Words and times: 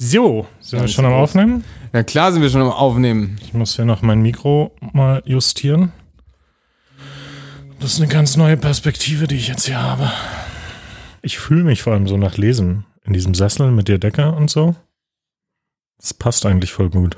So, 0.00 0.46
sind 0.60 0.80
wir 0.80 0.86
schon 0.86 1.06
am. 1.06 1.12
Aufnehmen? 1.12 1.64
Ja, 1.92 2.04
klar 2.04 2.32
sind 2.32 2.40
wir 2.40 2.50
schon 2.50 2.62
am 2.62 2.70
Aufnehmen. 2.70 3.36
Ich 3.42 3.52
muss 3.52 3.76
ja 3.76 3.84
noch 3.84 4.00
mein 4.00 4.22
Mikro 4.22 4.70
mal 4.92 5.22
justieren. 5.24 5.90
Das 7.80 7.94
ist 7.94 8.00
eine 8.00 8.06
ganz 8.06 8.36
neue 8.36 8.56
Perspektive, 8.56 9.26
die 9.26 9.34
ich 9.34 9.48
jetzt 9.48 9.66
hier 9.66 9.82
habe. 9.82 10.08
Ich 11.20 11.40
fühle 11.40 11.64
mich 11.64 11.82
vor 11.82 11.94
allem 11.94 12.06
so 12.06 12.16
nach 12.16 12.36
Lesen 12.36 12.86
in 13.04 13.12
diesem 13.12 13.34
Sessel 13.34 13.72
mit 13.72 13.88
der 13.88 13.98
Decke 13.98 14.30
und 14.30 14.48
so. 14.48 14.76
Das 15.98 16.14
passt 16.14 16.46
eigentlich 16.46 16.72
voll 16.72 16.90
gut. 16.90 17.16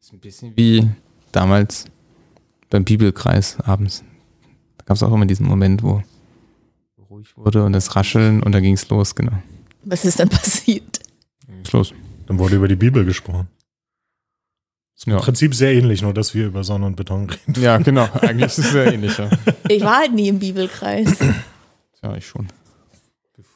ist 0.00 0.12
ein 0.12 0.20
bisschen 0.20 0.56
wie 0.56 0.88
damals 1.32 1.86
beim 2.70 2.84
Bibelkreis 2.84 3.58
abends. 3.58 4.04
Da 4.78 4.84
gab 4.84 4.96
es 4.96 5.02
auch 5.02 5.12
immer 5.12 5.26
diesen 5.26 5.46
Moment, 5.46 5.82
wo 5.82 6.00
ruhig 7.10 7.36
wurde 7.36 7.64
und 7.64 7.72
das 7.72 7.96
Rascheln 7.96 8.40
und 8.40 8.52
da 8.52 8.60
ging 8.60 8.74
es 8.74 8.88
los, 8.88 9.16
genau. 9.16 9.32
Was 9.82 10.04
ist 10.04 10.20
dann 10.20 10.28
passiert? 10.28 10.99
Ging's 11.70 11.90
los. 11.90 11.94
Dann 12.26 12.38
wurde 12.38 12.56
über 12.56 12.68
die 12.68 12.76
Bibel 12.76 13.04
gesprochen. 13.04 13.48
Im 15.06 15.12
Ja. 15.14 15.18
Prinzip 15.18 15.54
sehr 15.54 15.72
ähnlich, 15.72 16.02
nur 16.02 16.12
dass 16.12 16.34
wir 16.34 16.46
über 16.46 16.62
Sonne 16.62 16.84
und 16.86 16.94
Beton 16.96 17.30
reden. 17.30 17.62
ja, 17.62 17.78
genau. 17.78 18.06
Eigentlich 18.20 18.46
ist 18.46 18.58
es 18.58 18.70
sehr 18.72 18.92
ähnlich. 18.92 19.16
Ja. 19.16 19.30
Ich 19.68 19.82
war 19.82 19.98
halt 19.98 20.12
nie 20.12 20.28
im 20.28 20.38
Bibelkreis. 20.38 21.16
ja, 22.02 22.16
ich 22.16 22.26
schon. 22.26 22.48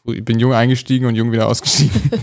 Ich 0.07 0.25
bin 0.25 0.39
jung 0.39 0.53
eingestiegen 0.55 1.07
und 1.07 1.17
jung 1.17 1.33
wieder 1.33 1.49
ausgestiegen. 1.49 1.93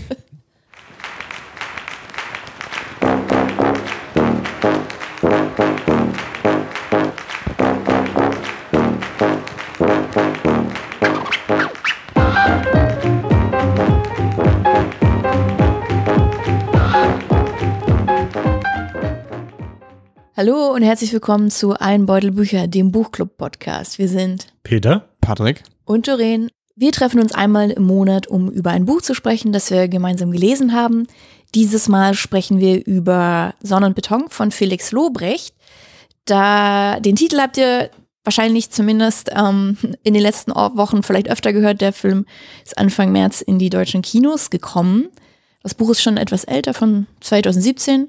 Hallo 20.44 20.72
und 20.74 20.82
herzlich 20.82 21.12
willkommen 21.12 21.52
zu 21.52 21.74
Ein 21.74 22.04
Beutel 22.04 22.32
Bücher, 22.32 22.66
dem 22.66 22.90
Buchclub-Podcast. 22.90 24.00
Wir 24.00 24.08
sind 24.08 24.48
Peter? 24.64 25.08
Patrick? 25.20 25.62
und 25.84 26.08
Doreen. 26.08 26.50
Wir 26.74 26.90
treffen 26.90 27.20
uns 27.20 27.32
einmal 27.32 27.70
im 27.70 27.84
Monat, 27.84 28.26
um 28.26 28.50
über 28.50 28.72
ein 28.72 28.84
Buch 28.84 29.02
zu 29.02 29.14
sprechen, 29.14 29.52
das 29.52 29.70
wir 29.70 29.86
gemeinsam 29.86 30.32
gelesen 30.32 30.72
haben. 30.72 31.06
Dieses 31.54 31.86
Mal 31.86 32.14
sprechen 32.14 32.58
wir 32.58 32.84
über 32.84 33.54
Sonne 33.62 33.86
und 33.86 33.94
Beton 33.94 34.30
von 34.30 34.50
Felix 34.50 34.90
Lobrecht. 34.90 35.54
Da 36.24 36.98
den 36.98 37.14
Titel 37.14 37.38
habt 37.38 37.56
ihr 37.56 37.90
wahrscheinlich 38.24 38.70
zumindest 38.70 39.30
ähm, 39.32 39.78
in 40.02 40.12
den 40.12 40.24
letzten 40.24 40.50
Wochen 40.50 41.04
vielleicht 41.04 41.30
öfter 41.30 41.52
gehört. 41.52 41.80
Der 41.80 41.92
Film 41.92 42.26
ist 42.64 42.78
Anfang 42.78 43.12
März 43.12 43.42
in 43.42 43.60
die 43.60 43.70
deutschen 43.70 44.02
Kinos 44.02 44.50
gekommen. 44.50 45.08
Das 45.62 45.74
Buch 45.74 45.90
ist 45.90 46.02
schon 46.02 46.16
etwas 46.16 46.42
älter, 46.42 46.74
von 46.74 47.06
2017. 47.20 48.08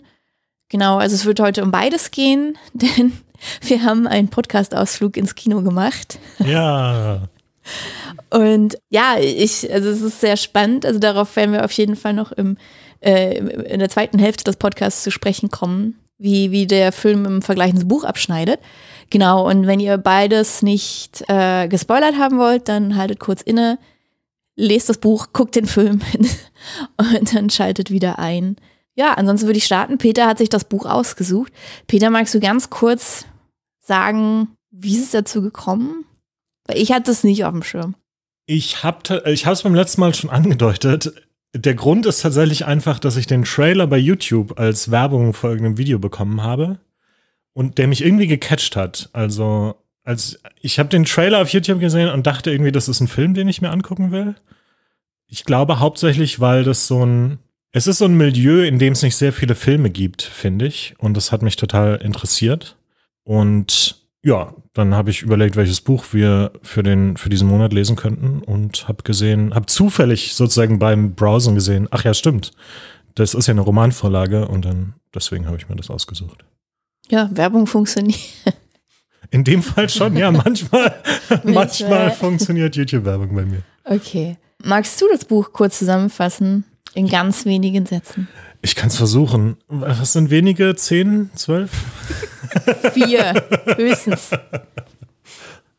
Genau, 0.70 0.98
also 0.98 1.16
es 1.16 1.26
wird 1.26 1.40
heute 1.40 1.64
um 1.64 1.72
beides 1.72 2.12
gehen, 2.12 2.58
denn 2.74 3.14
wir 3.62 3.84
haben 3.84 4.08
einen 4.08 4.30
Podcast-Ausflug 4.30 5.18
ins 5.18 5.36
Kino 5.36 5.62
gemacht. 5.62 6.20
Ja. 6.40 7.28
Und 8.30 8.78
ja, 8.90 9.18
ich, 9.20 9.72
also 9.72 9.90
es 9.90 10.02
ist 10.02 10.22
sehr 10.22 10.38
spannend. 10.38 10.86
Also 10.86 11.00
darauf 11.00 11.36
werden 11.36 11.54
wir 11.54 11.64
auf 11.64 11.72
jeden 11.72 11.96
Fall 11.96 12.14
noch 12.14 12.32
im, 12.32 12.58
äh, 13.00 13.38
in 13.38 13.80
der 13.80 13.90
zweiten 13.90 14.20
Hälfte 14.20 14.44
des 14.44 14.58
Podcasts 14.58 15.04
zu 15.04 15.12
sprechen 15.12 15.50
kommen, 15.50 16.00
wie, 16.18 16.52
wie 16.52 16.68
der 16.68 16.92
Film 16.92 17.26
im 17.26 17.42
Vergleich 17.42 17.72
ins 17.72 17.88
Buch 17.88 18.04
abschneidet. 18.04 18.60
Genau, 19.10 19.48
und 19.48 19.68
wenn 19.68 19.80
ihr 19.80 19.98
beides 19.98 20.62
nicht 20.62 21.24
äh, 21.28 21.68
gespoilert 21.68 22.18
haben 22.18 22.40
wollt, 22.40 22.68
dann 22.70 22.98
haltet 22.98 23.20
kurz 23.20 23.42
inne, 23.42 23.78
lest 24.56 24.90
das 24.90 24.98
Buch, 24.98 25.28
guckt 25.34 25.56
den 25.56 25.66
Film 25.66 26.02
und 26.98 27.36
dann 27.36 27.50
schaltet 27.50 27.92
wieder 27.92 28.20
ein. 28.20 28.56
Ja, 28.96 29.14
ansonsten 29.14 29.48
würde 29.48 29.58
ich 29.58 29.66
starten. 29.66 29.98
Peter 29.98 30.28
hat 30.28 30.38
sich 30.38 30.50
das 30.50 30.66
Buch 30.66 30.86
ausgesucht. 30.86 31.52
Peter, 31.88 32.10
magst 32.10 32.34
du 32.34 32.40
ganz 32.40 32.70
kurz 32.70 33.26
sagen, 33.80 34.50
wie 34.72 34.96
ist 34.96 35.06
es 35.06 35.12
dazu 35.12 35.42
gekommen? 35.42 36.06
Weil 36.66 36.78
ich 36.78 36.92
hatte 36.92 37.12
es 37.12 37.24
nicht 37.24 37.44
auf 37.46 37.52
dem 37.52 37.64
Schirm. 37.64 37.96
Ich 38.46 38.84
habe 38.84 39.24
ich 39.26 39.46
es 39.46 39.64
beim 39.64 39.76
letzten 39.76 40.02
Mal 40.02 40.14
schon 40.14 40.30
angedeutet. 40.30 41.14
Der 41.56 41.76
Grund 41.76 42.06
ist 42.06 42.22
tatsächlich 42.22 42.66
einfach, 42.66 43.00
dass 43.00 43.16
ich 43.16 43.28
den 43.28 43.44
Trailer 43.44 43.88
bei 43.88 43.98
YouTube 43.98 44.60
als 44.60 44.92
Werbung 44.92 45.34
vor 45.34 45.52
irgendeinem 45.52 45.78
Video 45.78 46.00
bekommen 46.00 46.42
habe 46.42 46.80
und 47.54 47.78
der 47.78 47.88
mich 47.88 48.04
irgendwie 48.04 48.28
gecatcht 48.28 48.76
hat. 48.76 49.10
Also, 49.14 49.76
als 50.04 50.40
ich 50.62 50.80
habe 50.80 50.90
den 50.90 51.06
Trailer 51.06 51.42
auf 51.42 51.50
YouTube 51.50 51.80
gesehen 51.80 52.10
und 52.10 52.26
dachte 52.28 52.52
irgendwie, 52.52 52.72
das 52.72 52.90
ist 52.90 53.02
ein 53.02 53.08
Film, 53.08 53.34
den 53.34 53.48
ich 53.48 53.62
mir 53.62 53.72
angucken 53.72 54.12
will. 54.12 54.36
Ich 55.28 55.46
glaube 55.46 55.80
hauptsächlich, 55.80 56.40
weil 56.40 56.64
das 56.64 56.88
so 56.88 57.06
ein 57.06 57.40
es 57.74 57.88
ist 57.88 57.98
so 57.98 58.06
ein 58.06 58.16
Milieu, 58.16 58.64
in 58.64 58.80
dem 58.80 58.94
es 58.94 59.02
nicht 59.02 59.16
sehr 59.16 59.34
viele 59.34 59.56
Filme 59.56 59.90
gibt, 59.90 60.22
finde 60.22 60.66
ich, 60.68 60.94
und 61.00 61.18
das 61.18 61.32
hat 61.32 61.42
mich 61.42 61.56
total 61.56 61.96
interessiert. 61.98 62.78
Und 63.24 64.02
ja, 64.24 64.54
dann 64.74 64.94
habe 64.96 65.10
ich 65.10 65.22
überlegt, 65.22 65.56
welches 65.56 65.82
Buch 65.82 66.06
wir 66.12 66.52
für 66.62 66.84
den 66.84 67.18
für 67.18 67.30
diesen 67.30 67.48
Monat 67.48 67.74
lesen 67.74 67.96
könnten 67.96 68.42
und 68.42 68.88
habe 68.88 69.04
gesehen, 69.04 69.54
habe 69.54 69.66
zufällig 69.66 70.34
sozusagen 70.36 70.80
beim 70.80 71.14
Browsen 71.16 71.56
gesehen. 71.56 71.88
Ach 71.92 72.04
ja, 72.04 72.14
stimmt. 72.14 72.52
Das 73.16 73.34
ist 73.34 73.48
ja 73.48 73.52
eine 73.52 73.62
Romanvorlage 73.62 74.48
und 74.48 74.66
dann 74.66 74.94
deswegen 75.14 75.46
habe 75.48 75.58
ich 75.58 75.68
mir 75.68 75.76
das 75.76 75.90
ausgesucht. 75.90 76.46
Ja, 77.10 77.30
Werbung 77.34 77.68
funktioniert. 77.68 78.20
In 79.32 79.44
dem 79.44 79.64
Fall 79.64 79.90
schon, 79.90 80.16
ja, 80.16 80.32
manchmal 80.32 80.94
manchmal 81.30 81.54
Manchmal. 81.54 82.12
funktioniert 82.12 82.76
YouTube-Werbung 82.76 83.34
bei 83.36 83.46
mir. 83.46 83.64
Okay. 83.84 84.38
Magst 84.64 85.02
du 85.02 85.06
das 85.12 85.26
Buch 85.26 85.52
kurz 85.52 85.80
zusammenfassen? 85.80 86.66
In 86.94 87.08
ganz 87.08 87.46
wenigen 87.46 87.86
Sätzen. 87.86 88.28
Ich 88.62 88.76
kann 88.76 88.88
es 88.88 88.96
versuchen. 88.98 89.58
Was 89.68 90.14
sind 90.14 90.30
wenige? 90.30 90.76
Zehn, 90.76 91.32
zwölf? 91.36 91.72
Vier, 92.94 93.34
höchstens. 93.76 94.32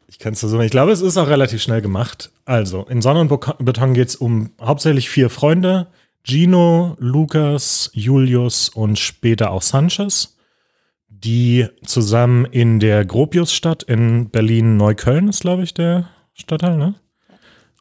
Ich 0.09 0.19
kann 0.19 0.35
es 0.35 0.41
versuchen. 0.41 0.63
Ich 0.63 0.71
glaube, 0.71 0.93
es 0.93 1.01
ist 1.01 1.17
auch 1.17 1.29
relativ 1.29 1.63
schnell 1.63 1.81
gemacht. 1.81 2.31
Also, 2.45 2.85
in 2.85 3.01
Sonne 3.01 3.21
und 3.21 3.29
Beton 3.65 3.95
geht 3.95 4.09
es 4.09 4.17
um 4.17 4.51
hauptsächlich 4.61 5.09
vier 5.09 5.31
Freunde. 5.31 5.87
Gino, 6.25 6.97
Lukas, 6.99 7.91
Julius 7.93 8.69
und 8.71 8.99
später 8.99 9.51
auch 9.51 9.63
Sanchez, 9.63 10.37
die 11.09 11.67
zusammen 11.85 12.47
in 12.47 12.81
der 12.81 13.05
Gropiusstadt 13.05 13.83
in 13.83 14.31
Berlin-Neukölln, 14.31 15.29
ist 15.29 15.41
glaube 15.41 15.63
ich 15.63 15.75
der 15.75 16.09
Stadtteil, 16.33 16.77
ne? 16.77 16.95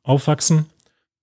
Aufwachsen. 0.04 0.66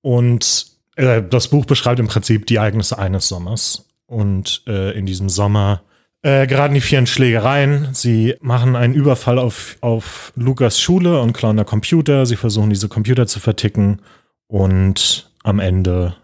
Und 0.00 0.69
äh, 0.97 1.23
das 1.23 1.49
Buch 1.49 1.65
beschreibt 1.65 2.01
im 2.01 2.09
Prinzip 2.09 2.47
die 2.47 2.56
Ereignisse 2.56 2.99
eines 2.99 3.28
Sommers. 3.28 3.87
Und 4.06 4.62
äh, 4.67 4.91
in 4.99 5.06
diesem 5.06 5.28
Sommer 5.28 5.83
äh, 6.23 6.47
geraten 6.47 6.75
die 6.75 6.81
vier 6.81 6.99
in 6.99 7.06
Schlägereien. 7.06 7.91
Sie 7.93 8.34
machen 8.41 8.75
einen 8.77 8.95
Überfall 8.95 9.39
auf, 9.39 9.77
auf 9.81 10.33
Lukas 10.34 10.81
Schule 10.81 11.21
und 11.21 11.33
klauen 11.33 11.56
da 11.56 11.65
Computer. 11.65 12.27
Sie 12.27 12.37
versuchen, 12.37 12.71
diese 12.71 12.89
Computer 12.89 13.27
zu 13.27 13.39
verticken. 13.41 14.03
Und 14.49 15.31
am 15.45 15.61
Ende 15.61 16.17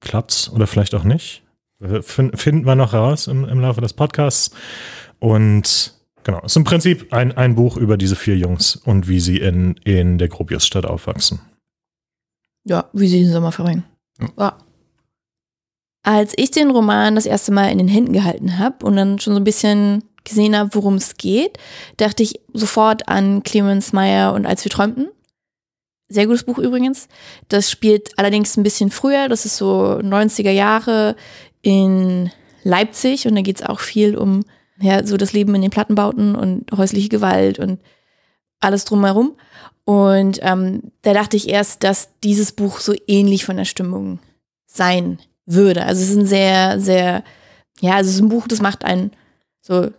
klappt's 0.00 0.50
oder 0.50 0.66
vielleicht 0.66 0.94
auch 0.94 1.04
nicht. 1.04 1.42
Äh, 1.80 2.02
fin- 2.02 2.36
Finden 2.36 2.66
wir 2.66 2.74
noch 2.74 2.92
heraus 2.92 3.28
im, 3.28 3.44
im 3.44 3.60
Laufe 3.60 3.80
des 3.80 3.92
Podcasts. 3.92 4.50
Und 5.20 5.94
genau, 6.24 6.40
es 6.40 6.52
ist 6.52 6.56
im 6.56 6.64
Prinzip 6.64 7.12
ein, 7.12 7.32
ein 7.32 7.54
Buch 7.54 7.76
über 7.76 7.96
diese 7.96 8.16
vier 8.16 8.36
Jungs 8.36 8.76
und 8.76 9.08
wie 9.08 9.20
sie 9.20 9.38
in, 9.38 9.76
in 9.84 10.18
der 10.18 10.28
Gropiusstadt 10.28 10.84
aufwachsen. 10.84 11.40
Ja, 12.64 12.88
wie 12.92 13.08
sie 13.08 13.22
den 13.22 13.32
Sommer 13.32 13.52
verbringen. 13.52 13.84
Ja. 14.38 14.58
Als 16.02 16.34
ich 16.36 16.50
den 16.50 16.70
Roman 16.70 17.14
das 17.14 17.26
erste 17.26 17.52
Mal 17.52 17.70
in 17.70 17.78
den 17.78 17.88
Händen 17.88 18.12
gehalten 18.12 18.58
habe 18.58 18.84
und 18.84 18.96
dann 18.96 19.18
schon 19.18 19.34
so 19.34 19.40
ein 19.40 19.44
bisschen 19.44 20.04
gesehen 20.24 20.56
habe, 20.56 20.70
worum 20.74 20.94
es 20.94 21.16
geht, 21.16 21.58
dachte 21.96 22.22
ich 22.22 22.40
sofort 22.52 23.08
an 23.08 23.42
Clemens 23.42 23.92
Meyer 23.92 24.32
und 24.32 24.46
Als 24.46 24.64
wir 24.64 24.70
träumten. 24.70 25.08
Sehr 26.08 26.26
gutes 26.26 26.44
Buch 26.44 26.58
übrigens. 26.58 27.08
Das 27.48 27.70
spielt 27.70 28.18
allerdings 28.18 28.56
ein 28.56 28.62
bisschen 28.62 28.90
früher. 28.90 29.28
Das 29.28 29.46
ist 29.46 29.56
so 29.56 29.98
90er 30.02 30.50
Jahre 30.50 31.16
in 31.62 32.30
Leipzig 32.62 33.26
und 33.26 33.34
da 33.34 33.42
geht 33.42 33.60
es 33.60 33.66
auch 33.66 33.80
viel 33.80 34.16
um 34.16 34.44
ja, 34.80 35.06
so 35.06 35.16
das 35.16 35.32
Leben 35.32 35.54
in 35.54 35.62
den 35.62 35.70
Plattenbauten 35.70 36.34
und 36.34 36.70
häusliche 36.72 37.08
Gewalt 37.08 37.58
und 37.58 37.80
alles 38.60 38.84
drumherum. 38.84 39.36
Und 39.84 40.38
ähm, 40.42 40.92
da 41.02 41.12
dachte 41.12 41.36
ich 41.36 41.48
erst, 41.48 41.84
dass 41.84 42.08
dieses 42.22 42.52
Buch 42.52 42.80
so 42.80 42.94
ähnlich 43.06 43.44
von 43.44 43.56
der 43.56 43.66
Stimmung 43.66 44.18
sein 44.66 45.18
würde. 45.46 45.84
Also 45.84 46.02
es 46.02 46.10
ist 46.10 46.16
ein 46.16 46.26
sehr, 46.26 46.80
sehr, 46.80 47.22
ja, 47.80 47.94
also 47.94 48.08
es 48.08 48.16
ist 48.16 48.22
ein 48.22 48.30
Buch, 48.30 48.48
das 48.48 48.62
macht 48.62 48.84
einen 48.84 49.12
so 49.60 49.90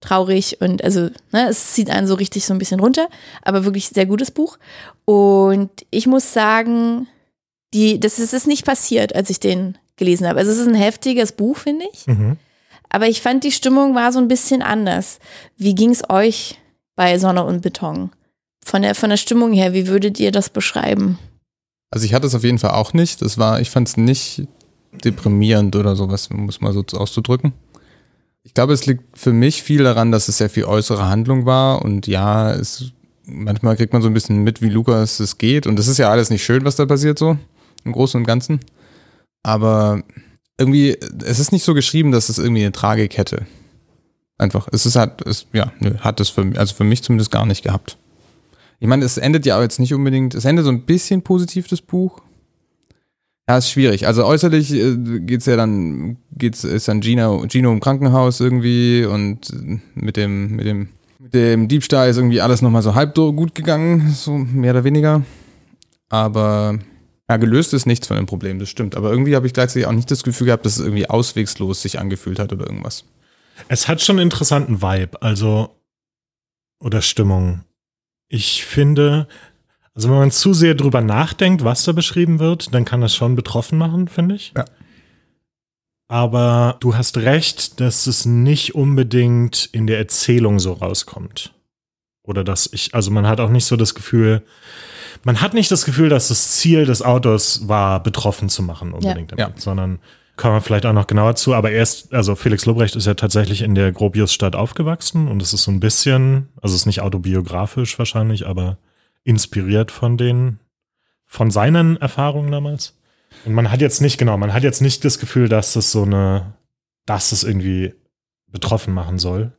traurig 0.00 0.60
und 0.60 0.82
also, 0.82 1.10
ne, 1.30 1.48
es 1.48 1.72
zieht 1.74 1.88
einen 1.88 2.08
so 2.08 2.14
richtig 2.14 2.44
so 2.44 2.52
ein 2.52 2.58
bisschen 2.58 2.80
runter, 2.80 3.08
aber 3.42 3.64
wirklich 3.64 3.88
sehr 3.88 4.06
gutes 4.06 4.32
Buch. 4.32 4.58
Und 5.04 5.70
ich 5.90 6.06
muss 6.06 6.32
sagen, 6.32 7.06
die, 7.72 8.00
das 8.00 8.18
ist, 8.18 8.34
ist 8.34 8.46
nicht 8.46 8.66
passiert, 8.66 9.14
als 9.14 9.30
ich 9.30 9.40
den 9.40 9.78
gelesen 9.96 10.26
habe. 10.26 10.40
Also 10.40 10.50
es 10.50 10.58
ist 10.58 10.66
ein 10.66 10.74
heftiges 10.74 11.32
Buch, 11.32 11.56
finde 11.56 11.86
ich. 11.92 12.06
Mhm. 12.06 12.36
Aber 12.90 13.06
ich 13.06 13.22
fand, 13.22 13.44
die 13.44 13.52
Stimmung 13.52 13.94
war 13.94 14.12
so 14.12 14.18
ein 14.18 14.28
bisschen 14.28 14.60
anders. 14.60 15.18
Wie 15.56 15.74
ging 15.74 15.90
es 15.90 16.10
euch 16.10 16.58
bei 16.96 17.18
Sonne 17.18 17.44
und 17.44 17.62
Beton? 17.62 18.10
Von 18.64 18.82
der, 18.82 18.94
von 18.94 19.10
der 19.10 19.16
Stimmung 19.16 19.52
her, 19.52 19.72
wie 19.72 19.88
würdet 19.88 20.20
ihr 20.20 20.30
das 20.30 20.50
beschreiben? 20.50 21.18
Also 21.90 22.06
ich 22.06 22.14
hatte 22.14 22.26
es 22.26 22.34
auf 22.34 22.44
jeden 22.44 22.58
Fall 22.58 22.70
auch 22.70 22.92
nicht. 22.92 23.22
Das 23.22 23.38
war, 23.38 23.60
ich 23.60 23.70
fand 23.70 23.88
es 23.88 23.96
nicht 23.96 24.46
deprimierend 25.04 25.74
oder 25.76 25.96
sowas, 25.96 26.28
um 26.28 26.48
es 26.48 26.60
mal 26.60 26.72
so 26.72 26.84
auszudrücken. 26.92 27.52
Ich 28.44 28.54
glaube, 28.54 28.72
es 28.72 28.86
liegt 28.86 29.18
für 29.18 29.32
mich 29.32 29.62
viel 29.62 29.84
daran, 29.84 30.10
dass 30.12 30.28
es 30.28 30.38
sehr 30.38 30.50
viel 30.50 30.64
äußere 30.64 31.08
Handlung 31.08 31.46
war 31.46 31.82
und 31.82 32.06
ja, 32.06 32.50
es, 32.52 32.92
manchmal 33.24 33.76
kriegt 33.76 33.92
man 33.92 34.02
so 34.02 34.08
ein 34.08 34.14
bisschen 34.14 34.42
mit, 34.42 34.60
wie 34.62 34.68
Lukas 34.68 35.20
es 35.20 35.38
geht 35.38 35.66
und 35.66 35.78
das 35.78 35.86
ist 35.86 35.98
ja 35.98 36.10
alles 36.10 36.28
nicht 36.28 36.44
schön, 36.44 36.64
was 36.64 36.76
da 36.76 36.86
passiert 36.86 37.18
so, 37.18 37.36
im 37.84 37.92
Großen 37.92 38.20
und 38.20 38.26
Ganzen. 38.26 38.60
Aber 39.44 40.02
irgendwie, 40.58 40.98
es 41.24 41.38
ist 41.38 41.52
nicht 41.52 41.64
so 41.64 41.74
geschrieben, 41.74 42.10
dass 42.10 42.28
es 42.28 42.38
irgendwie 42.38 42.62
eine 42.62 42.72
Tragik 42.72 43.16
hätte. 43.16 43.46
Einfach, 44.42 44.66
es 44.72 44.86
ist 44.86 44.96
halt, 44.96 45.24
es, 45.24 45.46
ja, 45.52 45.72
nö, 45.78 45.94
hat 46.00 46.18
es 46.18 46.28
für, 46.28 46.44
also 46.56 46.74
für 46.74 46.82
mich 46.82 47.04
zumindest 47.04 47.30
gar 47.30 47.46
nicht 47.46 47.62
gehabt. 47.62 47.96
Ich 48.80 48.88
meine, 48.88 49.04
es 49.04 49.16
endet 49.16 49.46
ja 49.46 49.62
jetzt 49.62 49.78
nicht 49.78 49.94
unbedingt, 49.94 50.34
es 50.34 50.44
endet 50.44 50.64
so 50.64 50.72
ein 50.72 50.82
bisschen 50.82 51.22
positiv, 51.22 51.68
das 51.68 51.80
Buch. 51.80 52.20
Ja, 53.48 53.58
ist 53.58 53.70
schwierig. 53.70 54.08
Also 54.08 54.24
äußerlich 54.24 54.72
äh, 54.72 54.96
geht's 55.20 55.46
ja 55.46 55.54
dann, 55.54 56.16
geht's, 56.36 56.64
ist 56.64 56.88
dann 56.88 57.02
Gino, 57.02 57.46
Gino 57.48 57.70
im 57.70 57.78
Krankenhaus 57.78 58.40
irgendwie 58.40 59.04
und 59.04 59.52
mit 59.94 60.16
dem, 60.16 60.56
mit 60.56 60.66
dem, 60.66 60.88
mit 61.20 61.34
dem 61.34 61.68
Diebstahl 61.68 62.10
ist 62.10 62.16
irgendwie 62.16 62.40
alles 62.40 62.62
nochmal 62.62 62.82
so 62.82 62.96
halb 62.96 63.14
gut 63.14 63.54
gegangen, 63.54 64.10
so 64.10 64.32
mehr 64.36 64.72
oder 64.72 64.82
weniger. 64.82 65.22
Aber 66.08 66.80
ja, 67.30 67.36
gelöst 67.36 67.74
ist 67.74 67.86
nichts 67.86 68.08
von 68.08 68.16
dem 68.16 68.26
Problem, 68.26 68.58
das 68.58 68.70
stimmt. 68.70 68.96
Aber 68.96 69.12
irgendwie 69.12 69.36
habe 69.36 69.46
ich 69.46 69.52
gleichzeitig 69.52 69.86
auch 69.86 69.92
nicht 69.92 70.10
das 70.10 70.24
Gefühl 70.24 70.46
gehabt, 70.46 70.66
dass 70.66 70.80
es 70.80 70.84
irgendwie 70.84 71.08
auswegslos 71.08 71.80
sich 71.80 72.00
angefühlt 72.00 72.40
hat 72.40 72.52
oder 72.52 72.66
irgendwas. 72.66 73.04
Es 73.68 73.88
hat 73.88 74.00
schon 74.00 74.16
einen 74.18 74.26
interessanten 74.26 74.82
Vibe, 74.82 75.22
also 75.22 75.76
oder 76.80 77.02
Stimmung. 77.02 77.64
Ich 78.28 78.64
finde, 78.64 79.28
also 79.94 80.08
wenn 80.08 80.16
man 80.18 80.30
zu 80.30 80.54
sehr 80.54 80.74
drüber 80.74 81.00
nachdenkt, 81.00 81.64
was 81.64 81.84
da 81.84 81.92
beschrieben 81.92 82.38
wird, 82.38 82.74
dann 82.74 82.84
kann 82.84 83.00
das 83.00 83.14
schon 83.14 83.36
betroffen 83.36 83.78
machen, 83.78 84.08
finde 84.08 84.34
ich. 84.34 84.52
Ja. 84.56 84.64
Aber 86.08 86.76
du 86.80 86.94
hast 86.94 87.18
recht, 87.18 87.80
dass 87.80 88.06
es 88.06 88.26
nicht 88.26 88.74
unbedingt 88.74 89.66
in 89.72 89.86
der 89.86 89.98
Erzählung 89.98 90.58
so 90.58 90.72
rauskommt. 90.72 91.54
Oder 92.22 92.44
dass 92.44 92.68
ich, 92.72 92.94
also 92.94 93.10
man 93.10 93.26
hat 93.26 93.40
auch 93.40 93.48
nicht 93.50 93.64
so 93.64 93.76
das 93.76 93.94
Gefühl, 93.94 94.42
man 95.24 95.40
hat 95.40 95.54
nicht 95.54 95.70
das 95.70 95.84
Gefühl, 95.84 96.08
dass 96.08 96.28
das 96.28 96.52
Ziel 96.52 96.84
des 96.84 97.02
Autors 97.02 97.66
war, 97.68 98.02
betroffen 98.02 98.48
zu 98.48 98.62
machen 98.62 98.92
unbedingt, 98.92 99.30
Ja. 99.32 99.36
damit, 99.36 99.60
sondern 99.60 100.00
kommen 100.42 100.56
wir 100.56 100.60
vielleicht 100.60 100.84
auch 100.86 100.92
noch 100.92 101.06
genauer 101.06 101.36
zu. 101.36 101.54
Aber 101.54 101.70
erst, 101.70 102.12
also 102.12 102.34
Felix 102.34 102.66
Lobrecht 102.66 102.96
ist 102.96 103.06
ja 103.06 103.14
tatsächlich 103.14 103.62
in 103.62 103.76
der 103.76 103.92
Gropiusstadt 103.92 104.56
aufgewachsen 104.56 105.28
und 105.28 105.40
es 105.40 105.52
ist 105.54 105.62
so 105.62 105.70
ein 105.70 105.78
bisschen, 105.80 106.48
also 106.60 106.74
es 106.74 106.82
ist 106.82 106.86
nicht 106.86 107.00
autobiografisch 107.00 107.96
wahrscheinlich, 107.98 108.46
aber 108.46 108.76
inspiriert 109.22 109.92
von 109.92 110.16
den, 110.18 110.58
von 111.26 111.52
seinen 111.52 111.96
Erfahrungen 111.96 112.50
damals. 112.50 112.98
Und 113.44 113.54
man 113.54 113.70
hat 113.70 113.80
jetzt 113.80 114.02
nicht, 114.02 114.18
genau, 114.18 114.36
man 114.36 114.52
hat 114.52 114.64
jetzt 114.64 114.82
nicht 114.82 115.04
das 115.04 115.20
Gefühl, 115.20 115.48
dass 115.48 115.74
das 115.74 115.92
so 115.92 116.02
eine, 116.02 116.54
dass 117.06 117.30
es 117.30 117.44
irgendwie 117.44 117.94
betroffen 118.48 118.92
machen 118.92 119.18
soll. 119.18 119.52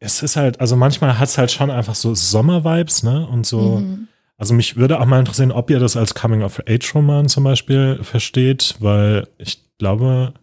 Es 0.00 0.22
ist 0.24 0.34
halt, 0.36 0.60
also 0.60 0.74
manchmal 0.76 1.18
hat 1.20 1.28
es 1.28 1.38
halt 1.38 1.52
schon 1.52 1.70
einfach 1.70 1.94
so 1.94 2.14
Sommervibes, 2.16 3.04
ne? 3.04 3.26
Und 3.28 3.46
so, 3.46 3.78
Mhm. 3.78 4.08
also 4.36 4.54
mich 4.54 4.76
würde 4.76 5.00
auch 5.00 5.06
mal 5.06 5.20
interessieren, 5.20 5.52
ob 5.52 5.70
ihr 5.70 5.78
das 5.78 5.96
als 5.96 6.14
Coming-of-Age-Roman 6.16 7.28
zum 7.28 7.44
Beispiel 7.44 8.00
versteht, 8.02 8.74
weil 8.80 9.28
ich 9.38 9.65
glaube, 9.78 10.34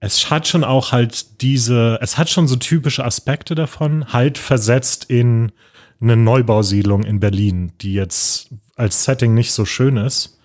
es 0.00 0.30
hat 0.30 0.46
schon 0.46 0.64
auch 0.64 0.92
halt 0.92 1.42
diese, 1.42 1.98
es 2.00 2.18
hat 2.18 2.30
schon 2.30 2.46
so 2.46 2.56
typische 2.56 3.04
Aspekte 3.04 3.54
davon, 3.54 4.12
halt 4.12 4.38
versetzt 4.38 5.06
in 5.06 5.52
eine 6.00 6.16
Neubausiedlung 6.16 7.02
in 7.02 7.20
Berlin, 7.20 7.72
die 7.80 7.94
jetzt 7.94 8.50
als 8.76 9.04
Setting 9.04 9.34
nicht 9.34 9.52
so 9.52 9.64
schön 9.64 9.96
ist. 9.96 10.38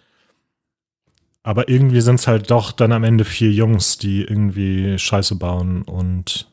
Aber 1.44 1.70
irgendwie 1.70 2.02
sind 2.02 2.16
es 2.16 2.28
halt 2.28 2.50
doch 2.50 2.72
dann 2.72 2.92
am 2.92 3.04
Ende 3.04 3.26
vier 3.26 3.52
Jungs, 3.52 3.98
die 3.98 4.24
irgendwie 4.24 4.98
Scheiße 4.98 5.36
bauen 5.36 5.84
und 5.84 6.48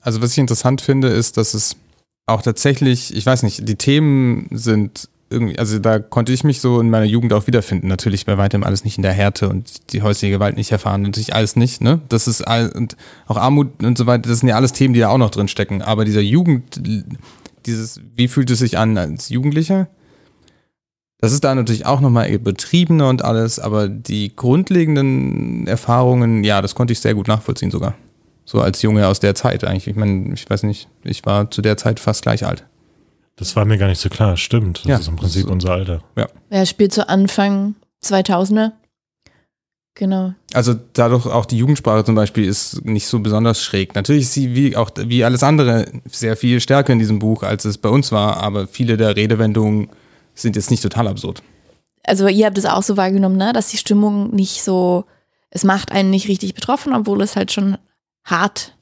Also 0.00 0.22
was 0.22 0.32
ich 0.32 0.38
interessant 0.38 0.80
finde, 0.80 1.08
ist, 1.08 1.36
dass 1.36 1.54
es 1.54 1.76
auch 2.26 2.40
tatsächlich, 2.40 3.14
ich 3.14 3.26
weiß 3.26 3.42
nicht, 3.42 3.68
die 3.68 3.76
Themen 3.76 4.48
sind 4.52 5.08
irgendwie, 5.32 5.58
also 5.58 5.78
da 5.78 5.98
konnte 5.98 6.32
ich 6.32 6.44
mich 6.44 6.60
so 6.60 6.80
in 6.80 6.90
meiner 6.90 7.06
Jugend 7.06 7.32
auch 7.32 7.46
wiederfinden. 7.46 7.88
Natürlich 7.88 8.26
bei 8.26 8.38
weitem 8.38 8.62
alles 8.62 8.84
nicht 8.84 8.98
in 8.98 9.02
der 9.02 9.12
Härte 9.12 9.48
und 9.48 9.92
die 9.92 10.02
häusliche 10.02 10.32
Gewalt 10.32 10.56
nicht 10.56 10.70
erfahren, 10.70 11.02
natürlich 11.02 11.34
alles 11.34 11.56
nicht, 11.56 11.80
ne? 11.80 12.00
Das 12.08 12.28
ist 12.28 12.42
all, 12.42 12.70
und 12.70 12.96
auch 13.26 13.36
Armut 13.36 13.82
und 13.82 13.98
so 13.98 14.06
weiter, 14.06 14.28
das 14.28 14.40
sind 14.40 14.48
ja 14.48 14.56
alles 14.56 14.72
Themen, 14.72 14.94
die 14.94 15.00
da 15.00 15.08
auch 15.08 15.18
noch 15.18 15.30
drin 15.30 15.48
stecken. 15.48 15.82
Aber 15.82 16.04
dieser 16.04 16.20
Jugend, 16.20 16.80
dieses, 17.66 18.00
wie 18.14 18.28
fühlt 18.28 18.50
es 18.50 18.60
sich 18.60 18.78
an 18.78 18.96
als 18.96 19.28
Jugendlicher? 19.28 19.88
Das 21.18 21.32
ist 21.32 21.44
da 21.44 21.54
natürlich 21.54 21.86
auch 21.86 22.00
nochmal 22.00 22.36
betriebener 22.38 23.08
und 23.08 23.24
alles, 23.24 23.60
aber 23.60 23.88
die 23.88 24.34
grundlegenden 24.34 25.68
Erfahrungen, 25.68 26.42
ja, 26.42 26.60
das 26.60 26.74
konnte 26.74 26.92
ich 26.92 27.00
sehr 27.00 27.14
gut 27.14 27.28
nachvollziehen 27.28 27.70
sogar. 27.70 27.94
So 28.44 28.60
als 28.60 28.82
Junge 28.82 29.06
aus 29.06 29.20
der 29.20 29.36
Zeit 29.36 29.62
eigentlich. 29.62 29.86
Ich 29.86 29.94
meine, 29.94 30.34
ich 30.34 30.50
weiß 30.50 30.64
nicht, 30.64 30.88
ich 31.04 31.24
war 31.24 31.48
zu 31.50 31.62
der 31.62 31.76
Zeit 31.76 32.00
fast 32.00 32.22
gleich 32.22 32.44
alt. 32.44 32.64
Das 33.42 33.56
war 33.56 33.64
mir 33.64 33.78
gar 33.78 33.88
nicht 33.88 34.00
so 34.00 34.08
klar. 34.08 34.36
Stimmt, 34.36 34.78
das 34.80 34.84
Ja, 34.86 34.96
ist 34.98 35.08
im 35.08 35.16
Prinzip 35.16 35.44
ist- 35.46 35.50
unser 35.50 35.72
Alter. 35.72 36.02
Er 36.50 36.66
spielt 36.66 36.92
zu 36.92 37.08
Anfang 37.08 37.74
2000er. 38.04 38.72
Genau. 39.94 40.32
Also 40.54 40.74
dadurch 40.94 41.26
auch 41.26 41.44
die 41.44 41.58
Jugendsprache 41.58 42.02
zum 42.04 42.14
Beispiel 42.14 42.46
ist 42.46 42.82
nicht 42.84 43.06
so 43.06 43.18
besonders 43.20 43.62
schräg. 43.62 43.94
Natürlich 43.94 44.22
ist 44.22 44.32
sie 44.32 44.54
wie 44.54 44.74
auch 44.74 44.90
wie 44.96 45.22
alles 45.22 45.42
andere 45.42 45.84
sehr 46.10 46.36
viel 46.36 46.60
stärker 46.60 46.94
in 46.94 46.98
diesem 46.98 47.18
Buch, 47.18 47.42
als 47.42 47.66
es 47.66 47.76
bei 47.76 47.90
uns 47.90 48.10
war, 48.10 48.38
aber 48.38 48.66
viele 48.66 48.96
der 48.96 49.16
Redewendungen 49.16 49.90
sind 50.34 50.56
jetzt 50.56 50.70
nicht 50.70 50.82
total 50.82 51.08
absurd. 51.08 51.42
Also 52.04 52.26
ihr 52.26 52.46
habt 52.46 52.56
es 52.56 52.64
auch 52.64 52.82
so 52.82 52.96
wahrgenommen, 52.96 53.36
ne? 53.36 53.52
dass 53.52 53.68
die 53.68 53.76
Stimmung 53.76 54.34
nicht 54.34 54.62
so, 54.62 55.04
es 55.50 55.62
macht 55.62 55.92
einen 55.92 56.08
nicht 56.08 56.26
richtig 56.26 56.54
betroffen, 56.54 56.94
obwohl 56.94 57.20
es 57.20 57.36
halt 57.36 57.52
schon 57.52 57.76
hart, 58.24 58.74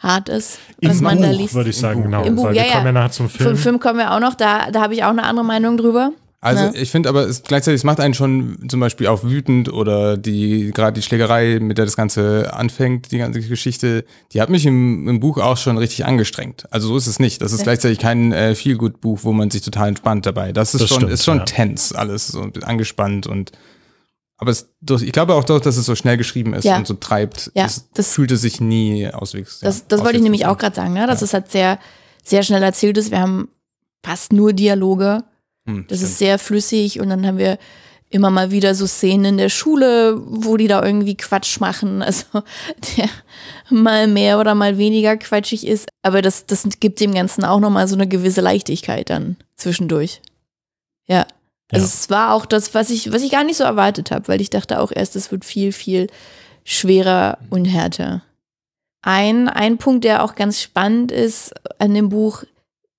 hart 0.00 0.28
ist, 0.28 0.58
was 0.82 0.98
Im 0.98 1.04
man 1.04 1.20
da 1.22 1.28
Buch, 1.28 1.38
liest. 1.38 1.54
würde 1.54 1.70
ich 1.70 1.76
sagen, 1.76 2.02
genau. 2.02 2.24
Im 2.24 2.34
Buch, 2.36 2.44
weil 2.46 2.56
ja, 2.56 2.64
wir 2.64 2.70
kommen 2.72 2.86
ja 2.86 2.92
nachher 2.92 3.10
zum 3.12 3.28
Zum 3.30 3.38
Film. 3.38 3.56
Film 3.56 3.80
kommen 3.80 3.98
wir 3.98 4.12
auch 4.14 4.20
noch, 4.20 4.34
da, 4.34 4.70
da 4.72 4.80
habe 4.82 4.94
ich 4.94 5.04
auch 5.04 5.10
eine 5.10 5.24
andere 5.24 5.44
Meinung 5.44 5.76
drüber. 5.76 6.10
Also 6.42 6.64
Ja. 6.64 6.72
ich 6.74 6.90
finde 6.90 7.10
aber, 7.10 7.26
es, 7.28 7.42
gleichzeitig 7.42 7.80
es 7.80 7.84
macht 7.84 8.00
einen 8.00 8.14
schon 8.14 8.66
zum 8.70 8.80
Beispiel 8.80 9.08
auch 9.08 9.22
wütend 9.24 9.70
oder 9.70 10.16
die 10.16 10.70
gerade 10.72 10.94
die 10.94 11.02
Schlägerei, 11.02 11.58
mit 11.60 11.76
der 11.76 11.84
das 11.84 11.96
Ganze 11.96 12.54
anfängt, 12.54 13.12
die 13.12 13.18
ganze 13.18 13.40
Geschichte, 13.42 14.06
die 14.32 14.40
hat 14.40 14.48
mich 14.48 14.64
im, 14.64 15.06
im 15.06 15.20
Buch 15.20 15.36
auch 15.36 15.58
schon 15.58 15.76
richtig 15.76 16.06
angestrengt. 16.06 16.66
Also 16.70 16.88
so 16.88 16.96
ist 16.96 17.08
es 17.08 17.18
nicht. 17.18 17.42
Das 17.42 17.52
ist 17.52 17.58
Ja. 17.58 17.64
gleichzeitig 17.64 17.98
kein 17.98 18.32
äh, 18.32 18.54
Feelgood-Buch, 18.54 19.18
wo 19.22 19.32
man 19.32 19.50
sich 19.50 19.60
total 19.60 19.88
entspannt 19.88 20.24
dabei. 20.24 20.52
Das 20.52 20.72
ist 20.74 20.80
Das 20.80 20.88
schon, 20.88 20.96
stimmt, 21.00 21.12
ist 21.12 21.24
schon 21.26 21.38
ja. 21.40 21.44
tense 21.44 21.98
alles, 21.98 22.28
so 22.28 22.46
angespannt 22.62 23.26
und 23.26 23.52
aber 24.40 24.50
es, 24.50 24.68
ich 25.02 25.12
glaube 25.12 25.34
auch 25.34 25.44
doch, 25.44 25.60
dass 25.60 25.76
es 25.76 25.86
so 25.86 25.94
schnell 25.94 26.16
geschrieben 26.16 26.54
ist 26.54 26.64
Ja. 26.64 26.76
und 26.76 26.86
so 26.86 26.94
treibt. 26.94 27.50
Ja, 27.54 27.66
es 27.66 27.88
das- 27.94 28.12
fühlte 28.12 28.36
sich 28.36 28.60
nie 28.60 29.06
auswegs. 29.08 29.60
Das, 29.60 29.86
das 29.86 30.00
wollte 30.02 30.16
ich 30.16 30.22
nämlich 30.22 30.46
auch 30.46 30.58
gerade 30.58 30.74
sagen, 30.74 30.92
ne? 30.94 31.06
dass 31.06 31.20
Ja. 31.20 31.24
es 31.26 31.34
halt 31.34 31.50
sehr, 31.50 31.78
sehr 32.24 32.42
schnell 32.42 32.62
erzählt 32.62 32.96
ist. 32.98 33.10
Wir 33.10 33.20
haben 33.20 33.48
fast 34.04 34.32
nur 34.32 34.52
Dialoge. 34.52 35.22
Hm, 35.66 35.86
Das 35.88 35.98
stimmt. 35.98 36.10
ist 36.12 36.18
sehr 36.18 36.38
flüssig 36.38 37.00
und 37.00 37.10
dann 37.10 37.26
haben 37.26 37.38
wir 37.38 37.58
immer 38.12 38.30
mal 38.30 38.50
wieder 38.50 38.74
so 38.74 38.86
Szenen 38.88 39.24
in 39.26 39.36
der 39.38 39.50
Schule, 39.50 40.20
wo 40.26 40.56
die 40.56 40.66
da 40.66 40.82
irgendwie 40.84 41.16
Quatsch 41.16 41.60
machen, 41.60 42.02
also 42.02 42.24
der 42.96 43.08
mal 43.70 44.08
mehr 44.08 44.40
oder 44.40 44.54
mal 44.56 44.78
weniger 44.78 45.16
quatschig 45.16 45.64
ist, 45.66 45.86
aber 46.02 46.22
das, 46.22 46.46
das 46.46 46.66
gibt 46.80 46.98
dem 47.00 47.14
Ganzen 47.14 47.44
auch 47.44 47.60
nochmal 47.60 47.86
so 47.86 47.94
eine 47.94 48.08
gewisse 48.08 48.40
Leichtigkeit 48.40 49.10
dann 49.10 49.36
zwischendurch. 49.56 50.22
Ja. 51.06 51.26
Also 51.72 51.84
Ja. 51.86 51.92
es 51.92 52.10
war 52.10 52.34
auch 52.34 52.46
das, 52.46 52.74
was 52.74 52.90
ich, 52.90 53.12
was 53.12 53.22
ich 53.22 53.30
gar 53.30 53.44
nicht 53.44 53.56
so 53.56 53.64
erwartet 53.64 54.10
habe, 54.10 54.28
weil 54.28 54.40
ich 54.40 54.50
dachte 54.50 54.80
auch 54.80 54.92
erst, 54.94 55.16
es 55.16 55.30
wird 55.30 55.44
viel, 55.44 55.72
viel 55.72 56.08
schwerer 56.64 57.38
und 57.50 57.64
härter. 57.64 58.22
Ein, 59.02 59.48
ein 59.48 59.78
Punkt, 59.78 60.04
der 60.04 60.22
auch 60.24 60.34
ganz 60.34 60.60
spannend 60.60 61.10
ist 61.10 61.54
an 61.78 61.94
dem 61.94 62.10
Buch, 62.10 62.44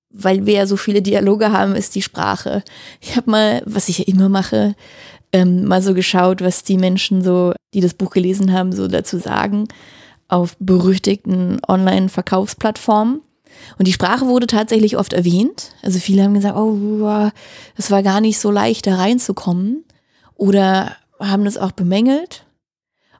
weil 0.09 0.45
wir 0.45 0.53
ja 0.55 0.65
so 0.65 0.77
viele 0.77 1.01
Dialoge 1.01 1.51
haben, 1.51 1.75
ist 1.75 1.95
die 1.95 2.01
Sprache. 2.01 2.63
Ich 2.99 3.15
habe 3.15 3.29
mal, 3.29 3.61
was 3.65 3.87
ich 3.87 3.99
ja 3.99 4.05
immer 4.07 4.29
mache, 4.29 4.75
ähm, 5.31 5.65
mal 5.65 5.81
so 5.81 5.93
geschaut, 5.93 6.41
was 6.41 6.63
die 6.63 6.77
Menschen 6.77 7.23
so, 7.23 7.53
die 7.73 7.81
das 7.81 7.93
Buch 7.93 8.09
gelesen 8.11 8.51
haben, 8.51 8.73
so 8.73 8.87
dazu 8.87 9.19
sagen, 9.19 9.67
auf 10.27 10.55
berüchtigten 10.59 11.61
Online-Verkaufsplattformen. 11.67 13.21
Und 13.77 13.87
die 13.87 13.93
Sprache 13.93 14.25
wurde 14.27 14.47
tatsächlich 14.47 14.97
oft 14.97 15.13
erwähnt. 15.13 15.71
Also 15.81 15.99
viele 15.99 16.23
haben 16.23 16.33
gesagt, 16.33 16.55
oh, 16.57 17.29
das 17.77 17.91
war 17.91 18.03
gar 18.03 18.21
nicht 18.21 18.39
so 18.39 18.51
leicht, 18.51 18.87
da 18.87 18.95
reinzukommen. 18.95 19.83
Oder 20.35 20.95
haben 21.19 21.45
das 21.45 21.57
auch 21.57 21.71
bemängelt. 21.71 22.45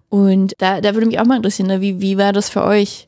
Und 0.10 0.54
da, 0.58 0.82
da 0.82 0.94
würde 0.94 1.08
mich 1.08 1.20
auch 1.20 1.26
mal 1.26 1.38
interessieren, 1.38 1.68
ne, 1.68 1.82
wie, 1.82 2.02
wie 2.02 2.18
war 2.18 2.34
das 2.34 2.50
für 2.50 2.64
euch? 2.64 3.08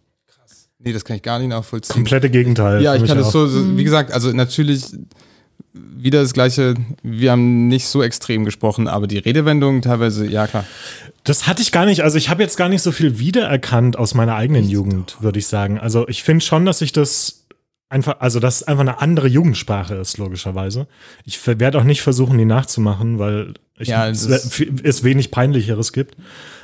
Nee, 0.79 0.93
das 0.93 1.05
kann 1.05 1.15
ich 1.15 1.21
gar 1.23 1.39
nicht 1.39 1.47
nachvollziehen. 1.49 1.93
Komplette 1.93 2.29
Gegenteil. 2.29 2.81
Ja, 2.81 2.95
ich 2.95 3.05
kann 3.05 3.17
das 3.17 3.31
so, 3.31 3.47
so 3.47 3.59
Mhm. 3.59 3.77
wie 3.77 3.83
gesagt, 3.83 4.11
also 4.11 4.31
natürlich 4.33 4.85
wieder 5.73 6.21
das 6.21 6.33
gleiche, 6.33 6.75
wir 7.01 7.31
haben 7.31 7.67
nicht 7.67 7.87
so 7.87 8.03
extrem 8.03 8.45
gesprochen, 8.45 8.87
aber 8.87 9.07
die 9.07 9.17
Redewendungen 9.17 9.81
teilweise, 9.81 10.27
ja 10.27 10.47
klar. 10.47 10.65
Das 11.23 11.47
hatte 11.47 11.61
ich 11.61 11.71
gar 11.71 11.85
nicht. 11.85 12.01
Also 12.01 12.17
ich 12.17 12.29
habe 12.29 12.43
jetzt 12.43 12.57
gar 12.57 12.69
nicht 12.69 12.81
so 12.81 12.91
viel 12.91 13.17
wiedererkannt 13.17 13.97
aus 13.97 14.13
meiner 14.13 14.35
eigenen 14.35 14.67
Jugend, 14.67 15.17
würde 15.21 15.39
ich 15.39 15.47
sagen. 15.47 15.79
Also 15.79 16.07
ich 16.07 16.23
finde 16.23 16.43
schon, 16.43 16.65
dass 16.65 16.81
ich 16.81 16.91
das 16.91 17.45
einfach, 17.89 18.17
also 18.19 18.39
dass 18.39 18.57
es 18.57 18.63
einfach 18.63 18.81
eine 18.81 18.99
andere 18.99 19.27
Jugendsprache 19.27 19.95
ist, 19.95 20.17
logischerweise. 20.17 20.87
Ich 21.23 21.39
werde 21.45 21.77
auch 21.79 21.83
nicht 21.83 22.01
versuchen, 22.01 22.37
die 22.37 22.45
nachzumachen, 22.45 23.19
weil 23.19 23.53
ich, 23.77 23.87
Ja, 23.87 24.09
es, 24.09 24.27
es 24.27 25.03
wenig 25.03 25.31
peinlicheres 25.31 25.93
gibt. 25.93 26.17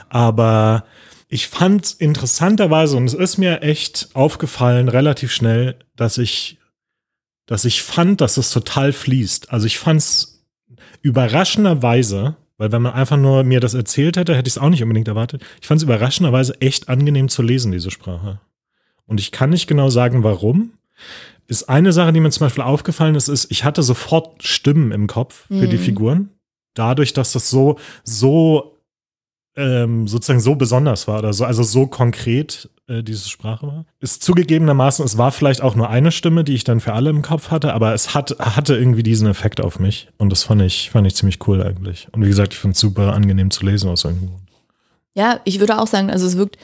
Aber 0.09 0.85
ich 1.29 1.47
fand 1.47 1.95
interessanterweise, 1.99 2.97
und 2.97 3.05
es 3.05 3.13
ist 3.13 3.37
mir 3.37 3.61
echt 3.61 4.09
aufgefallen, 4.13 4.89
relativ 4.89 5.31
schnell, 5.31 5.75
dass 5.95 6.17
ich, 6.17 6.57
dass 7.49 7.65
ich 7.65 7.81
fand, 7.81 8.21
dass 8.21 8.37
es 8.37 8.51
total 8.51 8.93
fließt. 8.93 9.51
Also 9.51 9.65
ich 9.65 9.79
fand 9.79 9.99
es 10.01 10.45
überraschenderweise, 11.01 12.35
weil 12.59 12.71
wenn 12.71 12.83
man 12.83 12.93
einfach 12.93 13.17
nur 13.17 13.43
mir 13.43 13.59
das 13.59 13.73
erzählt 13.73 14.17
hätte, 14.17 14.35
hätte 14.35 14.47
ich 14.47 14.53
es 14.53 14.61
auch 14.61 14.69
nicht 14.69 14.83
unbedingt 14.83 15.07
erwartet. 15.07 15.41
Ich 15.59 15.65
fand 15.67 15.79
es 15.79 15.83
überraschenderweise 15.83 16.61
echt 16.61 16.89
angenehm 16.89 17.27
zu 17.27 17.41
lesen, 17.41 17.71
diese 17.71 17.89
Sprache. 17.89 18.39
Und 19.07 19.19
ich 19.19 19.31
kann 19.31 19.49
nicht 19.49 19.65
genau 19.65 19.89
sagen, 19.89 20.23
warum. 20.23 20.73
Ist 21.47 21.69
eine 21.69 21.91
Sache, 21.91 22.13
die 22.13 22.19
mir 22.19 22.29
zum 22.29 22.45
Beispiel 22.45 22.63
aufgefallen 22.63 23.15
ist, 23.15 23.29
ist, 23.29 23.49
ich 23.49 23.63
hatte 23.63 23.81
sofort 23.81 24.43
Stimmen 24.43 24.91
im 24.91 25.07
Kopf 25.07 25.47
für 25.47 25.67
die 25.67 25.77
Mhm. 25.77 25.81
Figuren. 25.81 26.29
Dadurch, 26.75 27.13
dass 27.13 27.31
das 27.31 27.49
so, 27.49 27.79
so, 28.03 28.77
ähm, 29.55 30.07
sozusagen 30.07 30.39
so 30.39 30.53
besonders 30.53 31.07
war 31.07 31.17
oder 31.17 31.33
so, 31.33 31.45
also 31.45 31.63
so 31.63 31.87
konkret 31.87 32.69
äh, 32.89 33.03
diese 33.03 33.29
Sprache 33.29 33.67
war. 33.67 33.86
Ist 34.00 34.24
zugegebenermaßen, 34.24 35.05
es 35.05 35.17
war 35.17 35.31
vielleicht 35.31 35.62
auch 35.62 35.75
nur 35.75 35.89
eine 35.89 36.12
Stimme, 36.12 36.43
die 36.43 36.55
ich 36.55 36.63
dann 36.63 36.79
für 36.79 36.93
alle 36.93 37.10
im 37.10 37.22
Kopf 37.22 37.51
hatte, 37.51 37.74
aber 37.74 37.93
es 37.93 38.13
hat, 38.13 38.36
hatte 38.39 38.75
irgendwie 38.75 39.03
diesen 39.03 39.27
Effekt 39.27 39.62
auf 39.62 39.79
mich. 39.79 40.10
Und 40.17 40.31
das 40.31 40.43
fand 40.43 40.62
ich, 40.62 40.89
fand 40.89 41.08
ich 41.08 41.15
ziemlich 41.15 41.48
cool 41.48 41.62
eigentlich. 41.63 42.08
Und 42.12 42.24
wie 42.24 42.29
gesagt, 42.29 42.53
ich 42.53 42.60
finde 42.60 42.74
es 42.74 42.79
super 42.79 43.13
angenehm 43.13 43.51
zu 43.51 43.65
lesen 43.65 43.89
aus 43.89 44.03
irgendeinem 44.03 44.29
Grund. 44.29 44.50
Ja, 45.13 45.39
ich 45.43 45.60
würde 45.60 45.79
auch 45.79 45.88
sagen, 45.88 46.10
also 46.10 46.25
es 46.25 46.38
wirkt 46.38 46.58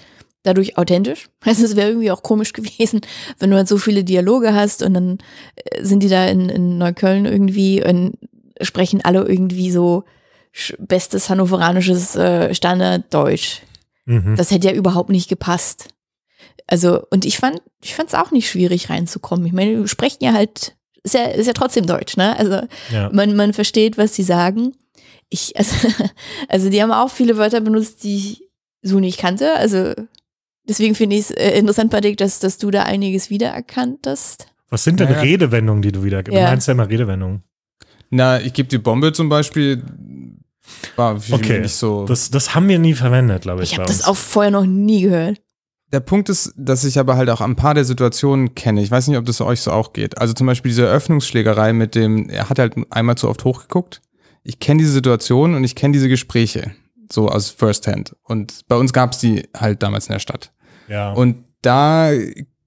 dadurch 0.43 0.77
authentisch. 0.77 1.27
Also 1.45 1.65
es 1.65 1.75
wäre 1.75 1.89
irgendwie 1.89 2.11
auch 2.11 2.23
komisch 2.23 2.53
gewesen, 2.53 3.01
wenn 3.39 3.51
du 3.51 3.57
halt 3.57 3.67
so 3.67 3.77
viele 3.77 4.03
Dialoge 4.03 4.53
hast 4.53 4.83
und 4.83 4.93
dann 4.93 5.17
äh, 5.55 5.83
sind 5.83 6.01
die 6.01 6.09
da 6.09 6.25
in, 6.27 6.49
in 6.49 6.77
Neukölln 6.77 7.25
irgendwie 7.25 7.83
und 7.83 8.17
sprechen 8.61 9.01
alle 9.03 9.23
irgendwie 9.23 9.71
so 9.71 10.03
bestes 10.79 11.29
hannoveranisches 11.29 12.15
äh, 12.15 12.53
Standarddeutsch. 12.55 13.61
Mhm. 14.05 14.35
Das 14.37 14.51
hätte 14.51 14.69
ja 14.69 14.73
überhaupt 14.73 15.09
nicht 15.09 15.27
gepasst. 15.27 15.89
Also, 16.67 17.01
und 17.11 17.25
ich 17.25 17.37
fand, 17.37 17.61
ich 17.83 17.93
fand 17.95 18.09
es 18.09 18.15
auch 18.15 18.31
nicht 18.31 18.49
schwierig 18.49 18.89
reinzukommen. 18.89 19.45
Ich 19.45 19.53
meine, 19.53 19.77
wir 19.79 19.87
sprechen 19.87 20.23
ja 20.23 20.33
halt, 20.33 20.75
ist 21.03 21.13
ja, 21.13 21.25
ist 21.25 21.45
ja 21.47 21.53
trotzdem 21.53 21.85
Deutsch, 21.85 22.17
ne? 22.17 22.35
Also 22.37 22.61
ja. 22.91 23.09
man, 23.11 23.35
man 23.35 23.53
versteht, 23.53 23.97
was 23.97 24.15
sie 24.15 24.23
sagen. 24.23 24.73
Ich, 25.29 25.53
also, 25.57 25.75
also 26.49 26.69
die 26.69 26.81
haben 26.81 26.91
auch 26.91 27.09
viele 27.11 27.37
Wörter 27.37 27.61
benutzt, 27.61 28.03
die 28.03 28.15
ich 28.17 28.43
so 28.81 28.99
nicht 28.99 29.19
kannte. 29.19 29.53
Also 29.55 29.93
deswegen 30.67 30.95
finde 30.95 31.15
ich 31.17 31.23
es 31.23 31.31
äh, 31.31 31.57
interessant, 31.57 31.91
Patrick, 31.91 32.17
dass, 32.17 32.39
dass 32.39 32.57
du 32.57 32.71
da 32.71 32.83
einiges 32.83 33.29
wiedererkannt 33.29 33.99
hast. 34.07 34.47
Was 34.69 34.83
sind 34.83 34.99
denn 34.99 35.09
Naja. 35.09 35.21
Redewendungen, 35.21 35.81
die 35.83 35.91
du 35.91 36.03
wieder, 36.03 36.23
du 36.23 36.31
Ja. 36.33 36.43
meinst 36.49 36.67
ja 36.67 36.73
immer 36.73 36.89
Redewendungen. 36.89 37.43
Na, 38.09 38.39
ich 38.41 38.53
gebe 38.53 38.67
die 38.69 38.77
Bombe 38.77 39.13
zum 39.13 39.29
Beispiel. 39.29 39.83
War 40.95 41.19
Okay, 41.31 41.59
nicht 41.59 41.75
so. 41.75 42.05
Das, 42.05 42.31
das 42.31 42.55
haben 42.55 42.67
wir 42.67 42.79
nie 42.79 42.93
verwendet, 42.93 43.43
glaube 43.43 43.63
ich. 43.63 43.71
Ich 43.71 43.77
habe 43.77 43.87
das 43.87 44.03
auch 44.03 44.15
vorher 44.17 44.51
noch 44.51 44.65
nie 44.65 45.01
gehört. 45.01 45.39
Der 45.95 46.01
Punkt 46.01 46.27
ist, 46.27 46.53
dass 46.57 46.83
ich 46.83 46.99
aber 46.99 47.15
halt 47.15 47.29
auch 47.29 47.39
ein 47.39 47.55
paar 47.55 47.73
der 47.73 47.85
Situationen 47.85 48.53
kenne. 48.53 48.81
Ich 48.81 48.91
weiß 48.91 49.07
nicht, 49.07 49.17
ob 49.17 49.23
das 49.23 49.39
euch 49.39 49.61
so 49.61 49.71
auch 49.71 49.93
geht. 49.93 50.17
Also 50.17 50.33
zum 50.33 50.45
Beispiel 50.45 50.67
diese 50.67 50.85
Eröffnungsschlägerei 50.85 51.71
mit 51.71 51.95
dem, 51.95 52.27
er 52.27 52.49
hat 52.49 52.59
halt 52.59 52.75
einmal 52.89 53.15
zu 53.15 53.29
oft 53.29 53.45
hochgeguckt. 53.45 54.01
Ich 54.43 54.59
kenne 54.59 54.79
diese 54.79 54.91
Situation 54.91 55.55
und 55.55 55.63
ich 55.63 55.73
kenne 55.73 55.93
diese 55.93 56.09
Gespräche. 56.09 56.75
So 57.09 57.29
aus 57.29 57.49
First 57.49 57.87
Hand. 57.87 58.13
Und 58.23 58.67
bei 58.67 58.75
uns 58.75 58.91
gab 58.91 59.13
es 59.13 59.19
die 59.19 59.47
halt 59.55 59.83
damals 59.83 60.07
in 60.07 60.11
der 60.11 60.19
Stadt. 60.19 60.51
Ja. 60.89 61.13
Und 61.13 61.45
da 61.61 62.11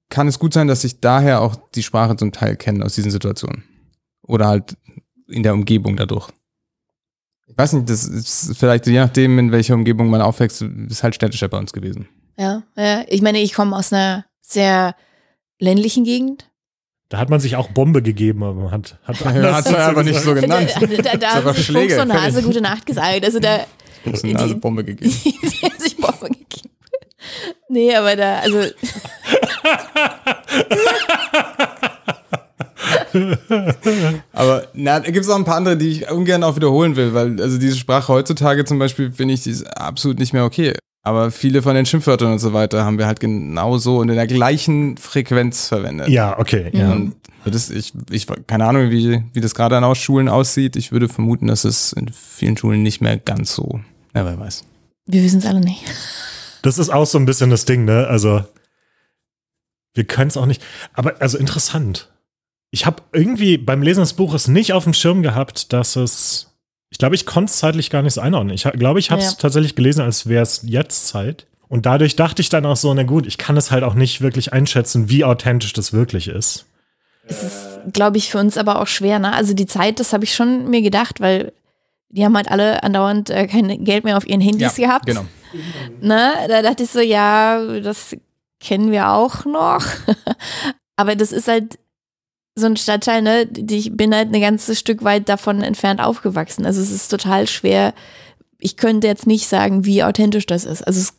kann 0.09 0.27
es 0.27 0.39
gut 0.39 0.55
sein, 0.55 0.67
dass 0.67 0.83
ich 0.85 1.01
daher 1.01 1.43
auch 1.43 1.57
die 1.75 1.83
Sprache 1.83 2.17
zum 2.17 2.33
Teil 2.33 2.57
kenne 2.57 2.83
aus 2.83 2.95
diesen 2.95 3.11
Situationen. 3.11 3.63
Oder 4.23 4.47
halt 4.47 4.75
in 5.27 5.43
der 5.43 5.53
Umgebung 5.53 5.99
dadurch. 5.99 6.31
Ich 7.47 7.59
weiß 7.59 7.75
nicht, 7.75 7.91
das 7.91 8.07
ist 8.07 8.57
vielleicht 8.57 8.87
je 8.87 8.99
nachdem, 8.99 9.39
in 9.39 9.53
welcher 9.53 9.75
Umgebung 9.75 10.09
man 10.09 10.23
aufwächst, 10.23 10.63
ist 10.63 11.03
halt 11.03 11.15
städtischer 11.15 11.49
bei 11.49 11.59
uns 11.59 11.75
gewesen. 11.75 12.09
Ja, 12.39 12.63
ja. 12.77 13.05
Ich 13.09 13.21
meine, 13.23 13.41
ich 13.41 13.53
komme 13.53 13.77
aus 13.77 13.93
einer 13.93 14.25
sehr 14.41 14.95
ländlichen 15.59 16.05
Gegend. 16.05 16.49
da 17.09 17.19
hat 17.19 17.31
man 17.31 17.41
sich 17.41 17.57
auch 17.57 17.69
Bombe 17.71 18.01
gegeben, 18.03 18.43
aber 18.45 18.55
man 18.55 18.71
hat, 18.71 18.99
hat 19.05 19.21
Ja, 19.25 19.55
hat's 19.57 19.71
ja 19.71 19.89
aber 19.89 20.05
nicht 20.05 20.21
so 20.21 20.35
Da, 20.35 20.41
genannt. 20.41 20.73
da, 20.81 20.87
da, 21.03 21.17
da 21.17 21.35
haben 21.35 21.55
sich 21.57 21.67
Schläge, 21.67 21.95
Fuchs 21.97 22.05
und 22.05 22.13
Hase 22.13 22.43
gute 22.43 22.61
Nacht 22.61 22.87
gesagt. 22.87 23.25
Also 23.25 23.41
da, 23.41 23.67
Ist 24.05 24.25
eine 24.25 24.35
Nase 24.35 24.55
Bombe 24.55 24.85
gegeben. 24.85 25.11
die 25.25 25.33
haben 25.67 25.79
sich 25.79 25.97
Bombe 25.97 26.29
gegeben. 26.29 26.71
Nee, 27.69 27.95
aber 27.95 28.15
da, 28.17 28.39
also 28.39 28.61
Aber 34.33 34.67
na, 34.75 35.01
da 35.01 35.11
gibt 35.11 35.25
es 35.25 35.31
auch 35.31 35.37
ein 35.37 35.45
paar 35.45 35.57
andere, 35.57 35.77
die 35.77 35.89
ich 35.91 36.11
ungern 36.11 36.43
auch 36.45 36.57
wiederholen 36.57 36.97
will, 36.97 37.15
weil 37.15 37.41
also 37.41 37.59
diese 37.59 37.77
Sprache 37.77 38.13
heutzutage 38.13 38.65
zum 38.65 38.79
Beispiel 38.79 39.13
finde 39.13 39.35
ich, 39.35 39.43
die 39.43 39.51
ist 39.51 39.65
absolut 39.65 40.19
nicht 40.19 40.33
mehr 40.33 40.45
okay. 40.45 40.75
Aber 41.03 41.31
viele 41.31 41.63
von 41.63 41.75
den 41.75 41.87
Schimpfwörtern 41.87 42.33
und 42.33 42.39
so 42.39 42.53
weiter 42.53 42.85
haben 42.85 42.99
wir 42.99 43.07
halt 43.07 43.21
genauso 43.21 43.99
und 43.99 44.09
in 44.09 44.17
der 44.17 44.27
gleichen 44.27 44.97
Frequenz 44.97 45.69
verwendet. 45.69 46.09
Ja, 46.09 46.39
okay. 46.39 46.71
Ja. 46.73 46.93
Und 46.93 47.15
das, 47.45 47.71
ich, 47.71 47.93
ich, 48.11 48.27
keine 48.47 48.67
Ahnung, 48.67 48.91
wie, 48.91 49.23
wie 49.33 49.41
das 49.41 49.55
gerade 49.55 49.77
an 49.77 49.95
Schulen 49.95 50.29
aussieht. 50.29 50.77
Ich 50.77 50.93
würde 50.93 51.09
vermuten, 51.09 51.47
dass 51.47 51.65
es 51.65 51.93
in 51.93 52.09
vielen 52.09 52.57
Schulen 52.57 52.83
nicht 52.83 53.01
mehr 53.01 53.17
ganz 53.17 53.55
so, 53.55 53.81
ja, 54.15 54.25
wer 54.25 54.39
weiß. 54.39 54.65
wir 55.07 55.23
wissen 55.23 55.39
es 55.39 55.47
alle 55.47 55.61
nicht. 55.61 55.83
Das 56.63 56.79
ist 56.79 56.91
auch 56.91 57.07
so 57.07 57.19
ein 57.19 57.27
bisschen 57.27 57.51
das 57.51 57.65
Ding, 57.65 57.85
ne? 57.85 58.07
Also, 58.09 58.45
wir 59.95 60.05
können 60.05 60.29
es 60.29 60.37
auch 60.37 60.47
nicht. 60.47 60.63
Aber, 60.93 61.21
also 61.21 61.39
interessant. 61.39 62.13
Ich 62.71 62.85
habe 62.85 63.03
irgendwie 63.13 63.57
beim 63.57 63.83
Lesen 63.83 64.01
des 64.01 64.13
Buches 64.13 64.49
nicht 64.49 64.73
auf 64.73 64.85
dem 64.85 64.93
Schirm 64.93 65.23
gehabt, 65.23 65.73
dass 65.73 65.97
es. 65.97 66.48
Ich 66.99 67.01
glaube, 67.01 67.15
ich 67.15 67.27
konnte 67.27 67.49
es 67.53 67.59
zeitlich 67.59 67.91
gar 67.91 68.03
nicht 68.03 68.15
so 68.15 68.21
einordnen. 68.21 68.53
Ich 68.57 68.65
glaube, 68.65 68.99
ich 68.99 69.13
habe 69.13 69.23
es 69.23 69.31
Ja. 69.31 69.37
tatsächlich 69.39 69.77
gelesen, 69.77 70.01
als 70.01 70.27
wäre 70.27 70.43
es 70.43 70.63
jetzt 70.65 71.07
Zeit. 71.07 71.47
Und 71.69 71.87
dadurch 71.87 72.17
dachte 72.17 72.43
ich 72.43 72.49
dann 72.49 72.67
auch 72.67 72.75
so, 72.75 72.93
na 72.93 73.05
gut, 73.05 73.25
ich 73.25 73.39
kann 73.39 73.57
es 73.57 73.71
halt 73.71 73.85
auch 73.85 73.95
nicht 73.95 74.21
wirklich 74.21 74.53
einschätzen, 74.53 75.09
wie 75.09 75.23
authentisch 75.25 75.73
das 75.73 75.93
wirklich 75.93 76.27
ist. 76.27 76.67
Es 77.29 77.45
ist, 77.45 77.69
glaube 77.93 78.17
ich, 78.17 78.33
für 78.33 78.39
uns 78.39 78.59
aber 78.59 78.83
auch 78.83 78.89
schwer, 78.89 79.21
ne? 79.21 79.33
Also 79.33 79.55
die 79.55 79.67
Zeit, 79.67 80.01
das 80.01 80.13
habe 80.13 80.25
ich 80.25 80.35
schon 80.35 80.69
mir 80.71 80.83
gedacht, 80.83 81.21
weil 81.21 81.53
die 82.09 82.25
haben 82.25 82.35
halt 82.35 82.51
alle 82.51 82.83
andauernd 82.83 83.31
äh, 83.31 83.47
kein 83.47 83.85
Geld 83.85 84.03
mehr 84.03 84.17
auf 84.17 84.27
ihren 84.27 84.41
Handys 84.41 84.75
gehabt. 84.75 85.07
Genau. 85.07 85.25
Ne? 86.01 86.33
Da 86.49 86.63
dachte 86.63 86.83
ich 86.83 86.91
so, 86.91 86.99
ja, 86.99 87.63
das 87.81 88.17
kennen 88.59 88.91
wir 88.91 89.11
auch 89.13 89.45
noch. 89.45 89.85
aber 90.97 91.15
das 91.15 91.31
ist 91.31 91.47
halt 91.47 91.79
so 92.59 92.67
ein 92.67 92.77
Stadtteil, 92.77 93.23
ne? 93.23 93.47
die- 93.47 93.77
Ich 93.79 93.97
bin 93.97 94.15
halt 94.15 94.33
ein 94.35 94.41
ganzes 94.41 94.79
Stück 94.79 95.05
weit 95.05 95.29
davon 95.29 95.63
entfernt 95.63 96.01
aufgewachsen. 96.01 96.67
Also 96.67 96.81
es 96.81 96.91
ist 96.91 97.09
total 97.09 97.47
schwer. 97.47 97.95
Ich 98.59 98.77
könnte 98.77 99.07
jetzt 99.07 99.27
nicht 99.27 99.47
sagen, 99.49 99.85
wie 99.85 100.03
authentisch 100.03 100.47
das 100.47 100.65
ist. 100.65 100.83
Also 100.87 101.01
es, 101.01 101.13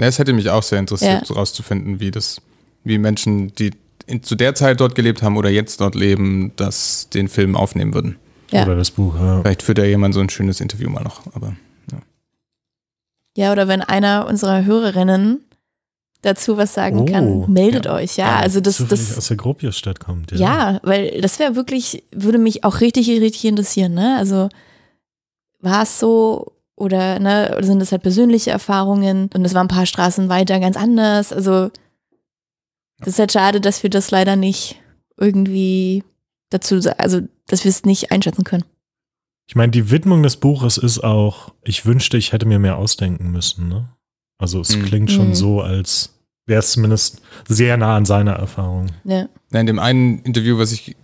Ja, 0.00 0.06
es 0.06 0.18
hätte 0.18 0.32
mich 0.32 0.50
auch 0.50 0.62
sehr 0.62 0.78
interessiert, 0.80 1.20
Ja. 1.20 1.24
so 1.24 1.34
rauszufinden, 1.34 2.00
wie 2.00 2.10
das, 2.10 2.40
wie 2.82 2.98
Menschen, 2.98 3.54
die 3.54 3.70
in, 4.06 4.22
zu 4.22 4.34
der 4.34 4.54
Zeit 4.54 4.80
dort 4.80 4.94
gelebt 4.96 5.22
haben 5.22 5.36
oder 5.36 5.48
jetzt 5.50 5.80
dort 5.80 5.94
leben, 5.94 6.52
das 6.56 7.08
den 7.10 7.28
Film 7.28 7.54
aufnehmen 7.56 7.94
würden. 7.94 8.16
Ja. 8.50 8.64
Oder 8.64 8.76
das 8.76 8.90
Buch. 8.90 9.14
Ja. 9.16 9.40
Vielleicht 9.40 9.62
führt 9.62 9.78
ja 9.78 9.84
jemand 9.84 10.12
so 10.14 10.20
ein 10.20 10.28
schönes 10.28 10.60
Interview 10.60 10.90
mal 10.90 11.02
noch, 11.04 11.22
aber 11.34 11.54
ja, 13.36 13.50
oder 13.50 13.66
wenn 13.66 13.80
einer 13.82 14.26
unserer 14.28 14.64
Hörerinnen 14.64 15.40
dazu 16.24 16.56
was 16.56 16.74
sagen 16.74 17.00
Oh, 17.00 17.04
kann, 17.04 17.52
meldet 17.52 17.84
ja. 17.86 17.94
euch. 17.94 18.16
Ja, 18.16 18.26
Ja, 18.26 18.36
also 18.40 18.60
das, 18.60 18.76
Zufällig 18.78 19.08
das 19.08 19.18
aus 19.18 19.28
der 19.28 19.36
Gropiusstadt 19.36 20.00
kommt. 20.00 20.32
Ja. 20.32 20.38
Ja, 20.38 20.80
weil 20.82 21.20
das 21.20 21.38
wäre 21.38 21.56
wirklich, 21.56 22.04
würde 22.12 22.38
mich 22.38 22.64
auch 22.64 22.80
richtig, 22.80 23.08
richtig 23.08 23.44
interessieren, 23.44 23.94
ne? 23.94 24.16
Also 24.18 24.48
war 25.60 25.82
es 25.82 25.98
so 25.98 26.52
oder 26.76 27.18
ne, 27.20 27.54
oder 27.56 27.64
sind 27.64 27.78
das 27.80 27.92
halt 27.92 28.02
persönliche 28.02 28.50
Erfahrungen 28.50 29.30
und 29.34 29.44
es 29.44 29.54
war 29.54 29.62
ein 29.62 29.68
paar 29.68 29.86
Straßen 29.86 30.28
weiter 30.28 30.58
ganz 30.60 30.76
anders. 30.76 31.32
Also 31.32 31.70
das 32.98 33.08
ist 33.08 33.18
halt 33.18 33.32
schade, 33.32 33.60
dass 33.60 33.82
wir 33.82 33.90
das 33.90 34.10
leider 34.10 34.36
nicht 34.36 34.80
irgendwie 35.18 36.02
dazu, 36.50 36.80
also 36.98 37.20
dass 37.46 37.64
wir 37.64 37.68
es 37.70 37.84
nicht 37.84 38.10
einschätzen 38.12 38.44
können. 38.44 38.64
Ich 39.46 39.56
meine, 39.56 39.70
die 39.72 39.90
Widmung 39.90 40.22
des 40.22 40.36
Buches 40.36 40.78
ist 40.78 41.04
auch, 41.04 41.52
ich 41.62 41.84
wünschte, 41.84 42.16
ich 42.16 42.32
hätte 42.32 42.46
mir 42.46 42.58
mehr 42.58 42.78
ausdenken 42.78 43.30
müssen. 43.30 43.68
Ne? 43.68 43.88
Also 44.38 44.60
es 44.60 44.74
Mhm. 44.76 44.84
klingt 44.86 45.10
schon 45.12 45.28
Mhm. 45.28 45.34
so, 45.34 45.60
als 45.60 46.13
wäre 46.46 46.60
es 46.60 46.72
zumindest 46.72 47.20
sehr 47.48 47.76
nah 47.76 47.96
an 47.96 48.04
seiner 48.04 48.34
Erfahrung. 48.34 48.86
Ja. 49.04 49.28
In 49.52 49.66
dem 49.66 49.78
einen 49.78 50.20
Interview, 50.20 50.58
was 50.58 50.72
ich 50.72 50.96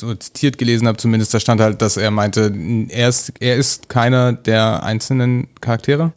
so 0.00 0.14
zitiert 0.14 0.58
gelesen 0.58 0.88
habe, 0.88 0.98
zumindest, 0.98 1.34
da 1.34 1.40
stand 1.40 1.60
halt, 1.60 1.82
dass 1.82 1.96
er 1.96 2.10
meinte, 2.10 2.52
er 2.88 3.08
ist, 3.08 3.32
er 3.40 3.56
ist 3.56 3.88
keiner 3.88 4.32
der 4.32 4.82
einzelnen 4.82 5.48
Charaktere, 5.60 6.12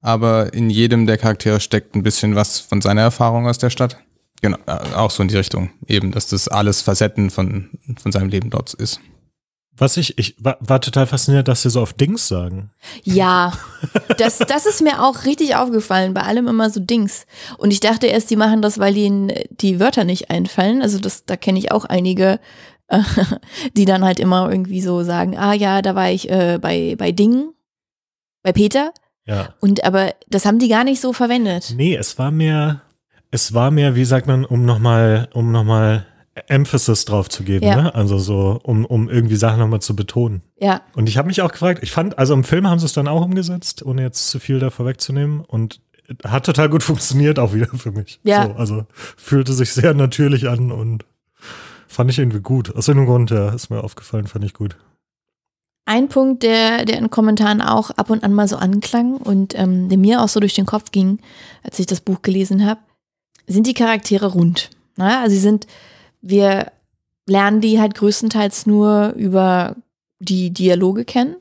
aber 0.00 0.52
in 0.52 0.70
jedem 0.70 1.06
der 1.06 1.18
Charaktere 1.18 1.60
steckt 1.60 1.94
ein 1.94 2.02
bisschen 2.02 2.34
was 2.34 2.60
von 2.60 2.80
seiner 2.80 3.02
Erfahrung 3.02 3.46
aus 3.46 3.58
der 3.58 3.70
Stadt. 3.70 3.98
Genau, 4.40 4.58
äh, 4.66 4.94
auch 4.94 5.10
so 5.10 5.22
in 5.22 5.28
die 5.28 5.36
Richtung. 5.36 5.70
Eben, 5.86 6.12
dass 6.12 6.28
das 6.28 6.48
alles 6.48 6.82
Facetten 6.82 7.30
von, 7.30 7.70
von 8.00 8.12
seinem 8.12 8.28
Leben 8.28 8.50
dort 8.50 8.74
ist. 8.74 9.00
Was 9.78 9.96
ich, 9.96 10.18
ich 10.18 10.34
war, 10.38 10.58
war 10.60 10.80
total 10.80 11.06
fasziniert, 11.06 11.46
dass 11.46 11.62
sie 11.62 11.70
so 11.70 11.80
auf 11.80 11.92
Dings 11.92 12.26
sagen. 12.26 12.70
Ja, 13.04 13.52
das, 14.18 14.38
das 14.38 14.66
ist 14.66 14.82
mir 14.82 15.02
auch 15.02 15.24
richtig 15.24 15.54
aufgefallen. 15.54 16.14
Bei 16.14 16.22
allem 16.22 16.48
immer 16.48 16.68
so 16.68 16.80
Dings. 16.80 17.26
Und 17.58 17.70
ich 17.70 17.78
dachte 17.78 18.08
erst, 18.08 18.28
die 18.30 18.36
machen 18.36 18.60
das, 18.60 18.78
weil 18.78 18.96
ihnen 18.96 19.32
die 19.50 19.78
Wörter 19.78 20.02
nicht 20.02 20.30
einfallen. 20.30 20.82
Also 20.82 20.98
das, 20.98 21.24
da 21.24 21.36
kenne 21.36 21.60
ich 21.60 21.70
auch 21.70 21.84
einige, 21.84 22.40
äh, 22.88 23.00
die 23.76 23.84
dann 23.84 24.04
halt 24.04 24.18
immer 24.18 24.50
irgendwie 24.50 24.80
so 24.80 25.04
sagen, 25.04 25.38
ah 25.38 25.52
ja, 25.52 25.80
da 25.80 25.94
war 25.94 26.10
ich 26.10 26.28
äh, 26.28 26.58
bei, 26.60 26.96
bei 26.98 27.12
Ding, 27.12 27.50
bei 28.42 28.52
Peter. 28.52 28.92
Ja. 29.26 29.54
Und 29.60 29.84
aber 29.84 30.14
das 30.28 30.44
haben 30.44 30.58
die 30.58 30.68
gar 30.68 30.84
nicht 30.84 31.00
so 31.00 31.12
verwendet. 31.12 31.74
Nee, 31.76 31.94
es 31.94 32.18
war 32.18 32.32
mehr, 32.32 32.82
es 33.30 33.54
war 33.54 33.70
mehr, 33.70 33.94
wie 33.94 34.06
sagt 34.06 34.26
man, 34.26 34.44
um 34.44 34.64
nochmal, 34.64 35.28
um 35.34 35.52
nochmal 35.52 36.06
Emphasis 36.48 37.04
drauf 37.04 37.28
zu 37.28 37.42
geben, 37.42 37.66
Ja. 37.66 37.82
ne? 37.82 37.94
Also 37.94 38.18
so, 38.18 38.60
um, 38.62 38.84
um 38.84 39.08
irgendwie 39.08 39.36
Sachen 39.36 39.58
nochmal 39.58 39.80
zu 39.80 39.94
betonen. 39.96 40.42
Ja, 40.60 40.82
Und 40.94 41.08
ich 41.08 41.16
habe 41.18 41.28
mich 41.28 41.42
auch 41.42 41.52
gefragt, 41.52 41.80
ich 41.82 41.90
fand, 41.92 42.18
also 42.18 42.34
im 42.34 42.44
Film 42.44 42.66
haben 42.68 42.78
sie 42.78 42.86
es 42.86 42.92
dann 42.92 43.08
auch 43.08 43.22
umgesetzt, 43.24 43.84
ohne 43.84 44.02
jetzt 44.02 44.28
zu 44.30 44.38
viel 44.40 44.58
da 44.58 44.70
vorwegzunehmen. 44.70 45.40
Und 45.40 45.80
hat 46.24 46.46
total 46.46 46.68
gut 46.68 46.82
funktioniert 46.84 47.38
auch 47.38 47.52
wieder 47.54 47.66
für 47.66 47.92
mich. 47.92 48.20
Ja. 48.24 48.46
So, 48.46 48.52
also 48.52 48.86
fühlte 49.16 49.52
sich 49.52 49.72
sehr 49.72 49.94
natürlich 49.94 50.48
an 50.48 50.72
und 50.72 51.04
fand 51.86 52.10
ich 52.10 52.18
irgendwie 52.18 52.40
gut. 52.40 52.74
Aus 52.74 52.88
irgendeinem 52.88 53.10
Grund, 53.14 53.30
ja, 53.30 53.50
ist 53.50 53.70
mir 53.70 53.82
aufgefallen, 53.82 54.26
fand 54.26 54.44
ich 54.44 54.54
gut. 54.54 54.76
Ein 55.86 56.08
Punkt, 56.08 56.42
der, 56.42 56.84
der 56.84 56.98
in 56.98 57.08
Kommentaren 57.08 57.62
auch 57.62 57.90
ab 57.90 58.10
und 58.10 58.22
an 58.22 58.34
mal 58.34 58.46
so 58.46 58.56
anklang 58.56 59.16
und 59.16 59.58
ähm, 59.58 59.88
der 59.88 59.96
mir 59.96 60.20
auch 60.20 60.28
so 60.28 60.38
durch 60.38 60.52
den 60.54 60.66
Kopf 60.66 60.90
ging, 60.90 61.18
als 61.62 61.78
ich 61.78 61.86
das 61.86 62.02
Buch 62.02 62.20
gelesen 62.20 62.66
habe, 62.66 62.80
sind 63.46 63.66
die 63.66 63.72
Charaktere 63.72 64.26
rund. 64.26 64.68
Na, 64.96 65.22
also 65.22 65.34
sie 65.34 65.40
sind, 65.40 65.66
wir 66.20 66.72
lernen 67.26 67.60
die 67.60 67.80
halt 67.80 67.94
größtenteils 67.94 68.66
nur 68.66 69.12
über 69.16 69.76
die 70.18 70.50
Dialoge 70.50 71.04
kennen. 71.04 71.36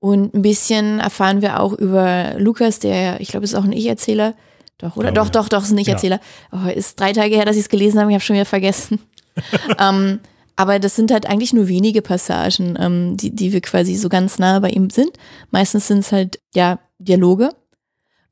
Und 0.00 0.34
ein 0.34 0.42
bisschen 0.42 1.00
erfahren 1.00 1.40
wir 1.40 1.60
auch 1.60 1.72
über 1.72 2.34
Lukas, 2.38 2.78
der, 2.78 3.20
ich 3.20 3.28
glaube, 3.28 3.44
ist 3.44 3.54
auch 3.54 3.64
ein 3.64 3.72
Ich-Erzähler. 3.72 4.34
Doch, 4.78 4.96
oder? 4.96 5.12
Glaube, 5.12 5.30
doch, 5.30 5.34
ja. 5.34 5.42
doch, 5.42 5.48
doch, 5.48 5.62
ist 5.62 5.70
ein 5.70 5.78
Ich-Erzähler. 5.78 6.20
Oh, 6.52 6.68
ist 6.68 7.00
drei 7.00 7.12
Tage 7.12 7.34
her, 7.34 7.46
dass 7.46 7.56
ich 7.56 7.62
es 7.62 7.68
gelesen 7.68 8.00
habe, 8.00 8.10
ich 8.10 8.14
habe 8.14 8.24
schon 8.24 8.34
wieder 8.34 8.44
vergessen. 8.44 8.98
ähm, 9.78 10.20
aber 10.56 10.78
das 10.78 10.94
sind 10.94 11.10
halt 11.10 11.26
eigentlich 11.26 11.52
nur 11.52 11.68
wenige 11.68 12.02
Passagen, 12.02 12.76
ähm, 12.78 13.16
die, 13.16 13.34
die 13.34 13.52
wir 13.52 13.60
quasi 13.60 13.96
so 13.96 14.08
ganz 14.08 14.38
nah 14.38 14.60
bei 14.60 14.70
ihm 14.70 14.90
sind. 14.90 15.10
Meistens 15.50 15.88
sind 15.88 16.00
es 16.00 16.12
halt, 16.12 16.38
ja, 16.54 16.78
Dialoge. 16.98 17.50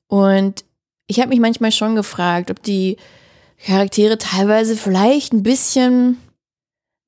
Und 0.08 0.64
ich 1.06 1.20
habe 1.20 1.30
mich 1.30 1.40
manchmal 1.40 1.72
schon 1.72 1.96
gefragt, 1.96 2.50
ob 2.50 2.62
die 2.62 2.96
Charaktere 3.64 4.18
teilweise 4.18 4.76
vielleicht 4.76 5.32
ein 5.32 5.42
bisschen, 5.42 6.18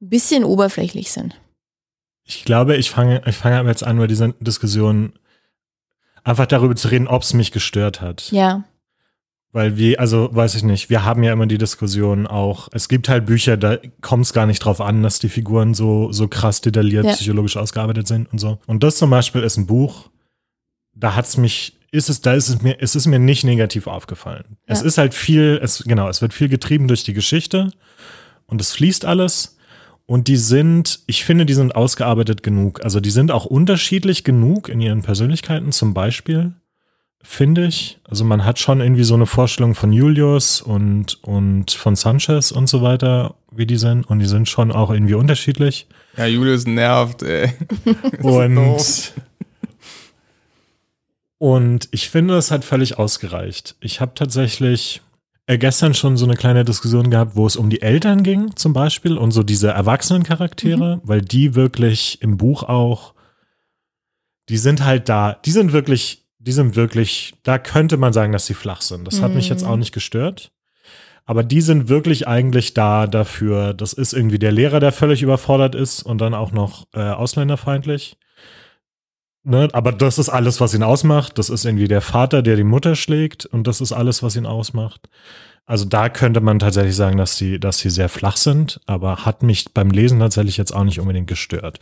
ein 0.00 0.08
bisschen 0.08 0.44
oberflächlich 0.44 1.10
sind. 1.12 1.38
Ich 2.24 2.44
glaube, 2.44 2.76
ich 2.76 2.90
fange, 2.90 3.22
ich 3.26 3.36
fange 3.36 3.58
aber 3.58 3.68
jetzt 3.68 3.84
an, 3.84 3.98
bei 3.98 4.06
dieser 4.06 4.28
Diskussion 4.40 5.12
einfach 6.22 6.46
darüber 6.46 6.74
zu 6.76 6.88
reden, 6.88 7.06
ob 7.08 7.22
es 7.22 7.34
mich 7.34 7.52
gestört 7.52 8.00
hat. 8.00 8.30
Ja, 8.32 8.64
Weil 9.52 9.76
wir, 9.76 10.00
also 10.00 10.34
weiß 10.34 10.54
ich 10.54 10.62
nicht, 10.62 10.88
wir 10.90 11.04
haben 11.04 11.22
ja 11.22 11.32
immer 11.32 11.46
die 11.46 11.58
Diskussion 11.58 12.26
auch, 12.26 12.68
es 12.72 12.88
gibt 12.88 13.08
halt 13.08 13.26
Bücher, 13.26 13.56
da 13.56 13.76
kommt 14.00 14.24
es 14.24 14.32
gar 14.32 14.46
nicht 14.46 14.60
drauf 14.60 14.80
an, 14.80 15.02
dass 15.02 15.18
die 15.18 15.28
Figuren 15.28 15.74
so, 15.74 16.10
so 16.12 16.26
krass 16.28 16.60
detailliert 16.62 17.04
Ja. 17.04 17.12
psychologisch 17.12 17.56
ausgearbeitet 17.58 18.08
sind 18.08 18.32
und 18.32 18.38
so. 18.38 18.58
Und 18.66 18.82
das 18.82 18.96
zum 18.96 19.10
Beispiel 19.10 19.42
ist 19.42 19.56
ein 19.58 19.66
Buch, 19.66 20.08
da 20.94 21.14
hat's 21.14 21.36
mich, 21.36 21.78
ist 21.94 22.10
es, 22.10 22.20
da 22.20 22.34
ist 22.34 22.48
es 22.48 22.60
mir, 22.62 22.76
es 22.80 22.94
ist 22.96 23.06
mir 23.06 23.18
nicht 23.18 23.44
negativ 23.44 23.86
aufgefallen. 23.86 24.56
Es 24.66 24.80
Ja. 24.80 24.86
ist 24.86 24.98
halt 24.98 25.14
viel, 25.14 25.58
es, 25.62 25.84
genau, 25.84 26.08
es 26.08 26.20
wird 26.20 26.34
viel 26.34 26.48
getrieben 26.48 26.88
durch 26.88 27.04
die 27.04 27.12
Geschichte 27.14 27.70
und 28.46 28.60
es 28.60 28.72
fließt 28.72 29.04
alles. 29.04 29.56
Und 30.06 30.28
die 30.28 30.36
sind, 30.36 31.00
ich 31.06 31.24
finde, 31.24 31.46
die 31.46 31.54
sind 31.54 31.74
ausgearbeitet 31.74 32.42
genug. 32.42 32.84
Also 32.84 33.00
die 33.00 33.10
sind 33.10 33.30
auch 33.30 33.46
unterschiedlich 33.46 34.22
genug 34.22 34.68
in 34.68 34.80
ihren 34.82 35.00
Persönlichkeiten 35.02 35.72
zum 35.72 35.94
Beispiel 35.94 36.52
finde 37.26 37.66
ich. 37.66 37.98
Also 38.04 38.22
man 38.22 38.44
hat 38.44 38.58
schon 38.58 38.82
irgendwie 38.82 39.02
so 39.04 39.14
eine 39.14 39.24
Vorstellung 39.24 39.74
von 39.74 39.94
Julius 39.94 40.60
und, 40.60 41.24
und 41.24 41.70
von 41.70 41.96
Sanchez 41.96 42.50
und 42.52 42.68
so 42.68 42.82
weiter, 42.82 43.34
wie 43.50 43.64
die 43.64 43.78
sind. 43.78 44.06
Und 44.10 44.18
die 44.18 44.26
sind 44.26 44.46
schon 44.46 44.70
auch 44.70 44.90
irgendwie 44.90 45.14
unterschiedlich. 45.14 45.86
Ja, 46.18 46.26
Julius 46.26 46.66
nervt, 46.66 47.22
ey. 47.22 47.54
Und. 48.20 49.12
Und 51.44 51.88
ich 51.90 52.08
finde, 52.08 52.32
das 52.32 52.50
hat 52.50 52.64
völlig 52.64 52.98
ausgereicht. 52.98 53.76
Ich 53.80 54.00
habe 54.00 54.12
tatsächlich 54.14 55.02
äh, 55.46 55.58
gestern 55.58 55.92
schon 55.92 56.16
so 56.16 56.24
eine 56.24 56.36
kleine 56.36 56.64
Diskussion 56.64 57.10
gehabt, 57.10 57.36
wo 57.36 57.46
es 57.46 57.56
um 57.56 57.68
die 57.68 57.82
Eltern 57.82 58.22
ging 58.22 58.56
zum 58.56 58.72
Beispiel 58.72 59.18
und 59.18 59.30
so 59.30 59.42
diese 59.42 59.68
Erwachsenencharaktere, 59.68 61.02
weil 61.04 61.20
die 61.20 61.54
wirklich 61.54 62.22
im 62.22 62.38
Buch 62.38 62.62
auch, 62.62 63.12
die 64.48 64.56
sind 64.56 64.86
halt 64.86 65.10
da, 65.10 65.34
die 65.44 65.50
sind 65.50 65.74
wirklich, 65.74 66.24
die 66.38 66.52
sind 66.52 66.76
wirklich, 66.76 67.34
da 67.42 67.58
könnte 67.58 67.98
man 67.98 68.14
sagen, 68.14 68.32
dass 68.32 68.46
sie 68.46 68.54
flach 68.54 68.80
sind. 68.80 69.06
Das 69.06 69.20
hat 69.20 69.34
mich 69.34 69.50
jetzt 69.50 69.64
Mhm. 69.64 69.68
auch 69.68 69.76
nicht 69.76 69.92
gestört. 69.92 70.50
Aber 71.26 71.42
die 71.44 71.60
sind 71.60 71.90
wirklich 71.90 72.26
eigentlich 72.26 72.72
da 72.72 73.06
dafür, 73.06 73.74
das 73.74 73.92
ist 73.92 74.14
irgendwie 74.14 74.38
der 74.38 74.52
Lehrer, 74.52 74.80
der 74.80 74.92
völlig 74.92 75.20
überfordert 75.20 75.74
ist 75.74 76.04
und 76.04 76.22
dann 76.22 76.32
auch 76.32 76.52
noch 76.52 76.86
äh, 76.94 77.00
ausländerfeindlich. 77.00 78.16
Ne? 79.44 79.68
Aber 79.72 79.92
das 79.92 80.18
ist 80.18 80.30
alles, 80.30 80.60
was 80.60 80.74
ihn 80.74 80.82
ausmacht. 80.82 81.38
Das 81.38 81.50
ist 81.50 81.64
irgendwie 81.64 81.88
der 81.88 82.00
Vater, 82.00 82.42
der 82.42 82.56
die 82.56 82.64
Mutter 82.64 82.96
schlägt 82.96 83.44
und 83.46 83.66
das 83.66 83.80
ist 83.80 83.92
alles, 83.92 84.22
was 84.22 84.36
ihn 84.36 84.46
ausmacht. 84.46 85.08
Also 85.66 85.84
da 85.84 86.08
könnte 86.08 86.40
man 86.40 86.58
tatsächlich 86.58 86.96
sagen, 86.96 87.16
dass 87.16 87.36
sie, 87.36 87.58
dass 87.58 87.78
sie 87.78 87.90
sehr 87.90 88.08
flach 88.08 88.36
sind, 88.36 88.80
aber 88.86 89.24
hat 89.24 89.42
mich 89.42 89.72
beim 89.72 89.90
Lesen 89.90 90.18
tatsächlich 90.18 90.56
jetzt 90.56 90.74
auch 90.74 90.84
nicht 90.84 91.00
unbedingt 91.00 91.26
gestört. 91.26 91.78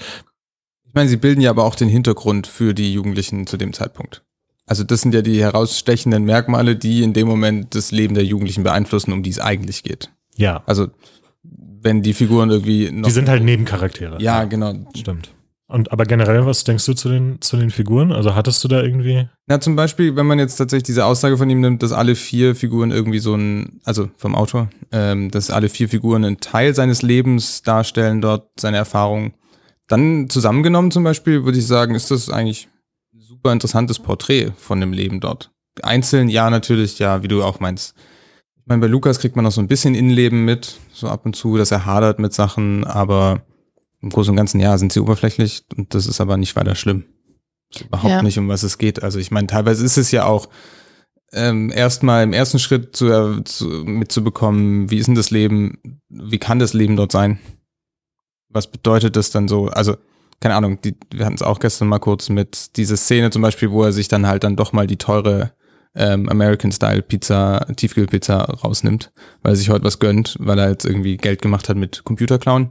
Ich 0.86 0.94
meine, 0.94 1.08
sie 1.08 1.16
bilden 1.16 1.40
ja 1.40 1.50
aber 1.50 1.64
auch 1.64 1.74
den 1.74 1.88
Hintergrund 1.88 2.46
für 2.46 2.74
die 2.74 2.92
Jugendlichen 2.92 3.46
zu 3.46 3.56
dem 3.56 3.72
Zeitpunkt. 3.72 4.22
Also 4.66 4.84
das 4.84 5.00
sind 5.00 5.14
ja 5.14 5.22
die 5.22 5.40
herausstechenden 5.40 6.24
Merkmale, 6.24 6.76
die 6.76 7.02
in 7.02 7.12
dem 7.12 7.26
Moment 7.26 7.74
das 7.74 7.90
Leben 7.90 8.14
der 8.14 8.24
Jugendlichen 8.24 8.62
beeinflussen, 8.62 9.12
um 9.12 9.22
die 9.22 9.30
es 9.30 9.40
eigentlich 9.40 9.82
geht. 9.82 10.10
Ja, 10.36 10.62
Also 10.66 10.88
wenn 11.42 12.02
die 12.02 12.14
Figuren 12.14 12.50
irgendwie 12.50 12.90
noch 12.92 13.08
die 13.08 13.12
sind 13.12 13.28
halt 13.28 13.42
Nebencharaktere. 13.42 14.22
ja 14.22 14.44
genau. 14.44 14.74
Stimmt. 14.96 15.30
Und 15.72 15.90
aber 15.90 16.04
generell, 16.04 16.44
was 16.44 16.64
denkst 16.64 16.84
du 16.84 16.92
zu 16.92 17.08
den, 17.08 17.40
zu 17.40 17.56
den 17.56 17.70
Figuren? 17.70 18.12
Also 18.12 18.34
hattest 18.34 18.62
du 18.62 18.68
da 18.68 18.82
irgendwie. 18.82 19.26
Na 19.46 19.58
zum 19.58 19.74
Beispiel, 19.74 20.14
wenn 20.16 20.26
man 20.26 20.38
jetzt 20.38 20.56
tatsächlich 20.56 20.82
diese 20.82 21.06
Aussage 21.06 21.38
von 21.38 21.48
ihm 21.48 21.62
nimmt, 21.62 21.82
dass 21.82 21.92
alle 21.92 22.14
vier 22.14 22.54
Figuren 22.54 22.90
irgendwie 22.90 23.20
so 23.20 23.34
ein, 23.34 23.80
also 23.82 24.10
vom 24.18 24.34
Autor, 24.34 24.68
ähm, 24.92 25.30
dass 25.30 25.50
alle 25.50 25.70
vier 25.70 25.88
Figuren 25.88 26.26
einen 26.26 26.40
Teil 26.40 26.74
seines 26.74 27.00
Lebens 27.00 27.62
darstellen, 27.62 28.20
dort 28.20 28.50
seine 28.60 28.76
Erfahrungen. 28.76 29.32
Dann 29.88 30.28
zusammengenommen 30.28 30.90
zum 30.90 31.04
Beispiel, 31.04 31.44
würde 31.46 31.58
ich 31.58 31.66
sagen, 31.66 31.94
ist 31.94 32.10
das 32.10 32.28
eigentlich 32.28 32.68
ein 33.14 33.22
super 33.22 33.50
interessantes 33.50 33.98
Porträt 33.98 34.52
von 34.58 34.78
dem 34.78 34.92
Leben 34.92 35.20
dort. 35.20 35.52
Einzeln, 35.82 36.28
ja, 36.28 36.50
natürlich, 36.50 36.98
ja, 36.98 37.22
wie 37.22 37.28
du 37.28 37.42
auch 37.42 37.60
meinst. 37.60 37.94
Ich 38.56 38.66
meine, 38.66 38.82
bei 38.82 38.88
Lukas 38.88 39.20
kriegt 39.20 39.36
man 39.36 39.46
noch 39.46 39.52
so 39.52 39.62
ein 39.62 39.68
bisschen 39.68 39.94
Innenleben 39.94 40.44
mit, 40.44 40.80
so 40.92 41.08
ab 41.08 41.24
und 41.24 41.34
zu, 41.34 41.56
dass 41.56 41.70
er 41.70 41.86
hadert 41.86 42.18
mit 42.18 42.34
Sachen, 42.34 42.84
aber 42.84 43.40
im 44.02 44.10
Großen 44.10 44.30
und 44.30 44.36
Ganzen, 44.36 44.60
ja, 44.60 44.76
sind 44.78 44.92
sie 44.92 45.00
oberflächlich 45.00 45.64
und 45.76 45.94
das 45.94 46.06
ist 46.06 46.20
aber 46.20 46.36
nicht 46.36 46.56
weiter 46.56 46.74
schlimm. 46.74 47.04
Ist 47.72 47.82
überhaupt 47.82 48.10
Ja. 48.10 48.22
nicht, 48.22 48.38
um 48.38 48.48
was 48.48 48.62
es 48.62 48.76
geht. 48.78 49.02
Also 49.02 49.18
ich 49.18 49.30
meine, 49.30 49.46
teilweise 49.46 49.84
ist 49.84 49.96
es 49.96 50.10
ja 50.10 50.24
auch 50.24 50.48
ähm, 51.32 51.72
erstmal 51.74 52.24
im 52.24 52.32
ersten 52.34 52.58
Schritt 52.58 52.94
zu, 52.94 53.08
äh, 53.10 53.42
zu, 53.44 53.64
mitzubekommen, 53.66 54.90
wie 54.90 54.98
ist 54.98 55.06
denn 55.06 55.14
das 55.14 55.30
Leben, 55.30 55.78
wie 56.10 56.38
kann 56.38 56.58
das 56.58 56.74
Leben 56.74 56.96
dort 56.96 57.12
sein? 57.12 57.38
Was 58.50 58.66
bedeutet 58.70 59.16
das 59.16 59.30
dann 59.30 59.48
so? 59.48 59.68
Also, 59.68 59.96
keine 60.40 60.56
Ahnung, 60.56 60.78
die, 60.82 60.94
wir 61.10 61.24
hatten 61.24 61.36
es 61.36 61.42
auch 61.42 61.58
gestern 61.58 61.88
mal 61.88 62.00
kurz 62.00 62.28
mit 62.28 62.76
dieser 62.76 62.98
Szene 62.98 63.30
zum 63.30 63.40
Beispiel, 63.40 63.70
wo 63.70 63.82
er 63.82 63.92
sich 63.92 64.08
dann 64.08 64.26
halt 64.26 64.44
dann 64.44 64.56
doch 64.56 64.74
mal 64.74 64.86
die 64.86 64.98
teure 64.98 65.52
ähm, 65.94 66.28
American-Style-Pizza, 66.28 67.66
Tiefkühlpizza 67.76 68.42
rausnimmt, 68.42 69.12
weil 69.42 69.52
er 69.52 69.56
sich 69.56 69.70
heute 69.70 69.84
was 69.84 69.98
gönnt, 70.00 70.36
weil 70.38 70.58
er 70.58 70.68
jetzt 70.70 70.84
irgendwie 70.84 71.16
Geld 71.16 71.40
gemacht 71.40 71.68
hat 71.70 71.76
mit 71.78 72.04
Computerklauen. 72.04 72.70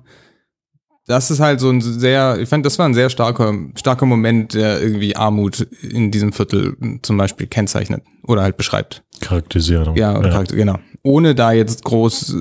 Das 1.11 1.29
ist 1.29 1.41
halt 1.41 1.59
so 1.59 1.69
ein 1.69 1.81
sehr, 1.81 2.39
ich 2.39 2.47
fand, 2.47 2.65
das 2.65 2.79
war 2.79 2.85
ein 2.85 2.93
sehr 2.93 3.09
starker, 3.09 3.53
starker 3.75 4.05
Moment, 4.05 4.53
der 4.53 4.81
irgendwie 4.81 5.13
Armut 5.17 5.67
in 5.81 6.09
diesem 6.09 6.31
Viertel 6.31 6.77
zum 7.01 7.17
Beispiel 7.17 7.47
kennzeichnet 7.47 8.01
oder 8.25 8.43
halt 8.43 8.55
beschreibt. 8.55 9.03
Charakterisierung. 9.19 9.97
Ja, 9.97 10.17
oder 10.17 10.29
Charakter- 10.29 10.55
genau. 10.55 10.79
Ohne 11.03 11.35
da 11.35 11.51
jetzt 11.51 11.83
groß, 11.83 12.33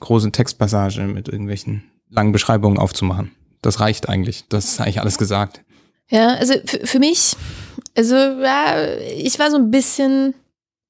große 0.00 0.32
Textpassage 0.32 1.02
mit 1.02 1.28
irgendwelchen 1.28 1.84
langen 2.08 2.32
Beschreibungen 2.32 2.78
aufzumachen. 2.78 3.32
Das 3.60 3.78
reicht 3.80 4.08
eigentlich. 4.08 4.44
Das 4.48 4.64
ist 4.64 4.80
eigentlich 4.80 5.00
alles 5.02 5.18
gesagt. 5.18 5.60
Ja, 6.08 6.34
also 6.36 6.54
für, 6.84 6.98
mich, 6.98 7.36
also 7.94 8.14
ja, 8.14 8.86
ich 9.18 9.38
war 9.38 9.50
so 9.50 9.58
ein 9.58 9.70
bisschen, 9.70 10.32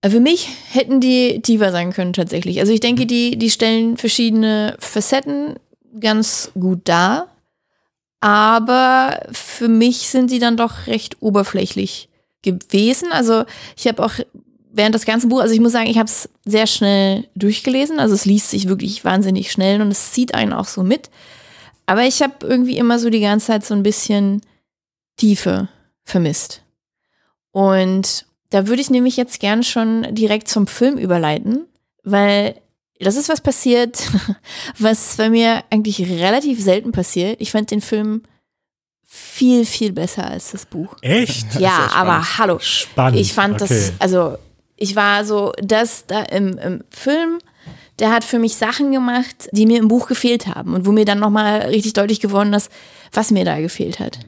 äh, 0.03 0.11
für 0.11 0.21
mich 0.21 0.49
hätten 0.71 1.01
die 1.01 1.41
tiefer 1.43 1.73
sein 1.73 1.93
können 1.93 2.13
tatsächlich. 2.13 2.61
Also 2.61 2.73
ich 2.73 2.81
denke, 2.81 3.07
die, 3.07 3.37
die 3.39 3.51
stellen 3.51 3.97
verschiedene 3.97 4.77
Facetten 4.79 5.57
ganz 6.01 6.51
gut 6.55 6.81
dar, 6.85 7.29
aber 8.21 9.21
für 9.33 9.69
mich 9.69 10.09
sind 10.09 10.31
sie 10.31 10.39
dann 10.39 10.57
doch 10.57 10.87
recht 10.87 11.21
oberflächlich 11.21 12.09
gewesen. 12.43 13.11
Also 13.11 13.45
ich 13.77 13.87
habe 13.89 14.05
auch 14.05 14.13
während 14.73 14.95
des 14.95 15.05
ganzen 15.05 15.29
Buches, 15.29 15.43
also 15.43 15.55
ich 15.55 15.61
muss 15.61 15.73
sagen, 15.73 15.91
ich 15.91 15.99
habe 15.99 16.09
es 16.09 16.29
sehr 16.45 16.67
schnell 16.67 17.29
durchgelesen. 17.35 17.99
Also 17.99 18.15
es 18.15 18.25
liest 18.25 18.51
sich 18.51 18.69
wirklich 18.69 19.05
wahnsinnig 19.05 19.53
schnell 19.53 19.81
und 19.81 19.91
es 19.91 20.13
zieht 20.13 20.35
einen 20.35 20.53
auch 20.53 20.67
so 20.67 20.83
mit. 20.83 21.11
Aber 21.87 22.05
ich 22.05 22.23
habe 22.23 22.35
irgendwie 22.47 22.77
immer 22.77 22.99
so 22.99 23.11
die 23.11 23.21
ganze 23.21 23.49
Zeit 23.49 23.65
so 23.65 23.75
ein 23.75 23.83
bisschen 23.83 24.41
Tiefe 25.17 25.69
vermisst. 26.05 26.63
Und 27.51 28.27
da 28.51 28.67
würde 28.67 28.83
ich 28.83 28.91
nämlich 28.91 29.17
jetzt 29.17 29.41
gern 29.41 29.63
schon 29.63 30.15
direkt 30.15 30.49
zum 30.49 30.67
Film 30.67 30.97
überleiten, 30.97 31.67
weil 32.03 32.55
das 33.05 33.17
ist 33.17 33.29
was 33.29 33.41
passiert, 33.41 34.03
was 34.79 35.17
bei 35.17 35.31
mir 35.31 35.65
eigentlich 35.71 36.01
relativ 36.09 36.63
selten 36.63 36.93
passiert. 36.93 37.41
Ich 37.41 37.51
fand 37.51 37.71
den 37.71 37.81
Film 37.81 38.23
viel, 39.05 39.67
viel 39.67 39.93
besser 39.93 40.27
als 40.27 40.53
das 40.53 40.67
Buch. 40.67 40.97
Echt? 41.03 41.55
Ja, 41.59 41.91
aber 41.95 42.39
hallo. 42.39 42.59
Spannend. 42.61 43.21
Ich 43.21 43.33
fand 43.35 43.61
okay. 43.61 43.69
das, 43.69 43.93
also 43.99 44.39
ich 44.77 44.97
war 44.97 45.25
so, 45.25 45.53
das 45.63 46.07
da 46.07 46.23
im, 46.23 46.57
im 46.59 46.85
Film, 46.91 47.39
der 47.99 48.11
hat 48.11 48.25
für 48.25 48.39
mich 48.39 48.57
Sachen 48.57 48.91
gemacht, 48.91 49.49
die 49.53 49.67
mir 49.67 49.79
im 49.79 49.89
Buch 49.89 50.09
gefehlt 50.09 50.47
haben 50.47 50.75
und 50.75 50.87
wo 50.87 50.93
mir 50.93 51.05
dann 51.05 51.19
nochmal 51.19 51.61
richtig 51.63 51.93
deutlich 51.93 52.21
geworden 52.21 52.53
ist, 52.55 52.71
was 53.13 53.31
mir 53.31 53.45
da 53.45 53.61
gefehlt 53.61 54.01
hat. 54.01 54.19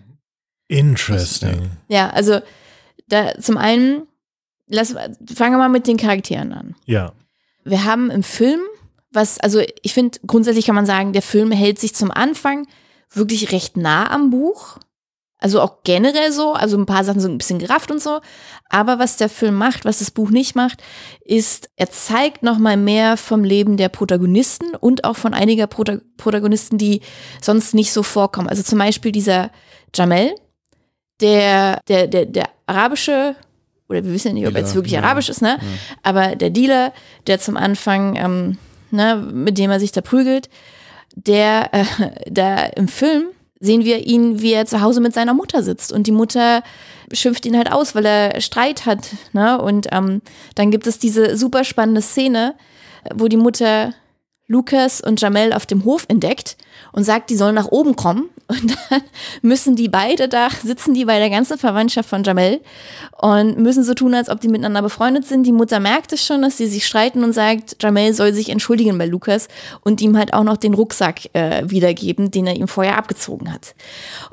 Interesting. 0.68 1.70
Ja, 1.88 2.10
also 2.10 2.40
da 3.08 3.38
zum 3.40 3.56
einen, 3.56 4.02
lass, 4.68 4.92
fangen 4.92 5.54
wir 5.54 5.58
mal 5.58 5.68
mit 5.68 5.87
den 5.87 5.96
Charakteren 5.96 6.52
an. 6.52 6.74
Ja. 6.87 7.12
Wir 7.64 7.85
haben 7.85 8.11
im 8.11 8.22
Film, 8.22 8.61
was, 9.11 9.38
also 9.40 9.61
ich 9.83 9.94
finde, 9.94 10.18
grundsätzlich 10.27 10.66
kann 10.66 10.74
man 10.74 10.87
sagen, 10.87 11.12
der 11.12 11.22
Film 11.22 11.50
hält 11.50 11.79
sich 11.79 11.94
zum 11.94 12.11
Anfang 12.11 12.66
wirklich 13.11 13.53
recht 13.53 13.77
nah 13.77 14.11
am 14.11 14.31
Buch. 14.31 14.79
Also 15.38 15.61
auch 15.61 15.83
generell 15.85 16.33
so, 16.33 16.55
also 16.55 16.79
ein 16.79 16.87
paar 16.87 17.05
Sachen 17.05 17.20
sind 17.20 17.33
ein 17.33 17.38
bisschen 17.38 17.59
gerafft 17.59 17.90
und 17.90 18.00
so. 18.00 18.20
Aber 18.70 18.98
was 18.98 19.18
der 19.18 19.29
Film 19.29 19.55
macht, 19.57 19.85
was 19.85 19.98
das 19.98 20.11
Buch 20.11 20.31
nicht 20.31 20.57
macht, 20.57 20.83
ist, 21.22 21.68
er 21.77 21.90
zeigt 21.90 22.42
nochmal 22.42 22.79
mehr 22.79 23.16
vom 23.16 23.44
Leben 23.44 23.77
der 23.77 23.90
Protagonisten 23.90 24.74
und 24.74 25.05
auch 25.05 25.16
von 25.16 25.35
einiger 25.35 25.66
Prota 25.66 25.98
Protagonisten, 26.16 26.79
die 26.79 27.03
sonst 27.42 27.74
nicht 27.74 27.92
so 27.92 28.03
vorkommen. 28.03 28.48
Also 28.48 28.62
zum 28.62 28.79
Beispiel 28.79 29.12
dieser 29.12 29.50
Jamel, 29.94 30.35
der, 31.20 31.81
der, 31.88 32.07
der, 32.07 32.27
der 32.27 32.48
arabische, 32.66 33.37
oder 33.88 34.04
wir 34.04 34.12
wissen 34.12 34.28
ja 34.28 34.34
nicht, 34.34 34.46
ob 34.46 34.54
er 34.54 34.60
jetzt 34.60 34.70
Dealer, 34.70 34.76
wirklich 34.76 34.92
ja. 34.94 35.02
arabisch 35.02 35.28
ist, 35.28 35.42
ne? 35.42 35.58
Aber 36.02 36.36
der 36.36 36.50
Dealer, 36.50 36.92
der 37.26 37.38
zum 37.38 37.56
Anfang, 37.56 38.16
ähm, 38.16 38.58
ne, 38.90 39.16
mit 39.16 39.58
dem 39.58 39.70
er 39.70 39.80
sich 39.80 39.92
da 39.92 40.00
prügelt, 40.00 40.48
der, 41.14 41.72
äh, 41.72 41.84
da 42.30 42.64
im 42.64 42.88
Film 42.88 43.24
sehen 43.60 43.84
wir 43.84 44.06
ihn, 44.06 44.40
wie 44.40 44.52
er 44.52 44.66
zu 44.66 44.80
Hause 44.80 45.00
mit 45.00 45.14
seiner 45.14 45.34
Mutter 45.34 45.62
sitzt 45.62 45.92
und 45.92 46.06
die 46.06 46.12
Mutter 46.12 46.62
schimpft 47.12 47.46
ihn 47.46 47.56
halt 47.56 47.70
aus, 47.70 47.94
weil 47.94 48.06
er 48.06 48.40
Streit 48.40 48.86
hat, 48.86 49.10
ne? 49.32 49.60
Und 49.60 49.88
ähm, 49.92 50.22
dann 50.54 50.70
gibt 50.70 50.86
es 50.86 50.98
diese 50.98 51.36
super 51.36 51.64
spannende 51.64 52.02
Szene, 52.02 52.54
wo 53.14 53.28
die 53.28 53.36
Mutter 53.36 53.92
Lukas 54.46 55.00
und 55.00 55.20
Jamel 55.20 55.52
auf 55.52 55.66
dem 55.66 55.84
Hof 55.84 56.04
entdeckt 56.08 56.56
und 56.92 57.04
sagt, 57.04 57.30
die 57.30 57.36
sollen 57.36 57.54
nach 57.54 57.68
oben 57.68 57.96
kommen. 57.96 58.28
Und 58.46 58.76
dann 58.90 59.00
müssen 59.42 59.74
die 59.76 59.88
beide 59.88 60.28
da, 60.28 60.48
sitzen 60.50 60.92
die 60.94 61.04
bei 61.04 61.18
der 61.18 61.30
ganzen 61.30 61.57
Verwandtschaft 61.59 62.09
von 62.09 62.24
Jamel 62.24 62.61
und 63.20 63.59
müssen 63.59 63.83
so 63.85 63.94
tun, 63.94 64.14
als 64.14 64.28
ob 64.28 64.40
die 64.40 64.48
miteinander 64.48 64.83
befreundet 64.83 65.26
sind. 65.26 65.44
Die 65.44 65.52
Mutter 65.52 65.80
merkt 65.80 66.12
es 66.12 66.24
schon, 66.24 66.42
dass 66.42 66.57
sie 66.59 66.66
sich 66.66 66.87
streiten 66.87 67.24
und 67.24 67.33
sagt, 67.33 67.76
Jamel 67.83 68.12
soll 68.14 68.35
sich 68.35 68.50
entschuldigen 68.50 68.98
bei 68.98 69.07
Lukas 69.07 69.48
und 69.83 70.00
ihm 70.00 70.16
halt 70.18 70.35
auch 70.35 70.44
noch 70.44 70.57
den 70.59 70.74
Rucksack 70.74 71.35
äh, 71.35 71.62
wiedergeben, 71.70 72.30
den 72.30 72.46
er 72.46 72.57
ihm 72.57 72.68
vorher 72.68 72.98
abgezogen 72.98 73.52
hat. 73.52 73.74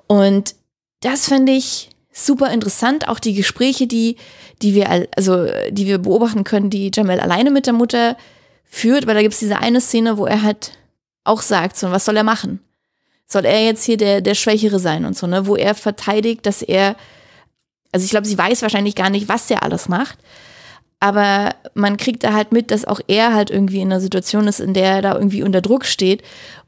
Und 0.08 0.56
das 1.02 1.28
finde 1.30 1.54
ich 1.54 1.90
super 2.12 2.52
interessant. 2.52 3.08
Auch 3.08 3.20
die 3.20 3.34
Gespräche, 3.34 3.88
die, 3.88 4.18
die 4.62 4.76
wir, 4.76 4.90
al- 4.90 5.08
also, 5.16 5.48
die 5.70 5.88
wir 5.88 5.98
beobachten 6.00 6.44
können, 6.44 6.70
die 6.70 6.92
Jamel 6.94 7.20
alleine 7.20 7.50
mit 7.52 7.66
der 7.66 7.74
Mutter 7.74 8.18
führt, 8.66 9.08
weil 9.08 9.16
da 9.16 9.22
gibt 9.22 9.34
es 9.34 9.40
diese 9.40 9.58
eine 9.60 9.80
Szene, 9.82 10.18
wo 10.18 10.26
er 10.26 10.42
halt 10.44 10.72
auch 11.24 11.42
sagt, 11.42 11.78
so, 11.78 11.92
was 11.92 12.04
soll 12.06 12.18
er 12.18 12.24
machen? 12.24 12.60
Soll 13.32 13.46
er 13.46 13.64
jetzt 13.64 13.86
hier 13.86 13.96
der, 13.96 14.20
der 14.20 14.36
Schwächere 14.36 14.78
sein 14.78 15.06
und 15.06 15.18
so, 15.18 15.26
ne? 15.26 15.48
Wo 15.48 15.56
er 15.56 15.74
verteidigt, 15.74 16.46
dass 16.46 16.62
er, 16.62 16.98
also 17.94 18.04
ich 18.04 18.10
glaube, 18.10 18.28
sie 18.28 18.38
weiß 18.38 18.62
wahrscheinlich 18.62 18.94
gar 18.94 19.10
nicht, 19.10 19.30
was 19.30 19.48
der 19.48 19.64
alles 19.64 19.88
macht. 19.88 20.20
Aber 21.00 21.56
man 21.74 21.96
kriegt 21.96 22.26
da 22.26 22.34
halt 22.34 22.52
mit, 22.52 22.72
dass 22.72 22.84
auch 22.84 23.00
er 23.08 23.34
halt 23.34 23.50
irgendwie 23.50 23.80
in 23.80 23.88
einer 23.90 24.02
Situation 24.02 24.50
ist, 24.50 24.60
in 24.60 24.74
der 24.74 24.96
er 24.96 25.02
da 25.02 25.16
irgendwie 25.16 25.44
unter 25.44 25.62
Druck 25.62 25.86
steht 25.86 26.24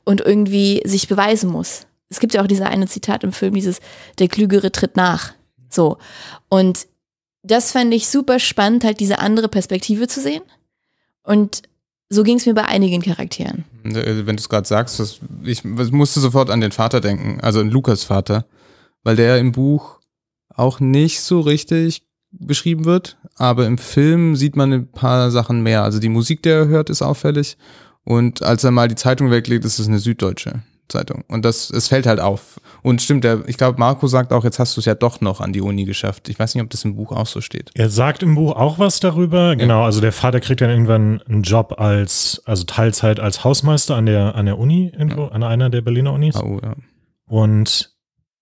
und 0.06 0.22
irgendwie 0.22 0.82
sich 0.86 1.10
beweisen 1.10 1.52
muss. 1.52 1.86
Es 2.08 2.22
gibt 2.22 2.34
ja 2.34 2.42
auch 2.42 2.48
diese 2.48 2.68
eine 2.68 2.88
Zitat 2.88 3.26
im 3.26 3.34
Film, 3.34 3.56
dieses, 3.56 3.82
der 4.20 4.30
Klügere 4.30 4.72
tritt 4.72 4.96
nach. 4.96 5.34
So. 5.70 5.98
Und 6.48 6.88
das 7.42 7.74
fände 7.74 7.98
ich 7.98 8.08
super 8.08 8.40
spannend, 8.40 8.86
halt 8.86 9.02
diese 9.02 9.20
andere 9.20 9.50
Perspektive 9.50 10.08
zu 10.08 10.22
sehen. 10.22 10.44
Und 11.24 11.64
so 12.14 12.24
ging 12.24 12.38
es 12.38 12.46
mir 12.46 12.54
bei 12.54 12.66
einigen 12.66 13.02
Charakteren. 13.02 13.66
Äh, 13.84 14.26
Wenn 14.26 14.36
du 14.36 14.42
es 14.42 14.50
gerade 14.50 14.68
sagst, 14.68 15.00
das, 15.00 15.20
ich 15.44 15.64
musste 15.64 16.20
sofort 16.20 16.50
an 16.50 16.62
den 16.62 16.72
Vater 16.72 17.02
denken, 17.02 17.40
also 17.42 17.60
an 17.60 17.70
Lukas 17.70 18.04
Vater, 18.04 18.46
weil 19.04 19.16
der 19.16 19.40
im 19.40 19.52
Buch 19.52 20.00
auch 20.56 20.80
nicht 20.80 21.22
so 21.22 21.42
richtig 21.42 22.04
beschrieben 22.32 22.86
wird, 22.86 23.18
aber 23.36 23.68
im 23.68 23.78
Film 23.78 24.36
sieht 24.36 24.56
man 24.56 24.74
ein 24.74 24.92
paar 24.92 25.32
Sachen 25.32 25.62
mehr. 25.62 25.84
Also 25.84 26.00
die 26.00 26.10
Musik, 26.10 26.44
die 26.44 26.50
er 26.50 26.68
hört, 26.68 26.90
ist 26.90 27.02
auffällig 27.02 27.58
und 28.04 28.42
als 28.44 28.64
er 28.64 28.72
mal 28.72 28.88
die 28.88 28.96
Zeitung 28.96 29.32
weglegt, 29.32 29.66
ist 29.66 29.80
es 29.80 29.88
eine 29.88 30.00
süddeutsche 30.00 30.64
Zeitung 30.88 31.24
und 31.28 31.46
das 31.46 31.70
es 31.70 31.88
fällt 31.88 32.06
halt 32.06 32.20
auf. 32.20 32.60
Und 32.82 33.02
stimmt, 33.02 33.24
der, 33.24 33.48
ich 33.48 33.58
glaube, 33.58 33.80
Marco 33.80 34.08
sagt 34.08 34.34
auch, 34.34 34.44
jetzt 34.44 34.60
hast 34.60 34.76
du 34.76 34.80
es 34.80 34.86
ja 34.86 34.96
doch 34.96 35.22
noch 35.22 35.42
an 35.42 35.54
die 35.54 35.62
Uni 35.62 35.86
geschafft. 35.86 36.30
Ich 36.30 36.38
weiß 36.38 36.54
nicht, 36.54 36.64
ob 36.64 36.70
das 36.70 36.84
im 36.84 36.96
Buch 36.96 37.12
auch 37.12 37.28
so 37.28 37.42
steht. 37.42 37.72
Er 37.74 37.90
sagt 37.90 38.24
im 38.24 38.36
Buch 38.36 38.56
auch 38.56 38.80
was 38.80 39.00
darüber. 39.00 39.56
Genau, 39.56 39.84
also 39.84 40.02
der 40.02 40.12
Vater 40.12 40.40
kriegt 40.40 40.62
dann 40.62 40.70
irgendwann 40.70 41.22
einen 41.24 41.44
Job 41.44 41.80
als, 41.80 42.42
also 42.46 42.64
Teilzeit 42.64 43.20
als 43.20 43.44
Hausmeister 43.44 43.96
an 43.96 44.06
der, 44.06 44.36
an 44.36 44.46
der 44.46 44.60
Uni, 44.60 44.92
irgendwo, 44.94 45.26
an 45.26 45.44
einer 45.44 45.70
der 45.70 45.82
Berliner 45.82 46.14
Unis. 46.14 46.36
Oh, 46.36 46.60
ja. 46.62 46.76
Und 47.26 47.94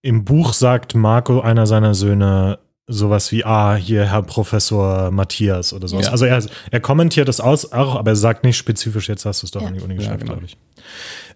im 0.01 0.25
Buch 0.25 0.53
sagt 0.53 0.95
Marco, 0.95 1.41
einer 1.41 1.67
seiner 1.67 1.93
Söhne, 1.93 2.59
sowas 2.91 3.31
wie, 3.31 3.45
ah, 3.45 3.75
hier 3.75 4.05
Herr 4.05 4.21
Professor 4.23 5.11
Matthias 5.11 5.73
oder 5.73 5.87
sowas. 5.87 6.05
Ja. 6.07 6.11
Also 6.11 6.25
er, 6.25 6.43
er 6.71 6.79
kommentiert 6.79 7.27
das 7.27 7.39
aus, 7.39 7.71
auch, 7.71 7.95
aber 7.95 8.11
er 8.11 8.15
sagt 8.15 8.43
nicht 8.43 8.57
spezifisch, 8.57 9.07
jetzt 9.09 9.25
hast 9.25 9.41
du 9.41 9.45
es 9.47 9.51
doch 9.51 9.61
Ja. 9.61 9.67
an 9.67 9.73
die 9.75 9.81
Uni 9.81 9.93
Ja, 9.95 9.99
geschafft, 9.99 10.19
genau. 10.21 10.33
glaube 10.33 10.45
ich. 10.45 10.57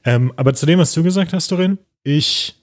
Ähm, 0.03 0.33
aber 0.35 0.53
zu 0.53 0.65
dem, 0.65 0.79
was 0.79 0.93
du 0.93 1.03
gesagt 1.03 1.33
hast, 1.33 1.51
Dorin, 1.51 1.77
ich 2.03 2.55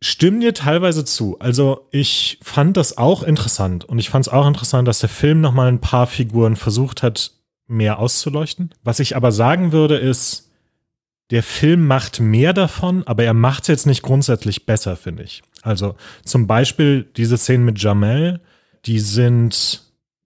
stimme 0.00 0.40
dir 0.40 0.54
teilweise 0.54 1.04
zu. 1.04 1.38
Also 1.40 1.88
ich 1.90 2.38
fand 2.42 2.76
das 2.76 2.96
auch 2.98 3.22
interessant 3.22 3.84
und 3.84 3.98
ich 3.98 4.08
fand 4.10 4.26
es 4.26 4.32
auch 4.32 4.46
interessant, 4.46 4.86
dass 4.88 5.00
der 5.00 5.08
Film 5.08 5.40
noch 5.40 5.52
mal 5.52 5.68
ein 5.68 5.80
paar 5.80 6.06
Figuren 6.06 6.56
versucht 6.56 7.02
hat, 7.02 7.32
mehr 7.66 7.98
auszuleuchten. 7.98 8.70
Was 8.84 9.00
ich 9.00 9.16
aber 9.16 9.32
sagen 9.32 9.72
würde, 9.72 9.96
ist, 9.96 10.50
der 11.30 11.42
Film 11.42 11.86
macht 11.86 12.20
mehr 12.20 12.54
davon, 12.54 13.02
aber 13.06 13.24
er 13.24 13.34
macht 13.34 13.64
es 13.64 13.68
jetzt 13.68 13.86
nicht 13.86 14.02
grundsätzlich 14.02 14.64
besser, 14.64 14.96
finde 14.96 15.24
ich. 15.24 15.42
Also 15.68 15.94
zum 16.24 16.46
Beispiel 16.46 17.06
diese 17.16 17.36
Szenen 17.36 17.64
mit 17.64 17.80
Jamel, 17.80 18.40
die 18.86 18.98
sind 18.98 19.82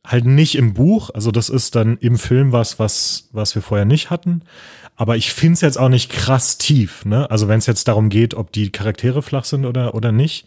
halt 0.07 0.25
nicht 0.25 0.57
im 0.57 0.75
Buch. 0.75 1.11
Also 1.13 1.31
das 1.31 1.49
ist 1.49 1.75
dann 1.75 1.97
im 1.99 2.19
Film 2.19 2.53
was, 2.53 2.79
was, 2.79 3.29
was 3.33 3.55
wir 3.55 3.63
vorher 3.63 3.85
nicht 3.85 4.11
hatten. 4.11 4.43
Aber 4.97 5.17
ich 5.17 5.33
finde 5.33 5.55
es 5.55 5.61
jetzt 5.61 5.79
auch 5.79 5.89
nicht 5.89 6.11
krass 6.11 6.59
tief. 6.59 7.05
Ne? 7.05 7.31
Also 7.31 7.49
wenn 7.49 7.59
es 7.59 7.67
jetzt 7.67 7.89
darum 7.89 8.09
geht, 8.09 8.35
ob 8.35 8.53
die 8.53 8.71
Charaktere 8.71 9.23
flach 9.23 9.45
sind 9.45 9.65
oder, 9.65 9.95
oder 9.95 10.13
nicht. 10.13 10.47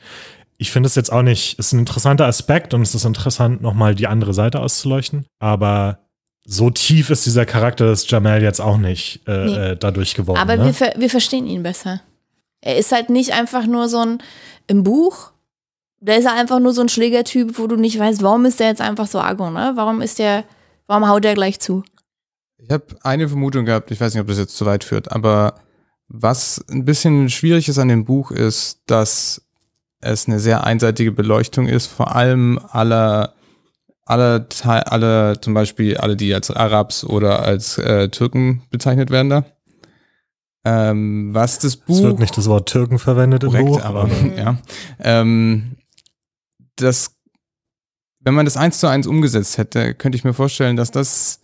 Ich 0.58 0.72
finde 0.72 0.88
es 0.88 0.96
jetzt 0.96 1.12
auch 1.12 1.24
nicht, 1.24 1.60
ist 1.60 1.74
ein 1.74 1.80
interessanter 1.80 2.26
Aspekt 2.26 2.74
und 2.74 2.82
es 2.82 2.96
ist 2.96 3.04
interessant, 3.04 3.62
nochmal 3.62 3.96
die 3.96 4.08
andere 4.08 4.34
Seite 4.34 4.62
auszuleuchten. 4.62 5.26
Aber 5.40 6.00
so 6.46 6.70
tief 6.70 7.10
ist 7.10 7.26
dieser 7.26 7.46
Charakter 7.46 7.88
des 7.88 8.10
Jamel 8.10 8.42
jetzt 8.42 8.62
auch 8.62 8.78
nicht 8.78 9.22
äh, 9.28 9.46
Nee. 9.46 9.56
äh, 9.56 9.78
dadurch 9.78 10.16
geworden. 10.16 10.40
Aber 10.40 10.56
ne? 10.56 10.66
wir, 10.66 10.74
ver 10.74 10.94
wir 10.98 11.10
verstehen 11.10 11.48
ihn 11.48 11.64
besser. 11.64 12.02
Er 12.66 12.78
ist 12.78 12.92
halt 12.92 13.10
nicht 13.10 13.32
einfach 13.32 13.68
nur 13.68 13.88
so 13.88 14.00
ein 14.00 14.18
im 14.68 14.84
Buch. 14.84 15.32
Da 16.02 16.14
ist 16.16 16.26
er 16.26 16.34
einfach 16.34 16.60
nur 16.60 16.74
so 16.74 16.82
ein 16.82 16.90
Schlägertyp, 16.90 17.58
wo 17.58 17.68
du 17.68 17.76
nicht 17.76 17.98
weißt, 17.98 18.22
warum 18.24 18.46
ist 18.46 18.60
der 18.60 18.68
jetzt 18.68 18.82
einfach 18.82 19.08
so 19.08 19.20
aggro, 19.20 19.50
ne? 19.52 19.74
Warum 19.76 20.02
ist 20.02 20.20
der, 20.20 20.44
warum 20.88 21.08
haut 21.08 21.24
der 21.24 21.36
gleich 21.36 21.60
zu? 21.60 21.84
Ich 22.58 22.70
habe 22.72 22.86
eine 23.04 23.30
Vermutung 23.30 23.66
gehabt, 23.66 23.92
ich 23.92 24.02
weiß 24.02 24.14
nicht, 24.14 24.22
ob 24.22 24.28
das 24.28 24.40
jetzt 24.40 24.58
zu 24.58 24.66
weit 24.66 24.84
führt, 24.84 25.12
aber 25.12 25.56
was 26.08 26.64
ein 26.70 26.86
bisschen 26.86 27.30
schwierig 27.30 27.70
ist 27.70 27.78
an 27.78 27.88
dem 27.88 28.06
Buch 28.06 28.32
ist, 28.32 28.82
dass 28.88 29.46
es 30.02 30.28
eine 30.28 30.40
sehr 30.40 30.64
einseitige 30.64 31.12
Beleuchtung 31.12 31.68
ist, 31.68 31.88
vor 31.88 32.16
allem 32.16 32.60
aller, 32.70 33.34
aller, 34.06 34.48
alle, 34.64 35.40
zum 35.40 35.54
Beispiel 35.54 35.98
alle, 35.98 36.16
die 36.16 36.34
als 36.34 36.50
Arabs 36.50 37.04
oder 37.04 37.44
als 37.44 37.78
äh, 37.78 38.10
Türken 38.10 38.64
bezeichnet 38.72 39.12
werden 39.12 39.30
da. 39.30 39.46
Ähm, 40.66 41.30
was 41.34 41.60
das 41.60 41.78
Buch 41.78 41.96
es 41.96 42.04
wird 42.04 42.20
nicht 42.20 42.38
das 42.38 42.48
Wort 42.50 42.68
Türken 42.68 42.98
verwendet 42.98 43.44
im 43.44 43.52
korrekt, 43.52 43.68
Buch, 43.68 43.82
aber 43.84 44.10
ja. 44.38 44.58
Ähm, 45.00 45.78
das, 46.76 47.16
wenn 48.20 48.34
man 48.34 48.46
das 48.46 48.58
eins 48.58 48.80
zu 48.80 48.88
eins 48.88 49.06
umgesetzt 49.06 49.60
hätte, 49.60 49.94
könnte 49.94 50.18
ich 50.18 50.24
mir 50.24 50.34
vorstellen, 50.34 50.76
dass 50.76 50.90
das 50.90 51.40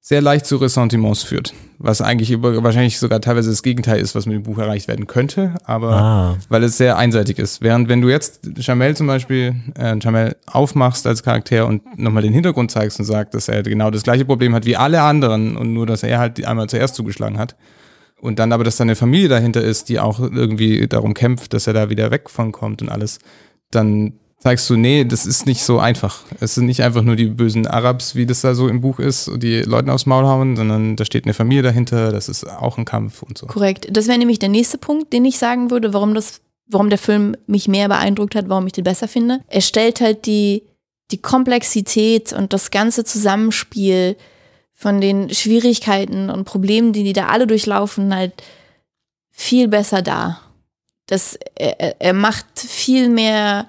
sehr 0.00 0.20
leicht 0.20 0.44
zu 0.44 0.58
Ressentiments 0.58 1.22
führt. 1.22 1.54
Was 1.78 2.02
eigentlich 2.02 2.30
über, 2.30 2.62
wahrscheinlich 2.62 2.98
sogar 2.98 3.22
teilweise 3.22 3.48
das 3.48 3.62
Gegenteil 3.62 4.00
ist, 4.00 4.14
was 4.14 4.26
mit 4.26 4.34
dem 4.36 4.42
Buch 4.42 4.58
erreicht 4.58 4.86
werden 4.86 5.06
könnte, 5.06 5.54
aber 5.64 5.92
Ah, 5.92 6.36
weil 6.50 6.62
es 6.62 6.76
sehr 6.76 6.98
einseitig 6.98 7.38
ist. 7.38 7.62
Während 7.62 7.88
wenn 7.88 8.02
du 8.02 8.10
jetzt 8.10 8.40
Jamel 8.58 8.94
zum 8.94 9.06
Beispiel, 9.06 9.56
äh, 9.78 9.96
Jamel 9.98 10.36
aufmachst 10.46 11.06
als 11.06 11.22
Charakter 11.22 11.66
und 11.66 11.98
nochmal 11.98 12.22
den 12.22 12.34
Hintergrund 12.34 12.70
zeigst 12.70 12.98
und 12.98 13.06
sagst, 13.06 13.32
dass 13.32 13.48
er 13.48 13.62
genau 13.62 13.90
das 13.90 14.02
gleiche 14.02 14.26
Problem 14.26 14.54
hat 14.54 14.66
wie 14.66 14.76
alle 14.76 15.00
anderen 15.00 15.56
und 15.56 15.72
nur, 15.72 15.86
dass 15.86 16.02
er 16.02 16.18
halt 16.18 16.44
einmal 16.44 16.68
zuerst 16.68 16.94
zugeschlagen 16.94 17.38
hat. 17.38 17.56
Und 18.24 18.38
dann 18.38 18.52
aber, 18.52 18.64
dass 18.64 18.78
da 18.78 18.84
eine 18.84 18.96
Familie 18.96 19.28
dahinter 19.28 19.62
ist, 19.62 19.90
die 19.90 20.00
auch 20.00 20.18
irgendwie 20.18 20.86
darum 20.88 21.12
kämpft, 21.12 21.52
dass 21.52 21.66
er 21.66 21.74
da 21.74 21.90
wieder 21.90 22.10
weg 22.10 22.30
von 22.30 22.52
kommt 22.52 22.80
und 22.80 22.88
alles, 22.88 23.18
dann 23.70 24.14
zeigst 24.38 24.68
du, 24.70 24.76
nee, 24.76 25.04
das 25.04 25.26
ist 25.26 25.44
nicht 25.44 25.62
so 25.62 25.78
einfach. 25.78 26.22
Es 26.40 26.54
sind 26.54 26.64
nicht 26.64 26.82
einfach 26.82 27.02
nur 27.02 27.16
die 27.16 27.26
bösen 27.26 27.66
Arabs, 27.66 28.14
wie 28.14 28.24
das 28.24 28.40
da 28.40 28.54
so 28.54 28.66
im 28.66 28.80
Buch 28.80 28.98
ist, 28.98 29.30
die 29.36 29.60
Leuten 29.60 29.90
aufs 29.90 30.06
Maul 30.06 30.24
hauen, 30.24 30.56
sondern 30.56 30.96
da 30.96 31.04
steht 31.04 31.24
eine 31.24 31.34
Familie 31.34 31.62
dahinter, 31.62 32.12
das 32.12 32.30
ist 32.30 32.48
auch 32.48 32.78
ein 32.78 32.86
Kampf 32.86 33.22
und 33.22 33.36
so. 33.36 33.46
Korrekt. 33.46 33.88
Das 33.94 34.08
wäre 34.08 34.18
nämlich 34.18 34.38
der 34.38 34.48
nächste 34.48 34.78
Punkt, 34.78 35.12
den 35.12 35.26
ich 35.26 35.36
sagen 35.36 35.70
würde, 35.70 35.92
warum 35.92 36.14
das 36.14 36.40
warum 36.66 36.88
der 36.88 36.98
Film 36.98 37.36
mich 37.46 37.68
mehr 37.68 37.88
beeindruckt 37.88 38.34
hat, 38.34 38.48
warum 38.48 38.66
ich 38.66 38.72
den 38.72 38.84
besser 38.84 39.06
finde. 39.06 39.40
Er 39.48 39.60
stellt 39.60 40.00
halt 40.00 40.24
die, 40.24 40.62
die 41.10 41.20
Komplexität 41.20 42.32
und 42.32 42.54
das 42.54 42.70
ganze 42.70 43.04
Zusammenspiel 43.04 44.16
von 44.84 45.00
den 45.00 45.30
Schwierigkeiten 45.30 46.28
und 46.28 46.44
Problemen, 46.44 46.92
die 46.92 47.04
die 47.04 47.14
da 47.14 47.28
alle 47.28 47.46
durchlaufen, 47.46 48.14
halt 48.14 48.34
viel 49.30 49.66
besser 49.66 50.02
dar. 50.02 50.42
Das, 51.06 51.38
er, 51.54 52.02
er 52.02 52.12
macht 52.12 52.60
viel 52.60 53.08
mehr 53.08 53.66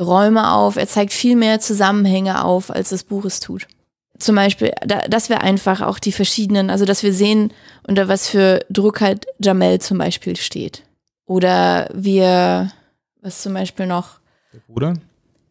Räume 0.00 0.50
auf, 0.52 0.76
er 0.76 0.88
zeigt 0.88 1.12
viel 1.12 1.36
mehr 1.36 1.60
Zusammenhänge 1.60 2.42
auf, 2.42 2.70
als 2.70 2.88
das 2.88 3.02
Buch 3.02 3.26
es 3.26 3.40
tut. 3.40 3.66
Zum 4.18 4.36
Beispiel, 4.36 4.72
dass 5.10 5.28
wir 5.28 5.42
einfach 5.42 5.82
auch 5.82 5.98
die 5.98 6.12
verschiedenen, 6.12 6.70
also 6.70 6.86
dass 6.86 7.02
wir 7.02 7.12
sehen, 7.12 7.52
unter 7.86 8.08
was 8.08 8.30
für 8.30 8.64
Druck 8.70 9.02
halt 9.02 9.26
Jamel 9.38 9.82
zum 9.82 9.98
Beispiel 9.98 10.34
steht. 10.34 10.82
Oder 11.26 11.90
wir, 11.92 12.72
was 13.20 13.42
zum 13.42 13.52
Beispiel 13.52 13.84
noch? 13.84 14.18
Der 14.54 14.60
Bruder? 14.60 14.94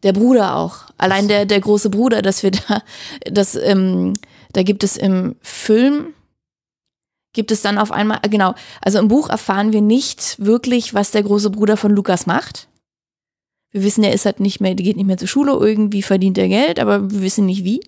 Der 0.04 0.12
Bruder 0.12 0.54
auch. 0.54 0.84
Allein 0.98 1.26
der, 1.28 1.46
der 1.46 1.60
große 1.60 1.90
Bruder, 1.90 2.22
dass 2.22 2.42
wir 2.42 2.52
da, 2.52 2.82
das, 3.24 3.56
ähm, 3.56 4.14
da 4.52 4.62
gibt 4.62 4.84
es 4.84 4.96
im 4.96 5.34
Film, 5.40 6.14
gibt 7.32 7.50
es 7.50 7.62
dann 7.62 7.78
auf 7.78 7.90
einmal, 7.90 8.20
genau, 8.30 8.54
also 8.80 8.98
im 8.98 9.08
Buch 9.08 9.28
erfahren 9.28 9.72
wir 9.72 9.80
nicht 9.80 10.36
wirklich, 10.38 10.94
was 10.94 11.10
der 11.10 11.24
große 11.24 11.50
Bruder 11.50 11.76
von 11.76 11.90
Lukas 11.90 12.26
macht. 12.26 12.68
Wir 13.72 13.82
wissen, 13.82 14.04
er 14.04 14.12
ist 14.12 14.26
halt 14.26 14.38
nicht 14.38 14.60
mehr, 14.60 14.74
geht 14.76 14.96
nicht 14.96 15.06
mehr 15.06 15.16
zur 15.16 15.26
Schule, 15.26 15.52
irgendwie 15.52 16.02
verdient 16.02 16.38
er 16.38 16.48
Geld, 16.48 16.78
aber 16.78 17.10
wir 17.10 17.22
wissen 17.22 17.46
nicht 17.46 17.64
wie. 17.64 17.80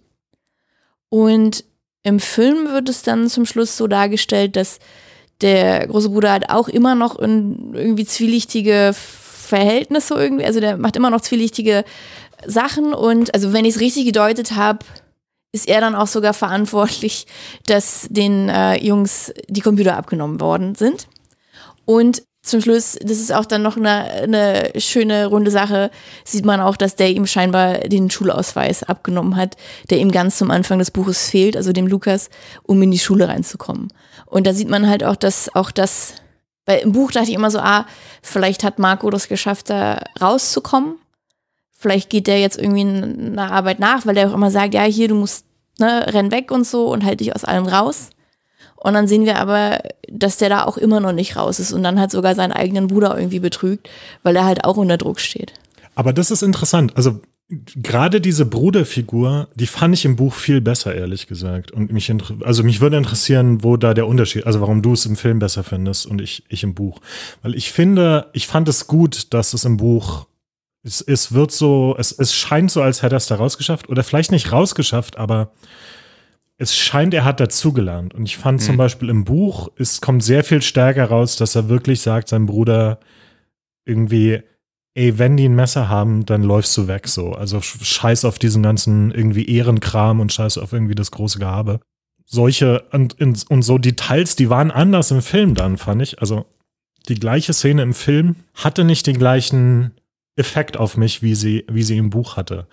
Und 1.11 1.65
im 2.03 2.19
Film 2.19 2.73
wird 2.73 2.89
es 2.89 3.03
dann 3.03 3.29
zum 3.29 3.47
Schluss 3.47 3.77
so 3.77 3.87
dargestellt, 3.87 4.57
dass 4.57 4.81
der 5.43 5.87
große 5.87 6.09
Bruder 6.09 6.33
hat 6.33 6.51
auch 6.51 6.69
immer 6.69 6.95
noch 6.95 7.19
in 7.19 7.75
irgendwie 7.75 8.07
zwielichtige 8.07 8.95
Verhältnisse 9.47 10.15
irgendwie, 10.15 10.45
also 10.45 10.61
der 10.61 10.77
macht 10.77 10.97
immer 10.97 11.11
noch 11.11 11.21
zwielichtige 11.21 11.85
Sachen 12.47 12.93
und 12.93 13.35
also 13.35 13.53
wenn 13.53 13.65
ich 13.65 13.77
es 13.77 13.81
richtig 13.81 14.05
gedeutet 14.05 14.53
habe, 14.53 14.81
ist 15.53 15.69
er 15.69 15.81
dann 15.81 15.95
auch 15.95 16.07
sogar 16.07 16.35
verantwortlich, 16.35 17.27
dass 17.67 18.07
den 18.11 18.49
äh, 18.49 18.77
Jungs 18.77 19.33
die 19.49 19.63
Computer 19.63 19.97
abgenommen 19.97 20.41
worden 20.41 20.75
sind. 20.75 21.09
Und 21.87 22.23
zum 22.43 22.61
Schluss, 22.61 22.97
das 23.03 23.19
ist 23.19 23.35
auch 23.35 23.45
dann 23.45 23.63
noch 23.63 23.77
eine, 23.77 24.05
eine 24.05 24.71
schöne 24.77 25.27
runde 25.27 25.51
Sache, 25.51 25.91
sieht 26.25 26.45
man 26.45 26.61
auch, 26.61 26.77
dass 26.77 26.95
der 26.95 27.11
ihm 27.11 27.27
scheinbar 27.27 27.79
den 27.81 28.09
Schulausweis 28.11 28.85
abgenommen 28.85 29.37
hat, 29.37 29.57
der 29.91 29.99
ihm 29.99 30.13
ganz 30.13 30.39
zum 30.39 30.51
Anfang 30.51 30.79
des 30.79 30.93
Buches 30.93 31.29
fehlt, 31.29 31.57
also 31.57 31.73
dem 31.73 31.89
Lukas, 31.89 32.31
um 32.63 32.81
in 32.83 32.93
die 32.93 33.01
Schule 33.01 33.29
reinzukommen. 33.29 33.89
Und 34.27 34.47
da 34.47 34.53
sieht 34.53 34.69
man 34.69 34.89
halt 34.89 35.03
auch, 35.03 35.17
dass 35.17 35.53
auch 35.55 35.73
das, 35.73 36.15
weil 36.67 36.81
im 36.81 36.93
Buch 36.93 37.13
dachte 37.13 37.29
ich 37.29 37.35
immer 37.35 37.51
so, 37.51 37.61
ah, 37.61 37.87
vielleicht 38.23 38.65
hat 38.65 38.79
Marco 38.79 39.09
das 39.11 39.29
geschafft, 39.29 39.71
da 39.71 40.01
rauszukommen. 40.21 40.97
Vielleicht 41.73 42.11
geht 42.11 42.27
der 42.27 42.41
jetzt 42.41 42.59
irgendwie 42.59 42.83
einer 42.83 43.53
Arbeit 43.53 43.79
nach, 43.79 44.05
weil 44.05 44.15
der 44.15 44.29
auch 44.29 44.35
immer 44.35 44.51
sagt, 44.51 44.75
ja, 44.75 44.83
hier, 44.83 45.09
du 45.09 45.15
musst, 45.15 45.47
ne, 45.79 46.07
renn 46.13 46.33
weg 46.33 46.51
und 46.51 46.67
so 46.67 46.91
und 46.93 47.05
halt 47.05 47.21
dich 47.21 47.35
aus 47.35 47.45
allem 47.45 47.67
raus. 47.67 48.11
Und 48.77 48.95
dann 48.95 49.09
sehen 49.09 49.25
wir 49.25 49.39
aber, 49.39 49.81
dass 50.09 50.37
der 50.37 50.49
da 50.49 50.65
auch 50.65 50.77
immer 50.77 51.01
noch 51.01 51.13
nicht 51.13 51.37
raus 51.37 51.59
ist 51.61 51.73
und 51.73 51.83
dann 51.83 51.99
halt 51.99 52.11
sogar 52.11 52.35
seinen 52.35 52.53
eigenen 52.53 52.89
Bruder 52.89 53.17
irgendwie 53.17 53.41
betrügt, 53.41 53.89
weil 54.23 54.37
er 54.37 54.45
halt 54.45 54.65
auch 54.65 54.77
unter 54.77 54.97
Druck 54.97 55.21
steht. 55.21 55.53
Aber 55.95 56.13
das 56.13 56.31
ist 56.31 56.43
interessant. 56.43 56.97
Also 56.97 57.21
gerade 57.49 58.21
diese 58.21 58.45
Bruderfigur, 58.45 59.49
die 59.55 59.69
fand 59.69 59.95
ich 59.95 60.05
im 60.05 60.17
Buch 60.17 60.35
viel 60.35 60.61
besser, 60.61 60.95
ehrlich 60.95 61.27
gesagt. 61.29 61.71
Und 61.71 61.93
mich, 61.93 62.13
also 62.45 62.65
mich 62.65 62.81
würde 62.81 62.97
interessieren, 62.97 63.63
wo 63.63 63.77
da 63.77 63.95
der 63.95 64.09
Unterschied, 64.09 64.47
also 64.47 64.61
warum 64.61 64.83
du 64.83 64.95
es 64.95 65.07
im 65.07 65.17
Film 65.17 65.39
besser 65.39 65.63
findest 65.63 66.07
und 66.07 66.21
ich, 66.21 66.45
ich 66.49 66.65
im 66.65 66.75
Buch. 66.75 67.01
Weil 67.43 67.55
ich 67.55 67.71
finde, 67.71 68.31
ich 68.33 68.49
fand 68.49 68.69
es 68.69 68.89
gut, 68.89 69.33
dass 69.33 69.55
es 69.55 69.65
im 69.65 69.77
Buch, 69.77 70.27
es, 70.83 71.01
es 71.01 71.33
wird 71.33 71.53
so, 71.53 71.95
es, 71.99 72.11
es 72.13 72.35
scheint 72.35 72.71
so, 72.71 72.83
als 72.83 73.03
hätte 73.03 73.15
er 73.15 73.19
es 73.19 73.27
da 73.27 73.37
rausgeschafft. 73.37 73.89
Oder 73.89 74.03
vielleicht 74.03 74.33
nicht 74.33 74.51
rausgeschafft, 74.51 75.17
aber 75.17 75.53
es 76.59 76.75
scheint, 76.75 77.15
er 77.15 77.25
hat 77.25 77.39
dazugelernt. 77.39 78.13
Und 78.13 78.27
ich 78.27 78.39
fand 78.39 78.61
mhm. 78.61 78.65
zum 78.65 78.77
Beispiel 78.77 79.09
im 79.09 79.25
Buch, 79.25 79.71
es 79.77 80.01
kommt 80.01 80.25
sehr 80.25 80.43
viel 80.43 80.63
stärker 80.63 81.05
raus, 81.05 81.37
dass 81.37 81.55
er 81.55 81.69
wirklich 81.69 82.01
sagt, 82.01 82.29
sein 82.29 82.47
Bruder 82.47 82.99
irgendwie, 83.85 84.43
ey, 84.97 85.19
wenn 85.19 85.37
die 85.37 85.49
ein 85.49 85.55
Messer 85.55 85.89
haben, 85.89 86.27
dann 86.27 86.43
läufst 86.43 86.77
du 86.77 86.89
weg 86.89 87.07
so. 87.09 87.33
Also 87.33 87.61
scheiß 87.61 88.25
auf 88.25 88.39
diesen 88.39 88.63
ganzen 88.63 89.13
irgendwie 89.13 89.47
Ehrenkram 89.47 90.21
und 90.21 90.33
scheiß 90.33 90.59
auf 90.59 90.73
irgendwie 90.73 90.95
das 90.95 91.11
große 91.11 91.39
Gehabe. 91.39 91.81
Solche 92.25 92.83
und, 92.91 93.21
und 93.21 93.63
so 93.63 93.79
Details, 93.79 94.35
die 94.35 94.51
waren 94.51 94.71
anders 94.73 95.11
im 95.13 95.23
Film 95.23 95.55
dann, 95.55 95.77
fand 95.77 96.03
ich. 96.03 96.21
Also 96.21 96.47
die 97.09 97.15
gleiche 97.15 97.53
Szene 97.53 97.83
im 97.83 97.95
Film 97.95 98.37
hatte 98.55 98.83
nicht 98.83 99.07
den 99.07 99.19
gleichen 99.19 99.93
Effekt 100.35 100.77
auf 100.77 100.97
mich, 100.97 101.23
wie 101.23 101.37
sie, 101.37 101.65
wie 101.71 101.85
sie 101.85 101.97
im 101.97 102.11
Buch 102.11 102.37
hatte. 102.37 102.67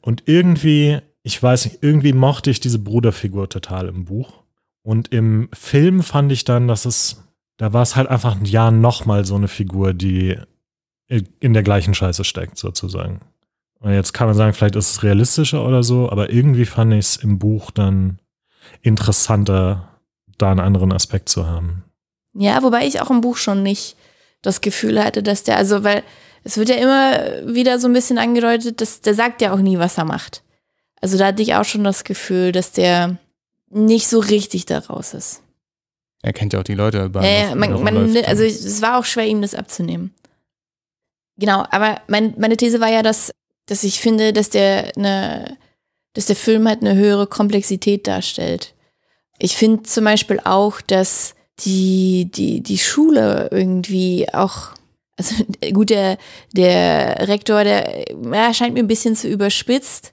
Und 0.00 0.22
irgendwie 0.26 1.00
ich 1.22 1.40
weiß 1.40 1.66
nicht, 1.66 1.78
irgendwie 1.82 2.12
mochte 2.12 2.50
ich 2.50 2.60
diese 2.60 2.78
Bruderfigur 2.78 3.48
total 3.48 3.88
im 3.88 4.04
Buch. 4.04 4.42
Und 4.82 5.12
im 5.12 5.48
Film 5.52 6.02
fand 6.02 6.32
ich 6.32 6.44
dann, 6.44 6.66
dass 6.66 6.84
es, 6.84 7.22
da 7.56 7.72
war 7.72 7.82
es 7.82 7.94
halt 7.94 8.08
einfach 8.08 8.36
ein 8.36 8.44
Jahr 8.44 8.72
nochmal 8.72 9.24
so 9.24 9.36
eine 9.36 9.48
Figur, 9.48 9.94
die 9.94 10.36
in 11.08 11.52
der 11.52 11.62
gleichen 11.62 11.94
Scheiße 11.94 12.24
steckt, 12.24 12.58
sozusagen. 12.58 13.20
Und 13.80 13.92
jetzt 13.92 14.12
kann 14.12 14.28
man 14.28 14.36
sagen, 14.36 14.54
vielleicht 14.54 14.76
ist 14.76 14.90
es 14.90 15.02
realistischer 15.02 15.66
oder 15.66 15.82
so, 15.82 16.10
aber 16.10 16.30
irgendwie 16.30 16.64
fand 16.64 16.92
ich 16.92 17.00
es 17.00 17.16
im 17.16 17.38
Buch 17.38 17.70
dann 17.70 18.20
interessanter, 18.80 19.98
da 20.38 20.50
einen 20.50 20.60
anderen 20.60 20.92
Aspekt 20.92 21.28
zu 21.28 21.46
haben. 21.46 21.84
Ja, 22.34 22.62
wobei 22.62 22.86
ich 22.86 23.00
auch 23.00 23.10
im 23.10 23.20
Buch 23.20 23.36
schon 23.36 23.62
nicht 23.62 23.96
das 24.40 24.60
Gefühl 24.60 25.02
hatte, 25.02 25.22
dass 25.22 25.42
der, 25.42 25.56
also, 25.56 25.84
weil 25.84 26.02
es 26.44 26.56
wird 26.56 26.68
ja 26.68 26.76
immer 26.76 27.54
wieder 27.54 27.78
so 27.78 27.88
ein 27.88 27.92
bisschen 27.92 28.18
angedeutet, 28.18 28.80
dass 28.80 29.00
der 29.00 29.14
sagt 29.14 29.42
ja 29.42 29.52
auch 29.52 29.58
nie, 29.58 29.78
was 29.78 29.98
er 29.98 30.04
macht. 30.04 30.42
Also 31.00 31.18
da 31.18 31.26
hatte 31.26 31.42
ich 31.42 31.54
auch 31.54 31.64
schon 31.64 31.84
das 31.84 32.04
Gefühl, 32.04 32.52
dass 32.52 32.72
der 32.72 33.18
nicht 33.70 34.08
so 34.08 34.20
richtig 34.20 34.66
da 34.66 34.78
raus 34.78 35.14
ist. 35.14 35.42
Er 36.22 36.32
kennt 36.32 36.52
ja 36.52 36.60
auch 36.60 36.64
die 36.64 36.74
Leute. 36.74 37.08
Bei 37.08 37.48
ja, 37.48 37.54
man, 37.54 37.82
man, 37.82 38.16
also 38.24 38.44
es 38.44 38.80
war 38.80 38.98
auch 38.98 39.04
schwer, 39.04 39.26
ihm 39.26 39.42
das 39.42 39.54
abzunehmen. 39.54 40.14
Genau, 41.36 41.64
aber 41.70 42.00
mein, 42.08 42.34
meine 42.38 42.56
These 42.56 42.80
war 42.80 42.90
ja, 42.90 43.02
dass, 43.02 43.32
dass 43.66 43.84
ich 43.84 44.00
finde, 44.00 44.32
dass 44.32 44.50
der, 44.50 44.92
eine, 44.96 45.56
dass 46.14 46.26
der 46.26 46.36
Film 46.36 46.68
halt 46.68 46.82
eine 46.82 46.94
höhere 46.94 47.26
Komplexität 47.26 48.06
darstellt. 48.06 48.74
Ich 49.38 49.56
finde 49.56 49.82
zum 49.84 50.04
Beispiel 50.04 50.40
auch, 50.44 50.80
dass 50.80 51.34
die, 51.60 52.30
die, 52.32 52.62
die 52.62 52.78
Schule 52.78 53.48
irgendwie 53.50 54.26
auch, 54.32 54.70
also 55.16 55.34
gut, 55.72 55.90
der, 55.90 56.18
der 56.52 57.28
Rektor, 57.28 57.64
der 57.64 58.04
ja, 58.32 58.54
scheint 58.54 58.74
mir 58.74 58.80
ein 58.80 58.88
bisschen 58.88 59.16
zu 59.16 59.28
überspitzt 59.28 60.12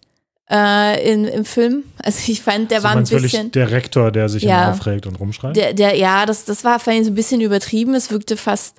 äh, 0.50 1.12
in, 1.12 1.26
im 1.26 1.46
Film. 1.46 1.84
Also 2.02 2.32
ich 2.32 2.42
fand, 2.42 2.72
der 2.72 2.78
also 2.78 2.88
war 2.88 2.96
ein 2.96 3.04
bisschen. 3.04 3.52
Der 3.52 3.72
Rektor, 3.72 4.12
der 4.12 4.30
sich 4.30 4.44
ja, 4.44 4.72
aufregt 4.72 5.06
und 5.06 5.20
rumschreit? 5.20 5.56
Der, 5.56 5.74
der, 5.74 5.96
ja, 5.96 6.26
das, 6.26 6.46
das 6.46 6.64
war 6.64 6.78
ich 6.78 7.04
so 7.04 7.12
ein 7.12 7.16
bisschen 7.16 7.42
übertrieben. 7.42 7.94
Es 7.94 8.10
wirkte 8.10 8.38
fast 8.38 8.78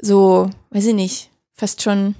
so, 0.00 0.50
weiß 0.70 0.86
ich 0.86 0.94
nicht, 0.94 1.30
fast 1.54 1.82
schon. 1.82 2.14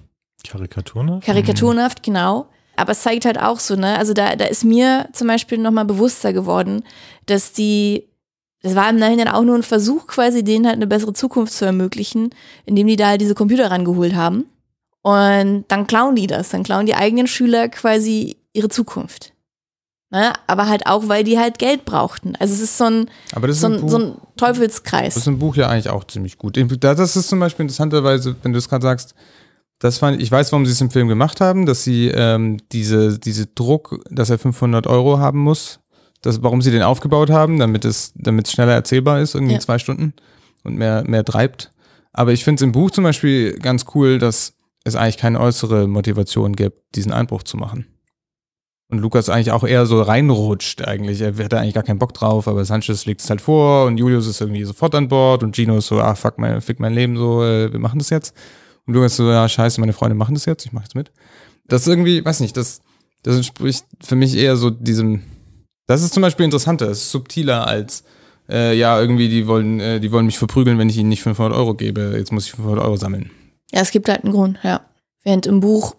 Karikaturhaft? 0.46 1.26
Karikaturhaft, 1.26 1.98
mhm. 2.00 2.02
genau. 2.12 2.46
Aber 2.76 2.92
es 2.92 3.02
zeigt 3.02 3.24
halt 3.24 3.38
auch 3.38 3.60
so, 3.60 3.76
ne? 3.76 3.98
Also 3.98 4.14
da, 4.14 4.34
da 4.36 4.46
ist 4.46 4.64
mir 4.64 5.08
zum 5.12 5.28
Beispiel 5.28 5.58
nochmal 5.58 5.84
bewusster 5.84 6.32
geworden, 6.32 6.82
dass 7.26 7.52
die, 7.52 8.08
das 8.62 8.74
war 8.74 8.88
im 8.90 8.96
Nachhinein 8.96 9.28
auch 9.28 9.42
nur 9.42 9.56
ein 9.56 9.62
Versuch, 9.62 10.06
quasi 10.06 10.42
denen 10.42 10.66
halt 10.66 10.76
eine 10.76 10.86
bessere 10.86 11.12
Zukunft 11.12 11.52
zu 11.52 11.64
ermöglichen, 11.64 12.30
indem 12.64 12.86
die 12.86 12.96
da 12.96 13.08
halt 13.08 13.20
diese 13.20 13.34
Computer 13.34 13.70
rangeholt 13.70 14.14
haben. 14.14 14.46
Und 15.02 15.66
dann 15.68 15.86
klauen 15.86 16.16
die 16.16 16.26
das. 16.26 16.48
Dann 16.48 16.62
klauen 16.62 16.86
die 16.86 16.94
eigenen 16.94 17.26
Schüler 17.26 17.68
quasi 17.68 18.38
ihre 18.54 18.70
Zukunft. 18.70 19.33
Ne? 20.14 20.32
Aber 20.46 20.68
halt 20.68 20.86
auch, 20.86 21.08
weil 21.08 21.24
die 21.24 21.40
halt 21.40 21.58
Geld 21.58 21.84
brauchten. 21.84 22.36
Also 22.36 22.54
es 22.54 22.60
ist 22.60 22.78
so 22.78 22.84
ein, 22.84 23.10
so 23.48 23.66
ein, 23.66 23.80
Buch, 23.80 23.88
so 23.88 23.98
ein 23.98 24.14
Teufelskreis. 24.36 25.14
Das 25.14 25.22
ist 25.24 25.26
im 25.26 25.40
Buch 25.40 25.56
ja 25.56 25.68
eigentlich 25.68 25.88
auch 25.88 26.04
ziemlich 26.04 26.38
gut. 26.38 26.56
Das 26.56 27.16
ist 27.16 27.28
zum 27.28 27.40
Beispiel 27.40 27.64
interessanterweise, 27.64 28.36
wenn 28.44 28.52
du 28.52 28.58
es 28.60 28.68
gerade 28.68 28.84
sagst, 28.84 29.16
das 29.80 29.98
fand, 29.98 30.22
ich 30.22 30.30
weiß, 30.30 30.52
warum 30.52 30.66
sie 30.66 30.72
es 30.72 30.80
im 30.80 30.90
Film 30.90 31.08
gemacht 31.08 31.40
haben, 31.40 31.66
dass 31.66 31.82
sie 31.82 32.12
ähm, 32.14 32.58
diese, 32.70 33.18
diese 33.18 33.46
Druck, 33.46 33.98
dass 34.08 34.30
er 34.30 34.38
500 34.38 34.86
Euro 34.86 35.18
haben 35.18 35.40
muss, 35.40 35.80
das, 36.22 36.44
warum 36.44 36.62
sie 36.62 36.70
den 36.70 36.82
aufgebaut 36.82 37.30
haben, 37.30 37.58
damit 37.58 37.84
es, 37.84 38.12
damit 38.14 38.46
es 38.46 38.52
schneller 38.52 38.72
erzählbar 38.72 39.20
ist, 39.20 39.34
irgendwie 39.34 39.54
ja. 39.54 39.60
zwei 39.60 39.80
Stunden 39.80 40.14
und 40.62 40.76
mehr, 40.76 41.02
mehr 41.08 41.24
treibt. 41.24 41.72
Aber 42.12 42.30
ich 42.30 42.44
finde 42.44 42.60
es 42.60 42.62
im 42.62 42.70
Buch 42.70 42.92
zum 42.92 43.02
Beispiel 43.02 43.58
ganz 43.58 43.84
cool, 43.96 44.20
dass 44.20 44.54
es 44.84 44.94
eigentlich 44.94 45.18
keine 45.18 45.40
äußere 45.40 45.88
Motivation 45.88 46.54
gibt, 46.54 46.94
diesen 46.94 47.12
Einbruch 47.12 47.42
zu 47.42 47.56
machen. 47.56 47.88
Und 48.94 49.00
Lukas 49.00 49.28
eigentlich 49.28 49.50
auch 49.50 49.64
eher 49.64 49.86
so 49.86 50.00
reinrutscht 50.00 50.82
eigentlich. 50.82 51.20
Er 51.20 51.34
hätte 51.36 51.58
eigentlich 51.58 51.74
gar 51.74 51.82
keinen 51.82 51.98
Bock 51.98 52.14
drauf, 52.14 52.46
aber 52.46 52.64
Sanchez 52.64 53.06
legt 53.06 53.22
es 53.22 53.28
halt 53.28 53.40
vor 53.40 53.86
und 53.86 53.98
Julius 53.98 54.28
ist 54.28 54.40
irgendwie 54.40 54.62
sofort 54.62 54.94
an 54.94 55.08
Bord 55.08 55.42
und 55.42 55.56
Gino 55.56 55.78
ist 55.78 55.88
so, 55.88 55.98
ah, 56.00 56.14
fuck, 56.14 56.38
mein, 56.38 56.60
fick 56.60 56.78
mein 56.78 56.94
Leben 56.94 57.16
so, 57.16 57.42
äh, 57.42 57.72
wir 57.72 57.80
machen 57.80 57.98
das 57.98 58.10
jetzt. 58.10 58.36
Und 58.86 58.94
Lukas 58.94 59.16
so, 59.16 59.28
ja, 59.28 59.48
scheiße, 59.48 59.80
meine 59.80 59.94
Freunde 59.94 60.14
machen 60.14 60.34
das 60.34 60.44
jetzt, 60.44 60.64
ich 60.64 60.72
mach 60.72 60.82
jetzt 60.82 60.94
mit. 60.94 61.10
Das 61.66 61.82
ist 61.82 61.88
irgendwie, 61.88 62.24
weiß 62.24 62.38
nicht, 62.38 62.56
das, 62.56 62.82
das 63.24 63.34
entspricht 63.34 63.84
für 64.00 64.14
mich 64.14 64.36
eher 64.36 64.56
so 64.56 64.70
diesem, 64.70 65.22
das 65.88 66.02
ist 66.02 66.14
zum 66.14 66.20
Beispiel 66.20 66.44
interessanter, 66.44 66.88
es 66.88 66.98
ist 66.98 67.10
subtiler 67.10 67.66
als, 67.66 68.04
äh, 68.48 68.78
ja, 68.78 69.00
irgendwie, 69.00 69.28
die 69.28 69.48
wollen, 69.48 69.80
äh, 69.80 69.98
die 69.98 70.12
wollen 70.12 70.26
mich 70.26 70.38
verprügeln, 70.38 70.78
wenn 70.78 70.88
ich 70.88 70.98
ihnen 70.98 71.08
nicht 71.08 71.22
500 71.24 71.52
Euro 71.52 71.74
gebe, 71.74 72.14
jetzt 72.16 72.30
muss 72.30 72.46
ich 72.46 72.52
500 72.52 72.84
Euro 72.84 72.96
sammeln. 72.96 73.32
Ja, 73.72 73.80
es 73.80 73.90
gibt 73.90 74.08
halt 74.08 74.22
einen 74.22 74.32
Grund, 74.32 74.60
ja. 74.62 74.82
Während 75.24 75.46
im 75.46 75.58
Buch, 75.58 75.96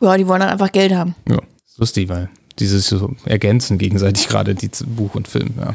ja, 0.00 0.16
die 0.16 0.28
wollen 0.28 0.40
dann 0.40 0.50
einfach 0.50 0.70
Geld 0.70 0.94
haben. 0.94 1.16
Ja, 1.28 1.38
ist 1.38 1.53
lustig, 1.78 2.08
weil 2.08 2.28
dieses 2.58 2.86
so 2.88 3.14
ergänzen 3.24 3.78
gegenseitig 3.78 4.28
gerade 4.28 4.54
die 4.54 4.70
Buch 4.86 5.14
und 5.14 5.28
Film, 5.28 5.54
ja. 5.58 5.74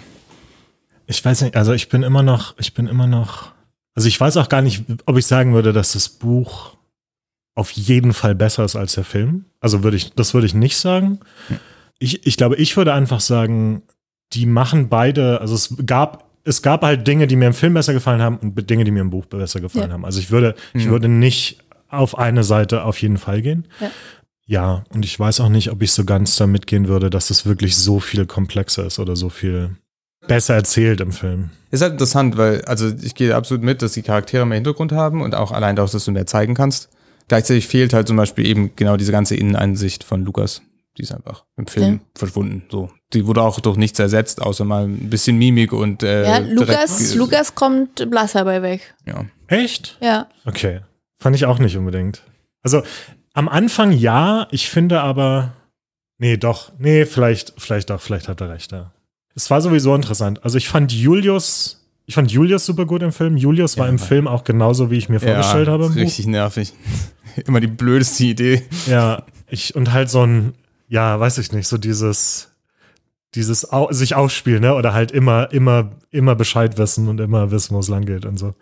Ich 1.07 1.23
weiß 1.25 1.41
nicht, 1.41 1.55
also 1.55 1.73
ich 1.73 1.89
bin 1.89 2.03
immer 2.03 2.21
noch, 2.23 2.55
ich 2.59 2.73
bin 2.75 2.87
immer 2.87 3.07
noch, 3.07 3.51
also 3.95 4.07
ich 4.07 4.19
weiß 4.19 4.37
auch 4.37 4.47
gar 4.49 4.61
nicht, 4.61 4.83
ob 5.07 5.17
ich 5.17 5.25
sagen 5.25 5.53
würde, 5.53 5.73
dass 5.73 5.93
das 5.93 6.07
Buch 6.07 6.75
auf 7.55 7.71
jeden 7.71 8.13
Fall 8.13 8.35
besser 8.35 8.63
ist 8.63 8.75
als 8.75 8.93
der 8.93 9.03
Film. 9.03 9.45
Also 9.59 9.83
würde 9.83 9.97
ich, 9.97 10.13
das 10.13 10.33
würde 10.33 10.45
ich 10.47 10.53
nicht 10.53 10.77
sagen. 10.77 11.19
Ich, 11.97 12.25
ich 12.27 12.37
glaube, 12.37 12.55
ich 12.57 12.77
würde 12.77 12.93
einfach 12.93 13.19
sagen, 13.19 13.81
die 14.33 14.45
machen 14.45 14.87
beide, 14.87 15.41
also 15.41 15.55
es 15.55 15.75
gab, 15.85 16.29
es 16.45 16.61
gab 16.61 16.83
halt 16.83 17.05
Dinge, 17.07 17.25
die 17.27 17.35
mir 17.35 17.47
im 17.47 17.53
Film 17.53 17.73
besser 17.73 17.93
gefallen 17.93 18.21
haben 18.21 18.37
und 18.37 18.69
Dinge, 18.69 18.83
die 18.85 18.91
mir 18.91 19.01
im 19.01 19.09
Buch 19.09 19.25
besser 19.25 19.59
gefallen 19.59 19.87
Ja. 19.89 19.93
haben. 19.95 20.05
Also 20.05 20.19
ich 20.19 20.29
würde, 20.31 20.55
ich 20.75 20.85
Mhm. 20.85 20.89
würde 20.91 21.07
nicht 21.09 21.57
auf 21.89 22.17
eine 22.17 22.43
Seite 22.43 22.83
auf 22.83 23.01
jeden 23.01 23.17
Fall 23.17 23.41
gehen. 23.41 23.67
Ja. 23.81 23.89
Ja, 24.49 24.83
und 24.89 25.05
ich 25.05 25.19
weiß 25.19 25.41
auch 25.41 25.49
nicht, 25.49 25.69
ob 25.71 25.83
ich 25.83 25.91
so 25.91 26.05
ganz 26.05 26.35
damit 26.35 26.65
gehen 26.65 26.87
würde, 26.87 27.11
dass 27.11 27.29
es 27.29 27.45
wirklich 27.45 27.75
so 27.77 27.99
viel 27.99 28.25
komplexer 28.25 28.87
ist 28.87 28.97
oder 28.97 29.15
so 29.15 29.29
viel 29.29 29.75
besser 30.27 30.55
erzählt 30.55 31.01
im 31.01 31.11
Film. 31.11 31.51
Ist 31.69 31.83
halt 31.83 31.91
interessant, 31.93 32.35
weil, 32.35 32.63
also 32.65 32.89
ich 33.01 33.13
gehe 33.13 33.35
absolut 33.35 33.63
mit, 33.63 33.83
dass 33.83 33.91
die 33.93 34.01
Charaktere 34.01 34.47
mehr 34.47 34.55
Hintergrund 34.55 34.91
haben 34.91 35.21
und 35.21 35.35
auch 35.35 35.51
allein 35.51 35.75
dadurch, 35.75 35.91
dass 35.91 36.05
du 36.05 36.11
mehr 36.11 36.25
zeigen 36.25 36.55
kannst. 36.55 36.89
Gleichzeitig 37.27 37.67
fehlt 37.67 37.93
halt 37.93 38.07
zum 38.07 38.17
Beispiel 38.17 38.47
eben 38.47 38.71
genau 38.75 38.97
diese 38.97 39.11
ganze 39.11 39.35
Inneneinsicht 39.35 40.03
von 40.03 40.25
Lukas. 40.25 40.63
Die 40.97 41.03
ist 41.03 41.11
einfach 41.11 41.45
im 41.55 41.67
Film 41.67 41.93
Ja. 41.93 41.99
verschwunden. 42.15 42.63
So. 42.71 42.89
Die 43.13 43.27
wurde 43.27 43.43
auch 43.43 43.59
durch 43.59 43.77
nichts 43.77 43.99
ersetzt, 43.99 44.41
außer 44.41 44.65
mal 44.65 44.85
ein 44.85 45.11
bisschen 45.11 45.37
Mimik 45.37 45.73
und 45.73 46.01
äh, 46.01 46.23
ja, 46.23 46.37
Lukas, 46.39 47.13
Lukas 47.13 47.53
kommt 47.53 48.09
blass 48.09 48.31
dabei 48.31 48.63
weg. 48.63 48.95
Ja. 49.05 49.25
Echt? 49.45 49.99
Ja. 50.01 50.27
Okay. 50.45 50.79
Fand 51.19 51.35
ich 51.35 51.45
auch 51.45 51.59
nicht 51.59 51.77
unbedingt. 51.77 52.23
Also 52.63 52.81
am 53.39 53.47
Anfang 53.47 53.93
ja, 53.93 54.47
ich 54.51 54.69
finde 54.69 54.99
aber. 54.99 55.53
Nee, 56.17 56.35
doch. 56.35 56.73
Nee, 56.77 57.05
vielleicht, 57.05 57.53
vielleicht 57.57 57.89
doch, 57.89 58.01
vielleicht 58.01 58.27
hat 58.27 58.41
er 58.41 58.49
recht 58.49 58.73
da. 58.73 58.91
Es 59.33 59.49
war 59.49 59.61
sowieso 59.61 59.95
interessant. 59.95 60.43
Also 60.43 60.57
ich 60.57 60.67
fand 60.67 60.91
Julius, 60.91 61.81
ich 62.05 62.15
fand 62.15 62.29
Julius 62.29 62.65
super 62.65 62.85
gut 62.85 63.01
im 63.01 63.13
Film. 63.13 63.37
Julius 63.37 63.77
war 63.77 63.85
Ja, 63.85 63.91
im. 63.91 63.97
Film 63.97 64.27
auch 64.27 64.43
genauso, 64.43 64.91
wie 64.91 64.97
ich 64.97 65.07
mir 65.07 65.21
vorgestellt 65.21 65.67
ja, 65.67 65.73
habe. 65.73 65.95
Richtig 65.95 66.27
nervig. 66.27 66.73
Immer 67.47 67.61
die 67.61 67.67
blödeste 67.67 68.25
Idee. 68.25 68.63
Ja, 68.87 69.23
ich, 69.47 69.73
und 69.73 69.93
halt 69.93 70.09
so 70.09 70.25
ein, 70.25 70.53
ja, 70.89 71.17
weiß 71.17 71.37
ich 71.37 71.53
nicht, 71.53 71.69
so 71.69 71.77
dieses, 71.77 72.49
dieses 73.35 73.71
au 73.71 73.89
sich 73.93 74.15
aufspielen, 74.15 74.61
ne? 74.61 74.75
Oder 74.75 74.93
halt 74.93 75.11
immer, 75.11 75.49
immer, 75.53 75.91
immer 76.11 76.35
Bescheid 76.35 76.77
wissen 76.77 77.07
und 77.07 77.21
immer 77.21 77.51
wissen, 77.51 77.73
wo 77.73 77.79
es 77.79 77.87
lang 77.87 78.03
geht 78.03 78.25
und 78.25 78.37
so. 78.37 78.53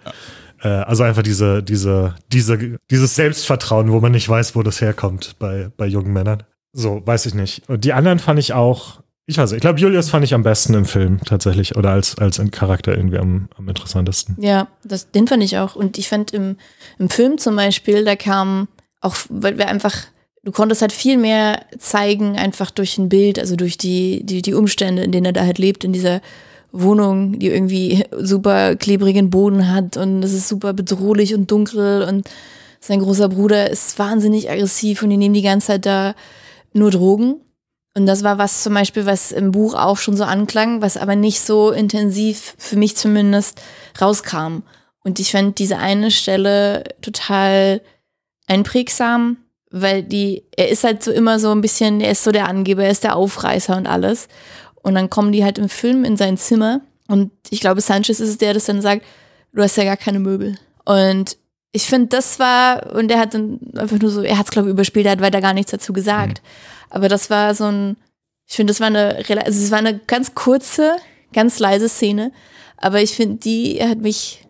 Äh, 0.62 0.68
also 0.68 1.04
einfach 1.04 1.24
diese, 1.24 1.64
diese, 1.64 2.16
diese, 2.32 2.80
dieses 2.90 3.16
Selbstvertrauen, 3.16 3.92
wo 3.92 4.00
man 4.00 4.12
nicht 4.12 4.28
weiß, 4.28 4.56
wo 4.56 4.64
das 4.64 4.82
herkommt 4.82 5.36
bei, 5.40 5.70
bei 5.78 5.86
jungen 5.86 6.14
Männern. 6.14 6.44
So, 6.74 7.02
weiß 7.06 7.26
ich 7.26 7.34
nicht. 7.34 7.68
Und 7.70 7.86
die 7.86 7.94
anderen 7.94 8.20
fand 8.20 8.40
ich 8.40 8.54
auch, 8.54 9.02
ich 9.26 9.38
weiß 9.38 9.52
nicht, 9.52 9.58
ich 9.58 9.62
glaube, 9.62 9.80
Julius 9.80 10.10
fand 10.10 10.24
ich 10.24 10.34
am 10.34 10.44
besten 10.44 10.74
im 10.74 10.86
Film 10.86 11.20
tatsächlich 11.26 11.76
oder 11.76 11.92
als, 11.92 12.18
als 12.18 12.40
Charakter 12.52 12.96
irgendwie 12.96 13.18
am, 13.18 13.50
am 13.58 13.68
interessantesten. 13.68 14.38
Ja, 14.40 14.68
das, 14.84 15.12
den 15.12 15.28
fand 15.28 15.44
ich 15.44 15.58
auch. 15.58 15.76
Und 15.76 15.98
ich 15.98 16.08
fand 16.08 16.34
im, 16.34 16.56
im 16.98 17.10
Film 17.10 17.38
zum 17.38 17.56
Beispiel, 17.56 18.06
da 18.06 18.16
kam 18.16 18.68
auch, 19.02 19.16
weil 19.30 19.58
wir 19.58 19.68
einfach, 19.68 19.94
du 20.44 20.52
konntest 20.52 20.82
halt 20.82 20.94
viel 20.94 21.18
mehr 21.18 21.66
zeigen, 21.78 22.38
einfach 22.38 22.72
durch 22.72 22.98
ein 22.98 23.10
Bild, 23.10 23.38
also 23.38 23.56
durch 23.56 23.78
die, 23.78 24.26
die, 24.26 24.42
die 24.42 24.54
Umstände, 24.54 25.04
in 25.04 25.12
denen 25.12 25.26
er 25.26 25.34
da 25.34 25.42
halt 25.42 25.58
lebt, 25.58 25.84
in 25.84 25.94
dieser 25.94 26.22
Wohnung, 26.82 27.40
die 27.40 27.48
irgendwie 27.48 28.06
super 28.18 28.76
klebrigen 28.76 29.30
Boden 29.30 29.72
hat 29.72 29.98
und 29.98 30.24
es 30.24 30.34
ist 30.34 30.48
super 30.48 30.74
bedrohlich 30.74 31.34
und 31.34 31.50
dunkel 31.50 32.04
und 32.04 32.30
sein 32.80 33.00
großer 33.00 33.30
Bruder 33.30 33.70
ist 33.70 33.98
wahnsinnig 34.00 34.50
aggressiv 34.50 35.02
und 35.02 35.10
die 35.10 35.18
nehmen 35.18 35.34
die 35.34 35.42
ganze 35.42 35.68
Zeit 35.68 35.86
da 35.86 36.16
nur 36.74 36.92
Drogen. 36.92 37.42
Und 37.96 38.06
das 38.06 38.24
war 38.24 38.38
was 38.38 38.62
zum 38.62 38.76
Beispiel, 38.76 39.08
was 39.08 39.32
im 39.32 39.52
Buch 39.52 39.74
auch 39.74 39.98
schon 39.98 40.16
so 40.16 40.24
anklang, 40.24 40.82
was 40.84 40.98
aber 40.98 41.16
nicht 41.16 41.42
so 41.42 41.72
intensiv, 41.72 42.54
für 42.60 42.76
mich 42.76 42.96
zumindest, 42.96 43.60
rauskam. 44.00 44.62
Und 45.04 45.20
ich 45.20 45.32
fand 45.32 45.58
diese 45.58 45.78
eine 45.78 46.12
Stelle 46.12 46.84
total 47.02 47.82
einprägsam, 48.46 49.38
weil 49.72 50.04
die, 50.04 50.44
er 50.56 50.70
ist 50.70 50.84
halt 50.84 51.04
so 51.04 51.12
immer 51.12 51.40
so 51.40 51.52
ein 51.52 51.62
bisschen, 51.62 52.00
er 52.00 52.12
ist 52.12 52.24
so 52.24 52.32
der 52.32 52.48
Angeber, 52.48 52.84
er 52.84 52.92
ist 52.92 53.04
der 53.04 53.16
Aufreißer 53.16 53.76
und 53.76 53.88
alles. 53.88 54.28
Und 54.88 54.96
dann 54.96 55.10
kommen 55.10 55.34
die 55.34 55.44
halt 55.44 55.58
im 55.58 55.68
Film 55.68 56.06
in 56.06 56.16
sein 56.16 56.38
Zimmer 56.38 56.80
und 57.10 57.30
ich 57.50 57.60
glaube, 57.60 57.82
Sanchez 57.82 58.22
ist 58.22 58.30
es 58.30 58.38
der, 58.38 58.54
das 58.54 58.64
dann 58.64 58.82
sagt, 58.82 59.04
du 59.52 59.62
hast 59.62 59.76
ja 59.76 59.84
gar 59.84 59.98
keine 59.98 60.20
Möbel. 60.20 60.58
Und 60.86 61.36
ich 61.74 61.88
finde, 61.88 62.08
das 62.08 62.40
war, 62.40 62.96
und 62.96 63.12
er 63.12 63.20
hat 63.20 63.34
dann 63.34 63.60
einfach 63.76 64.00
nur 64.00 64.10
so, 64.10 64.22
er 64.22 64.38
hat 64.38 64.46
es, 64.46 64.52
glaube 64.52 64.70
ich, 64.70 64.72
überspielt, 64.72 65.06
er 65.06 65.12
hat 65.12 65.20
weiter 65.20 65.42
gar 65.42 65.54
nichts 65.54 65.72
dazu 65.72 65.92
gesagt. 65.92 66.42
Aber 66.90 67.10
das 67.10 67.30
war 67.30 67.54
so 67.54 67.66
ein, 67.66 67.98
ich 68.48 68.56
finde, 68.56 68.72
das 68.72 68.80
war 68.80 68.88
eine, 68.88 69.18
also 69.44 69.62
es 69.62 69.72
war 69.72 69.80
eine 69.80 70.00
ganz 70.08 70.36
kurze, 70.36 70.96
ganz 71.34 71.60
leise 71.60 71.90
Szene. 71.90 72.32
Aber 72.78 73.02
ich 73.02 73.12
finde, 73.12 73.40
die 73.42 73.84
hat 73.84 73.98
mich, 73.98 74.48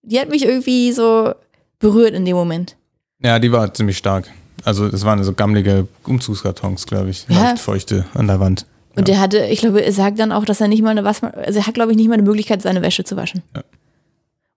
die 0.00 0.18
hat 0.18 0.30
mich 0.30 0.46
irgendwie 0.46 0.92
so 0.92 1.34
berührt 1.78 2.14
in 2.14 2.24
dem 2.24 2.36
Moment. 2.36 2.74
Ja, 3.22 3.38
die 3.38 3.52
war 3.52 3.74
ziemlich 3.74 3.98
stark. 3.98 4.30
Also 4.64 4.88
das 4.88 5.04
waren 5.04 5.22
so 5.22 5.34
gammelige 5.34 5.86
Umzugskartons, 6.04 6.86
glaube 6.86 7.10
ich. 7.10 7.26
Ja. 7.28 7.56
Feuchte 7.56 8.06
an 8.14 8.28
der 8.28 8.40
Wand. 8.40 8.64
Und 8.96 9.08
er 9.08 9.20
hatte, 9.20 9.46
ich 9.46 9.60
glaube, 9.60 9.84
er 9.84 9.92
sagt 9.92 10.18
dann 10.18 10.32
auch, 10.32 10.44
dass 10.44 10.60
er 10.60 10.68
nicht 10.68 10.82
mal 10.82 10.90
eine 10.90 11.04
Waschmaschine, 11.04 11.44
also 11.44 11.58
er 11.58 11.66
hat, 11.66 11.74
glaube 11.74 11.92
ich, 11.92 11.96
nicht 11.96 12.08
mal 12.08 12.14
eine 12.14 12.22
Möglichkeit, 12.22 12.62
seine 12.62 12.82
Wäsche 12.82 13.04
zu 13.04 13.16
waschen. 13.16 13.42
Ja. 13.54 13.62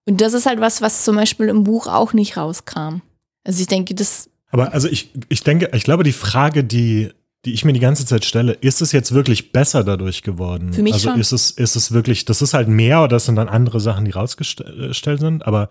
Und 0.06 0.22
das 0.22 0.34
ist 0.34 0.46
halt 0.46 0.62
was, 0.62 0.82
was 0.82 1.04
zum 1.04 1.16
Beispiel 1.16 1.50
im 1.50 1.64
Buch 1.64 1.88
auch 1.88 2.14
nicht 2.14 2.38
rauskam. 2.38 3.02
Also 3.44 3.62
ich 3.62 3.68
denke, 3.68 3.94
das, 3.96 4.30
Aber 4.52 4.74
also 4.74 4.88
ich, 4.88 5.12
ich 5.30 5.44
denke, 5.44 5.70
ich 5.74 5.84
glaube, 5.84 6.04
die 6.04 6.14
Frage, 6.14 6.64
die, 6.64 7.10
die 7.46 7.54
ich 7.54 7.66
mir 7.66 7.74
die 7.74 7.80
ganze 7.80 8.06
Zeit 8.06 8.26
stelle, 8.26 8.54
ist 8.54 8.82
es 8.82 8.92
jetzt 8.92 9.14
wirklich 9.14 9.52
besser 9.52 9.84
dadurch 9.84 10.24
geworden? 10.24 10.74
Für 10.74 10.84
mich 10.84 10.94
also 10.94 11.10
schon. 11.10 11.20
ist 11.20 11.32
es, 11.32 11.52
ist 11.52 11.76
es 11.76 11.92
wirklich, 11.92 12.26
das 12.26 12.42
ist 12.42 12.54
halt 12.54 12.68
mehr 12.68 13.00
oder 13.00 13.10
das 13.10 13.26
sind 13.26 13.36
dann 13.36 13.50
andere 13.50 13.80
Sachen, 13.80 14.06
die 14.06 14.12
rausgestellt 14.12 15.20
sind, 15.20 15.46
aber 15.46 15.70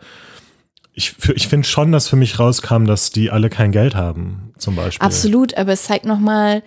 ich, 0.93 1.15
ich 1.35 1.49
finde 1.49 1.69
schon, 1.69 1.93
dass 1.93 2.09
für 2.09 2.17
mich 2.17 2.39
rauskam, 2.39 2.87
dass 2.87 3.11
die 3.11 3.31
alle 3.31 3.51
kein 3.51 3.71
Geld 3.71 3.95
haben, 3.95 4.55
zum 4.57 4.77
Beispiel. 4.77 5.05
Absolut, 5.05 5.57
aber 5.57 5.73
es 5.73 5.85
zeigt 5.85 6.07
nochmal, 6.07 6.63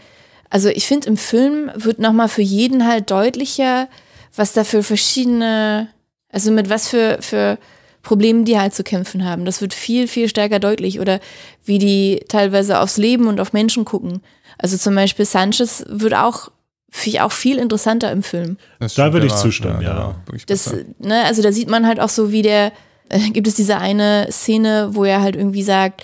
also 0.50 0.70
ich 0.70 0.88
finde, 0.88 1.08
im 1.08 1.18
Film 1.18 1.72
wird 1.76 2.00
nochmal 2.00 2.30
für 2.30 2.42
jeden 2.42 2.88
halt 2.88 3.12
deutlicher, 3.12 3.88
was 4.36 4.54
da 4.54 4.64
für 4.64 4.84
verschiedene, 4.84 5.90
also 6.32 6.52
mit 6.52 6.70
was 6.70 6.88
für, 6.88 7.18
für 7.22 7.58
Problemen 8.02 8.46
die 8.46 8.58
halt 8.58 8.74
zu 8.74 8.84
kämpfen 8.84 9.26
haben. 9.26 9.46
Das 9.46 9.62
wird 9.62 9.74
viel, 9.74 10.08
viel 10.08 10.30
stärker 10.30 10.60
deutlich 10.60 11.00
oder 11.00 11.20
wie 11.66 11.78
die 11.78 12.24
teilweise 12.28 12.80
aufs 12.80 12.98
Leben 12.98 13.28
und 13.28 13.40
auf 13.40 13.54
Menschen 13.54 13.86
gucken. 13.86 14.22
Also 14.58 14.78
zum 14.78 14.96
Beispiel 14.96 15.26
Sanchez 15.26 15.86
wird 15.88 16.14
auch, 16.14 16.50
finde 16.90 17.18
ich 17.18 17.22
auch 17.22 17.32
viel 17.32 17.58
interessanter 17.58 18.12
im 18.12 18.24
Film. 18.24 18.58
Das 18.80 18.96
Da 18.96 19.14
würde 19.14 19.28
ich 19.28 19.36
zustimmen, 19.36 19.82
ja. 19.82 20.16
wirklich 20.26 20.46
Das, 20.46 20.74
ne, 21.00 21.24
also 21.26 21.42
da 21.42 21.52
sieht 21.52 21.70
man 21.70 21.86
halt 21.86 22.00
auch 22.00 22.10
so, 22.10 22.32
wie 22.32 22.42
der, 22.42 22.72
äh, 23.10 23.20
gibt 23.32 23.48
es 23.48 23.56
diese 23.56 23.78
eine 23.78 24.28
Szene, 24.32 24.90
wo 24.94 25.04
er 25.04 25.22
halt 25.22 25.36
irgendwie 25.36 25.64
sagt, 25.64 26.04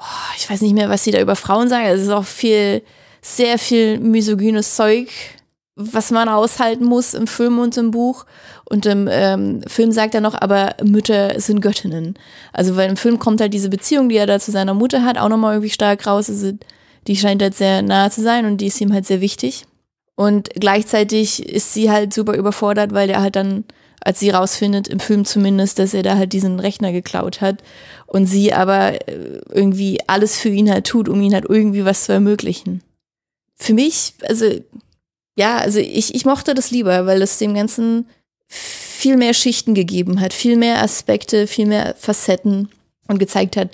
oh, 0.00 0.34
ich 0.36 0.48
weiß 0.48 0.60
nicht 0.62 0.74
mehr, 0.74 0.88
was 0.88 1.04
sie 1.04 1.10
da 1.10 1.20
über 1.20 1.36
Frauen 1.36 1.68
sagen, 1.68 1.86
es 1.86 2.02
ist 2.02 2.10
auch 2.10 2.24
viel, 2.24 2.82
sehr 3.36 3.58
viel 3.58 3.98
misogynes 3.98 4.74
Zeug, 4.74 5.08
was 5.76 6.10
man 6.10 6.28
aushalten 6.28 6.84
muss 6.84 7.14
im 7.14 7.26
Film 7.26 7.58
und 7.58 7.76
im 7.76 7.90
Buch. 7.90 8.26
Und 8.64 8.84
im 8.86 9.08
ähm, 9.10 9.62
Film 9.66 9.92
sagt 9.92 10.14
er 10.14 10.20
noch, 10.20 10.34
aber 10.34 10.74
Mütter 10.82 11.40
sind 11.40 11.60
Göttinnen. 11.60 12.14
Also 12.52 12.76
weil 12.76 12.90
im 12.90 12.96
Film 12.96 13.18
kommt 13.18 13.40
halt 13.40 13.54
diese 13.54 13.70
Beziehung, 13.70 14.08
die 14.08 14.16
er 14.16 14.26
da 14.26 14.40
zu 14.40 14.50
seiner 14.50 14.74
Mutter 14.74 15.04
hat, 15.04 15.18
auch 15.18 15.28
nochmal 15.28 15.54
irgendwie 15.54 15.70
stark 15.70 16.06
raus. 16.06 16.28
Also 16.28 16.52
die 17.06 17.16
scheint 17.16 17.42
halt 17.42 17.54
sehr 17.54 17.82
nahe 17.82 18.10
zu 18.10 18.22
sein 18.22 18.44
und 18.44 18.60
die 18.60 18.66
ist 18.66 18.80
ihm 18.80 18.92
halt 18.92 19.06
sehr 19.06 19.20
wichtig. 19.20 19.64
Und 20.16 20.50
gleichzeitig 20.54 21.48
ist 21.48 21.72
sie 21.72 21.90
halt 21.90 22.12
super 22.12 22.34
überfordert, 22.34 22.92
weil 22.92 23.06
der 23.06 23.22
halt 23.22 23.36
dann, 23.36 23.64
als 24.00 24.18
sie 24.18 24.30
rausfindet, 24.30 24.88
im 24.88 24.98
Film 24.98 25.24
zumindest, 25.24 25.78
dass 25.78 25.94
er 25.94 26.02
da 26.02 26.16
halt 26.16 26.32
diesen 26.32 26.58
Rechner 26.58 26.90
geklaut 26.90 27.40
hat 27.40 27.62
und 28.06 28.26
sie 28.26 28.52
aber 28.52 28.94
äh, 29.08 29.40
irgendwie 29.52 30.00
alles 30.08 30.36
für 30.36 30.48
ihn 30.48 30.70
halt 30.70 30.88
tut, 30.88 31.08
um 31.08 31.20
ihn 31.20 31.34
halt 31.34 31.44
irgendwie 31.48 31.84
was 31.84 32.04
zu 32.04 32.12
ermöglichen. 32.12 32.82
Für 33.58 33.74
mich, 33.74 34.14
also, 34.28 34.60
ja, 35.36 35.58
also 35.58 35.78
ich, 35.78 36.14
ich 36.14 36.24
mochte 36.24 36.54
das 36.54 36.70
lieber, 36.70 37.06
weil 37.06 37.22
es 37.22 37.38
dem 37.38 37.54
Ganzen 37.54 38.06
viel 38.48 39.16
mehr 39.16 39.34
Schichten 39.34 39.74
gegeben 39.74 40.20
hat, 40.20 40.32
viel 40.32 40.56
mehr 40.56 40.82
Aspekte, 40.82 41.46
viel 41.46 41.66
mehr 41.66 41.94
Facetten 41.98 42.68
und 43.06 43.18
gezeigt 43.18 43.56
hat, 43.56 43.70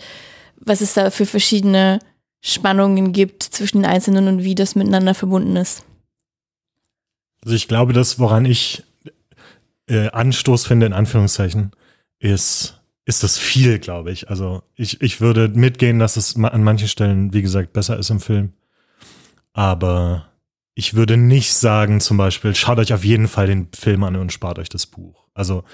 was 0.57 0.81
es 0.81 0.95
da 0.95 1.11
für 1.11 1.27
verschiedene 1.27 1.99
Spannungen 2.41 3.13
gibt 3.13 3.43
zwischen 3.43 3.79
den 3.79 3.91
Einzelnen 3.91 4.29
und 4.29 4.43
wie 4.43 4.55
das 4.55 4.75
miteinander 4.75 5.15
verbunden 5.15 5.57
ist. 5.57 5.85
Also 7.43 7.57
ich 7.57 7.69
glaube, 7.69 7.93
das, 7.93 8.19
woran 8.19 8.45
ich 8.45 8.83
äh, 9.87 10.09
Anstoß 10.09 10.67
finde, 10.67 10.87
in 10.87 10.93
Anführungszeichen, 10.93 11.73
ist, 12.19 12.81
ist 13.05 13.23
das 13.23 13.39
viel, 13.39 13.79
glaube 13.79 14.13
ich. 14.13 14.31
Also 14.31 14.63
ich, 14.77 15.01
ich 15.01 15.21
würde 15.21 15.49
mitgehen, 15.49 15.99
dass 15.99 16.17
es 16.17 16.37
an 16.37 16.63
manchen 16.63 16.89
Stellen, 16.89 17.33
wie 17.33 17.43
gesagt, 17.43 17.73
besser 17.73 17.99
ist 17.99 18.11
im 18.11 18.21
Film. 18.21 18.53
Aber 19.55 20.29
ich 20.75 20.95
würde 20.95 21.17
nicht 21.17 21.55
sagen, 21.55 22.01
zum 22.01 22.19
Beispiel, 22.19 22.55
schaut 22.55 22.79
euch 22.79 22.93
auf 22.93 23.05
jeden 23.05 23.29
Fall 23.29 23.47
den 23.47 23.69
Film 23.75 24.05
an 24.05 24.17
und 24.17 24.33
spart 24.33 24.59
euch 24.59 24.69
das 24.69 24.87
Buch. 24.87 25.27
Also 25.33 25.65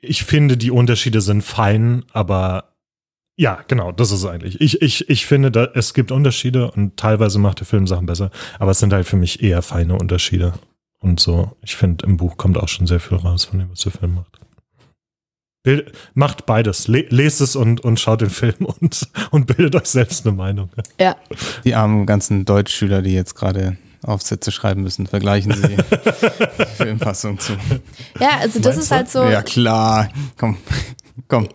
ich 0.00 0.24
finde, 0.24 0.56
die 0.56 0.70
Unterschiede 0.70 1.20
sind 1.20 1.42
fein, 1.42 2.04
aber 2.12 2.74
Ja, 3.36 3.64
genau, 3.66 3.92
das 3.92 4.12
ist 4.12 4.26
eigentlich. 4.26 4.60
Ich, 4.60 4.82
ich, 4.82 5.08
ich 5.08 5.24
finde, 5.26 5.50
da, 5.50 5.64
es 5.74 5.94
gibt 5.94 6.12
Unterschiede 6.12 6.70
und 6.70 6.96
teilweise 6.98 7.38
macht 7.38 7.60
der 7.60 7.66
Film 7.66 7.86
Sachen 7.86 8.06
besser, 8.06 8.30
aber 8.58 8.72
es 8.72 8.78
sind 8.78 8.92
halt 8.92 9.06
für 9.06 9.16
mich 9.16 9.42
eher 9.42 9.62
feine 9.62 9.96
Unterschiede. 9.96 10.52
Und 11.00 11.18
so, 11.18 11.56
ich 11.62 11.74
finde, 11.74 12.04
im 12.06 12.18
Buch 12.18 12.36
kommt 12.36 12.58
auch 12.58 12.68
schon 12.68 12.86
sehr 12.86 13.00
viel 13.00 13.16
raus 13.16 13.46
von 13.46 13.58
dem, 13.58 13.70
was 13.70 13.80
der 13.80 13.92
Film 13.92 14.14
macht. 14.16 14.38
Bild, 15.62 15.92
macht 16.14 16.44
beides. 16.46 16.88
Le, 16.88 17.06
lest 17.08 17.40
es 17.40 17.54
und, 17.54 17.82
und 17.82 18.00
schaut 18.00 18.20
den 18.20 18.30
Film 18.30 18.54
und, 18.80 19.08
und 19.30 19.46
bildet 19.46 19.76
euch 19.76 19.86
selbst 19.86 20.26
eine 20.26 20.34
Meinung. 20.36 20.70
Ja. 20.98 21.16
Die 21.64 21.74
armen 21.74 22.04
ganzen 22.06 22.44
Deutschschüler, 22.44 23.00
die 23.02 23.12
jetzt 23.14 23.34
gerade 23.34 23.76
Aufsätze 24.02 24.50
schreiben 24.50 24.82
müssen, 24.82 25.06
vergleichen 25.06 25.52
sie 25.52 25.76
die 25.76 26.64
Filmfassung 26.76 27.38
zu. 27.38 27.52
Ja, 28.18 28.38
also 28.40 28.58
das 28.58 28.74
Meinst 28.76 28.82
ist 28.82 28.90
du? 28.90 28.94
halt 28.96 29.10
so. 29.10 29.22
Ja, 29.24 29.42
klar. 29.42 30.08
Komm, 30.36 30.56
komm. 31.28 31.48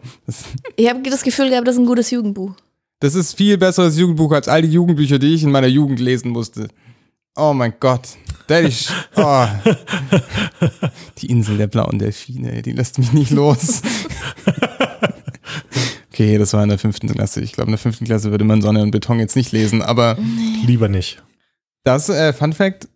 Ich 0.77 0.89
habe 0.89 1.01
das 1.09 1.23
Gefühl 1.23 1.49
gehabt, 1.49 1.67
das 1.67 1.75
ist 1.75 1.81
ein 1.81 1.85
gutes 1.85 2.09
Jugendbuch. 2.09 2.51
das 3.01 3.15
ist 3.15 3.33
viel 3.35 3.57
besseres 3.57 3.97
Jugendbuch 3.97 4.31
als 4.31 4.47
all 4.47 4.61
die 4.61 4.71
Jugendbücher, 4.71 5.19
die 5.19 5.33
ich 5.35 5.43
in 5.43 5.51
meiner 5.51 5.67
Jugend 5.67 5.99
lesen 5.99 6.31
musste. 6.31 6.69
Oh 7.35 7.53
mein 7.53 7.73
Gott. 7.81 8.07
Der 8.49 8.61
ist, 8.61 8.93
oh. 9.15 9.45
Die 11.17 11.27
Insel 11.27 11.57
der 11.57 11.67
blauen 11.67 11.99
Delfine, 11.99 12.61
die 12.61 12.71
lässt 12.71 12.97
mich 12.97 13.11
nicht 13.13 13.31
los. 13.31 13.81
Okay, 16.11 16.39
das 16.39 16.53
war 16.53 16.63
in 16.63 16.69
der 16.69 16.79
fünften 16.79 17.07
Klasse. 17.09 17.41
Ich 17.41 17.51
glaube, 17.51 17.67
in 17.67 17.73
der 17.73 17.77
fünften 17.77 18.05
Klasse 18.05 18.31
würde 18.31 18.43
man 18.43 18.61
Sonne 18.61 18.81
und 18.81 18.89
Beton 18.89 19.19
jetzt 19.19 19.35
nicht 19.35 19.51
lesen, 19.51 19.83
aber 19.83 20.17
Lieber 20.65 20.89
nicht. 20.89 21.21
Das, 21.83 22.09
äh, 22.09 22.33
Fun 22.33 22.53
Fact, 22.53 22.87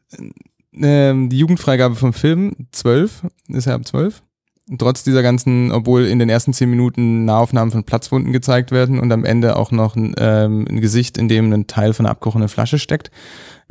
ähm, 0.73 1.29
die 1.29 1.37
Jugendfreigabe 1.37 1.95
vom 1.95 2.13
Film, 2.13 2.67
12, 2.71 3.27
ist 3.49 3.65
ja 3.67 3.75
ab 3.75 3.85
12. 3.85 4.23
Und 4.69 4.79
trotz 4.79 5.03
dieser 5.03 5.21
ganzen, 5.21 5.71
obwohl 5.71 6.05
in 6.05 6.17
den 6.17 6.29
ersten 6.29 6.53
10 6.53 6.69
Minuten 6.69 7.25
Nahaufnahmen 7.25 7.71
von 7.71 7.83
Platzwunden 7.83 8.31
gezeigt 8.31 8.71
werden 8.71 8.99
und 8.99 9.11
am 9.11 9.25
Ende 9.25 9.55
auch 9.55 9.71
noch 9.71 9.95
ein, 9.95 10.15
ähm, 10.17 10.65
ein 10.69 10.81
Gesicht, 10.81 11.17
in 11.17 11.27
dem 11.27 11.51
ein 11.51 11.67
Teil 11.67 11.93
von 11.93 12.05
einer 12.05 12.11
abkochenden 12.11 12.49
Flasche 12.49 12.79
steckt. 12.79 13.11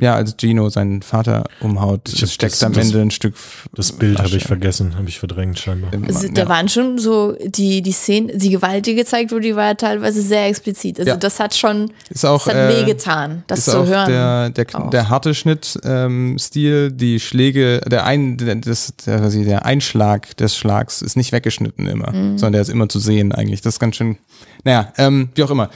Ja, 0.01 0.15
als 0.15 0.35
Gino 0.37 0.67
seinen 0.69 1.01
Vater 1.03 1.43
umhaut, 1.61 2.09
steckt 2.09 2.53
das- 2.53 2.63
am 2.63 2.73
das- 2.73 2.87
Ende 2.87 3.01
ein 3.01 3.11
Stück 3.11 3.35
Das 3.75 3.91
Bild 3.93 4.17
habe 4.19 4.35
ich 4.35 4.43
vergessen, 4.43 4.97
habe 4.97 5.07
ich 5.07 5.19
verdrängt 5.19 5.59
scheinbar. 5.59 5.91
Also 6.07 6.27
da 6.27 6.41
ja. 6.41 6.49
waren 6.49 6.67
schon 6.67 6.97
so, 6.97 7.37
die, 7.45 7.81
die 7.83 7.91
Szenen, 7.91 8.37
die 8.37 8.49
Gewalt, 8.49 8.87
die 8.87 8.95
gezeigt 8.95 9.31
wurde, 9.31 9.43
die 9.43 9.55
war 9.55 9.77
teilweise 9.77 10.21
sehr 10.23 10.47
explizit. 10.47 10.99
Also 10.99 11.11
Ja. 11.11 11.17
das 11.17 11.39
hat 11.39 11.55
schon, 11.55 11.91
Ist 12.09 12.25
auch, 12.25 12.43
das 12.45 12.55
hat 12.55 12.71
äh, 12.73 12.79
wehgetan, 12.81 13.43
das 13.47 13.59
ist 13.59 13.65
zu 13.65 13.79
auch 13.81 13.85
hören. 13.85 14.09
Der, 14.09 14.49
der, 14.49 14.65
auch. 14.73 14.89
der 14.89 15.09
harte 15.09 15.33
Schnitt-Stil, 15.35 16.91
die 16.91 17.19
Schläge, 17.19 17.81
der, 17.81 18.05
ein, 18.05 18.37
der, 18.37 18.55
das, 18.55 18.93
der, 19.05 19.19
quasi 19.19 19.45
der 19.45 19.65
Einschlag 19.65 20.35
des 20.37 20.55
Schlags 20.57 21.01
ist 21.01 21.15
nicht 21.15 21.31
weggeschnitten 21.31 21.87
immer, 21.87 22.11
Mhm. 22.11 22.37
sondern 22.37 22.53
der 22.53 22.61
ist 22.63 22.69
immer 22.69 22.89
zu 22.89 22.99
sehen 22.99 23.31
eigentlich. 23.33 23.61
Das 23.61 23.75
ist 23.75 23.79
ganz 23.79 23.95
schön, 23.97 24.17
naja, 24.63 24.91
ähm, 24.97 25.29
wie 25.35 25.43
auch 25.43 25.51
immer. 25.51 25.69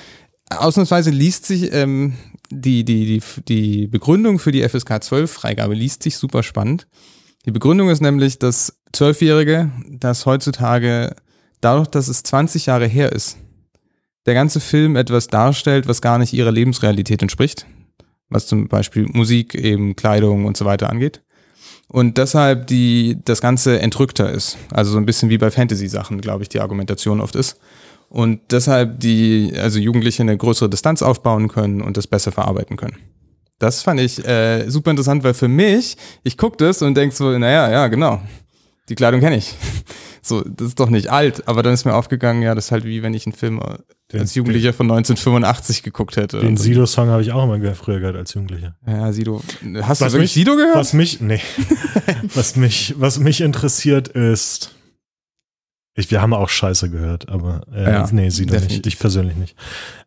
Ausnahmsweise 0.49 1.09
liest 1.09 1.45
sich 1.45 1.73
ähm, 1.73 2.13
die, 2.50 2.84
die, 2.84 3.06
die, 3.06 3.22
die 3.48 3.88
Begründung 3.88 4.39
für 4.39 4.52
die 4.52 4.68
FSK 4.68 5.04
12 5.04 5.32
Freigabe 5.32 5.74
liest 5.74 6.04
sich 6.04 6.18
super 6.18 6.43
spannend. 6.43 6.88
Die 7.46 7.52
Begründung 7.52 7.89
ist 7.89 8.02
nämlich, 8.02 8.39
dass 8.39 8.80
Zwölfjährige, 8.93 9.72
das 9.89 10.26
heutzutage 10.26 11.16
dadurch, 11.62 11.88
dass 11.88 12.08
es 12.08 12.24
20 12.24 12.68
Jahre 12.68 12.88
her 12.88 13.12
ist, 13.12 13.38
der 14.26 14.34
ganze 14.34 14.60
Film 14.60 14.96
etwas 14.96 15.28
darstellt, 15.28 15.88
was 15.88 16.02
gar 16.02 16.18
nicht 16.18 16.34
ihrer 16.34 16.52
Lebensrealität 16.52 17.22
entspricht, 17.22 17.66
was 18.30 18.48
zum 18.48 18.68
Beispiel 18.68 19.08
Musik, 19.12 19.54
eben 19.56 19.96
Kleidung 19.96 20.46
und 20.46 20.58
so 20.58 20.66
weiter 20.66 20.89
angeht. 20.89 21.22
Und 21.88 22.18
deshalb 22.18 22.68
die, 22.68 23.20
das 23.26 23.41
Ganze 23.41 23.80
entrückter 23.80 24.32
ist. 24.32 24.58
Also 24.72 24.91
so 24.91 24.98
ein 24.98 25.06
bisschen 25.06 25.30
wie 25.30 25.38
bei 25.38 25.52
Fantasy-Sachen, 25.52 26.20
glaube 26.20 26.41
ich, 26.41 26.50
die 26.50 26.60
Argumentation 26.60 27.22
oft 27.22 27.36
ist. 27.36 27.60
Und 28.10 28.39
deshalb 28.51 28.99
die, 28.99 29.53
also 29.58 29.80
Jugendliche 29.80 30.24
eine 30.24 30.38
größere 30.38 30.70
Distanz 30.70 31.01
aufbauen 31.01 31.47
können 31.47 31.82
und 31.82 31.97
das 31.97 32.08
besser 32.08 32.32
verarbeiten 32.32 32.78
können. 32.78 32.97
Das 33.60 33.82
fand 33.82 33.99
ich 33.99 34.26
äh, 34.26 34.70
super 34.70 34.91
interessant, 34.91 35.24
weil 35.24 35.34
für 35.34 35.47
mich, 35.47 35.97
ich 36.24 36.38
gucke 36.38 36.58
das 36.58 36.82
und 36.82 36.95
denk 36.95 37.14
so, 37.14 37.38
naja, 37.38 37.70
ja, 37.72 37.88
genau. 37.88 38.22
Die 38.89 38.95
Kleidung 38.95 39.20
kenne 39.22 39.38
ich. 39.38 39.53
So, 40.28 40.41
das 40.41 40.70
ist 40.70 40.80
doch 40.80 40.89
nicht 40.89 41.12
alt, 41.12 41.47
aber 41.47 41.62
dann 41.62 41.72
ist 41.76 41.86
mir 41.86 41.93
aufgegangen, 41.93 42.41
ja, 42.41 42.56
das 42.56 42.66
ist 42.66 42.72
halt 42.72 42.84
wie 42.84 43.03
wenn 43.03 43.14
ich 43.14 43.28
einen 43.28 43.34
Film 43.34 43.62
Den- 44.12 44.22
als 44.22 44.34
Jugendlicher 44.34 44.74
von 44.74 44.88
1985 44.89 45.84
geguckt 45.84 46.18
hätte. 46.18 46.39
Den. 46.39 46.58
Sido-Song 46.58 47.10
habe 47.10 47.22
ich 47.22 47.32
auch 47.32 47.43
immer 47.43 47.76
früher 47.76 47.99
gehört 47.99 48.16
als 48.16 48.34
Jugendlicher. 48.34 48.76
Ja, 48.88 49.14
Sido. 49.14 49.43
Hast 49.84 50.01
Was 50.01 50.14
du 50.14 50.18
wirklich 50.18 50.22
mich- 50.22 50.32
Sido 50.34 50.56
gehört? 50.56 50.78
Was 50.78 50.93
mich, 50.93 51.22
nee, 51.22 51.41
was 52.34 52.56
mich, 52.56 52.95
was 52.97 53.20
mich 53.20 53.41
interessiert 53.41 54.08
ist, 54.08 54.72
ich, 55.98 56.12
wir 56.12 56.22
haben 56.22 56.34
auch 56.34 56.50
Scheiße 56.50 56.89
gehört, 56.89 57.30
aber 57.30 57.62
äh, 57.74 57.84
Ja, 57.84 58.08
nee, 58.12 58.24
nicht, 58.26 58.50
definitiv. 58.52 58.86
ich 58.86 59.00
persönlich 59.00 59.38
nicht. 59.38 59.56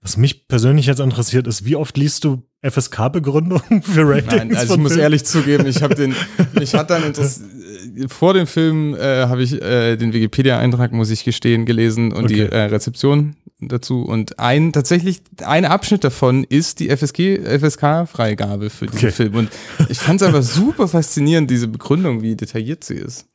Was 0.02 0.16
mich 0.18 0.46
persönlich 0.46 0.86
jetzt 0.86 1.00
interessiert 1.00 1.46
ist, 1.46 1.64
wie 1.64 1.76
oft 1.76 1.96
liest 1.96 2.24
du 2.24 2.42
FSK-Begründungen 2.62 3.82
für 3.82 4.06
Ratings? 4.08 4.34
Nein, 4.34 4.56
also 4.56 4.74
ich 4.74 4.80
muss 4.80 4.88
Filmen? 4.92 5.02
ehrlich 5.02 5.24
zugeben, 5.24 5.66
ich 5.66 5.82
habe 5.82 5.94
den, 5.94 6.14
mich 6.52 6.74
hat 6.74 6.90
dann 6.90 7.02
äh, 7.14 8.08
vor 8.08 8.34
dem 8.34 8.46
Film 8.46 8.94
äh, 8.94 9.26
habe 9.26 9.42
ich 9.42 9.60
äh, 9.62 9.96
den 9.96 10.12
Wikipedia-Eintrag, 10.12 10.92
muss 10.92 11.10
ich 11.10 11.24
gestehen, 11.24 11.64
gelesen 11.66 12.12
und 12.12 12.30
die 12.30 12.42
Okay. 12.42 12.54
äh, 12.54 12.62
Rezeption 12.64 13.36
dazu 13.60 14.02
und 14.02 14.38
ein 14.38 14.72
tatsächlich 14.72 15.20
ein 15.44 15.64
Abschnitt 15.64 16.04
davon 16.04 16.44
ist 16.44 16.78
die 16.78 16.90
FSG 16.90 17.38
FSK-Freigabe 17.58 18.70
für 18.70 18.86
diesen 18.86 18.98
Okay. 18.98 19.10
Film 19.10 19.34
und 19.34 19.48
ich 19.88 19.98
fand 19.98 20.20
es 20.20 20.26
einfach 20.26 20.42
super 20.44 20.86
faszinierend 20.86 21.50
diese 21.50 21.66
Begründung, 21.66 22.22
wie 22.22 22.36
detailliert 22.36 22.84
sie 22.84 22.94
ist. 22.94 23.26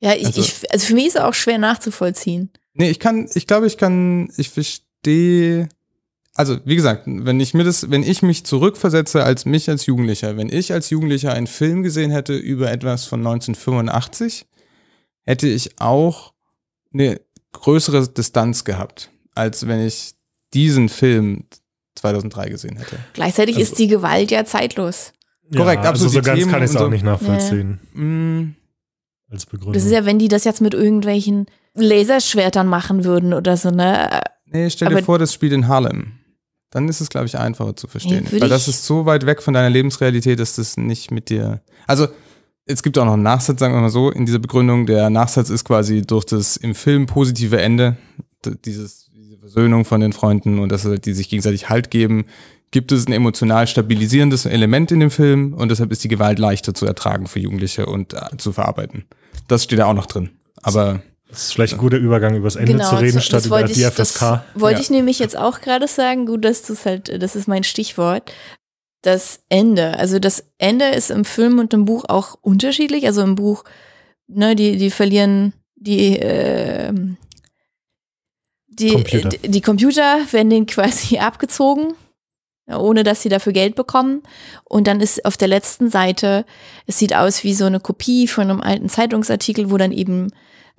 Ja, 0.00 0.14
ich, 0.14 0.26
also- 0.26 0.40
ich, 0.40 0.70
also 0.72 0.86
für 0.86 0.94
mich 0.94 1.06
ist 1.06 1.16
es 1.16 1.20
auch 1.22 1.34
schwer 1.34 1.58
nachzuvollziehen. 1.58 2.50
Nee, 2.74 2.90
ich 2.90 2.98
kann, 3.00 3.28
ich 3.34 3.46
glaube, 3.46 3.66
ich 3.66 3.78
kann, 3.78 4.30
ich 4.36 4.50
verstehe. 4.50 5.68
Also, 6.34 6.58
wie 6.66 6.76
gesagt, 6.76 7.04
wenn 7.06 7.40
ich 7.40 7.54
mir 7.54 7.64
das, 7.64 7.90
wenn 7.90 8.02
ich 8.02 8.20
mich 8.20 8.44
zurückversetze 8.44 9.24
als 9.24 9.46
mich 9.46 9.70
als 9.70 9.86
Jugendlicher, 9.86 10.36
wenn 10.36 10.50
ich 10.50 10.72
als 10.72 10.90
Jugendlicher 10.90 11.32
einen 11.32 11.46
Film 11.46 11.82
gesehen 11.82 12.10
hätte 12.10 12.34
über 12.36 12.70
etwas 12.70 13.06
von 13.06 13.20
1985, 13.20 14.44
hätte 15.24 15.48
ich 15.48 15.80
auch 15.80 16.34
eine 16.92 17.20
größere 17.52 18.06
Distanz 18.08 18.64
gehabt, 18.64 19.10
als 19.34 19.66
wenn 19.66 19.80
ich 19.86 20.12
diesen 20.52 20.90
Film 20.90 21.44
2003 21.94 22.50
gesehen 22.50 22.76
hätte. 22.76 22.98
Gleichzeitig 23.14 23.56
Also- 23.56 23.70
ist 23.72 23.78
die 23.78 23.88
Gewalt 23.88 24.30
ja 24.30 24.44
zeitlos. 24.44 25.12
Korrekt, 25.56 25.84
ja, 25.84 25.90
absolut, 25.90 26.08
Also 26.14 26.20
so 26.20 26.22
ganz 26.22 26.38
Themen 26.40 26.50
kann 26.50 26.62
ich 26.62 26.70
es 26.70 26.76
auch 26.76 26.80
so. 26.80 26.88
nicht 26.88 27.04
nachvollziehen 27.04 27.80
Mm, 27.94 28.56
als 29.30 29.46
Begründung. 29.46 29.74
Das 29.74 29.84
ist 29.84 29.92
ja, 29.92 30.04
wenn 30.04 30.18
die 30.18 30.28
das 30.28 30.44
jetzt 30.44 30.60
mit 30.60 30.74
irgendwelchen 30.74 31.46
Laserschwertern 31.74 32.66
machen 32.68 33.04
würden 33.04 33.32
oder 33.34 33.56
so, 33.56 33.70
ne? 33.70 34.20
Nee, 34.46 34.70
stell 34.70 34.88
dir 34.88 34.96
Aber- 34.96 35.04
vor, 35.04 35.18
das 35.18 35.32
spielt 35.34 35.52
in 35.52 35.68
Harlem. 35.68 36.12
Dann 36.70 36.88
ist 36.88 37.00
es, 37.00 37.08
glaube 37.08 37.26
ich, 37.26 37.38
einfacher 37.38 37.76
zu 37.76 37.86
verstehen. 37.86 38.30
Würd 38.30 38.42
Weil 38.42 38.48
das 38.48 38.68
ist 38.68 38.84
so 38.84 39.06
weit 39.06 39.24
weg 39.24 39.42
von 39.42 39.54
deiner 39.54 39.70
Lebensrealität, 39.70 40.38
dass 40.40 40.56
das 40.56 40.76
nicht 40.76 41.10
mit 41.10 41.30
dir. 41.30 41.60
Also, 41.86 42.08
es 42.66 42.82
gibt 42.82 42.98
auch 42.98 43.04
noch 43.04 43.12
einen 43.14 43.22
Nachsatz, 43.22 43.60
sagen 43.60 43.74
wir 43.74 43.80
mal 43.80 43.88
so, 43.90 44.10
in 44.10 44.26
dieser 44.26 44.40
Begründung. 44.40 44.86
Der 44.86 45.08
Nachsatz 45.08 45.48
ist 45.50 45.64
quasi 45.64 46.02
durch 46.02 46.24
das 46.24 46.56
im 46.56 46.74
Film 46.74 47.06
positive 47.06 47.60
Ende, 47.60 47.96
dieses, 48.64 49.08
diese 49.14 49.38
Versöhnung 49.38 49.84
von 49.84 50.00
den 50.00 50.12
Freunden 50.12 50.58
und 50.58 50.70
dass 50.72 50.84
halt 50.84 51.06
die 51.06 51.12
sich 51.14 51.28
gegenseitig 51.28 51.68
Halt 51.68 51.90
geben, 51.90 52.26
gibt 52.70 52.92
es 52.92 53.06
ein 53.06 53.12
emotional 53.12 53.66
stabilisierendes 53.66 54.44
Element 54.46 54.90
in 54.92 55.00
dem 55.00 55.10
Film 55.10 55.54
und 55.54 55.70
deshalb 55.70 55.92
ist 55.92 56.04
die 56.04 56.08
Gewalt 56.08 56.38
leichter 56.38 56.74
zu 56.74 56.84
ertragen 56.86 57.26
für 57.26 57.38
Jugendliche 57.38 57.86
und 57.86 58.12
äh, 58.14 58.36
zu 58.38 58.52
verarbeiten. 58.52 59.04
Das 59.48 59.64
steht 59.64 59.78
da 59.78 59.86
auch 59.86 59.94
noch 59.94 60.06
drin. 60.06 60.30
Aber 60.62 61.00
Das 61.30 61.44
ist 61.44 61.52
vielleicht 61.52 61.74
ein 61.74 61.78
guter 61.78 61.96
Übergang, 61.98 62.34
über 62.36 62.46
das 62.48 62.56
Ende 62.56 62.78
zu 62.82 62.96
reden, 62.96 63.14
das- 63.16 63.24
statt 63.24 63.38
das 63.38 63.46
über 63.46 63.56
wollte 63.60 63.72
die 63.72 63.80
ich, 63.80 63.86
FSK. 63.86 64.20
Das 64.52 64.60
wollte 64.60 64.78
Ja. 64.78 64.82
ich 64.82 64.90
nämlich 64.90 65.18
jetzt 65.18 65.36
auch 65.36 65.60
gerade 65.60 65.86
sagen. 65.88 66.26
Gut, 66.26 66.44
dass 66.44 66.62
du 66.62 66.72
es 66.72 66.84
halt, 66.84 67.22
das 67.22 67.36
ist 67.36 67.46
mein 67.48 67.62
Stichwort. 67.64 68.32
Das 69.02 69.40
Ende. 69.48 69.96
Also 69.98 70.18
das 70.18 70.44
Ende 70.58 70.86
ist 70.86 71.10
im 71.12 71.24
Film 71.24 71.58
und 71.60 71.72
im 71.72 71.84
Buch 71.84 72.04
auch 72.08 72.34
unterschiedlich. 72.42 73.06
Also 73.06 73.22
im 73.22 73.36
Buch, 73.36 73.62
ne, 74.26 74.56
die, 74.56 74.76
die 74.76 74.90
verlieren 74.90 75.52
die, 75.76 76.16
ähm, 76.16 77.16
die, 78.68 78.90
Computer. 78.90 79.28
die, 79.28 79.48
die 79.48 79.60
Computer 79.60 80.18
werden 80.32 80.50
denen 80.50 80.66
quasi 80.66 81.18
abgezogen, 81.20 81.94
ohne 82.68 83.04
dass 83.04 83.22
sie 83.22 83.28
dafür 83.28 83.52
Geld 83.52 83.74
bekommen. 83.74 84.22
Und 84.64 84.86
dann 84.86 85.00
ist 85.00 85.24
auf 85.24 85.36
der 85.36 85.48
letzten 85.48 85.90
Seite, 85.90 86.44
es 86.86 86.98
sieht 86.98 87.14
aus 87.14 87.44
wie 87.44 87.54
so 87.54 87.64
eine 87.64 87.80
Kopie 87.80 88.26
von 88.26 88.50
einem 88.50 88.60
alten 88.60 88.88
Zeitungsartikel, 88.88 89.70
wo 89.70 89.76
dann 89.76 89.92
eben 89.92 90.28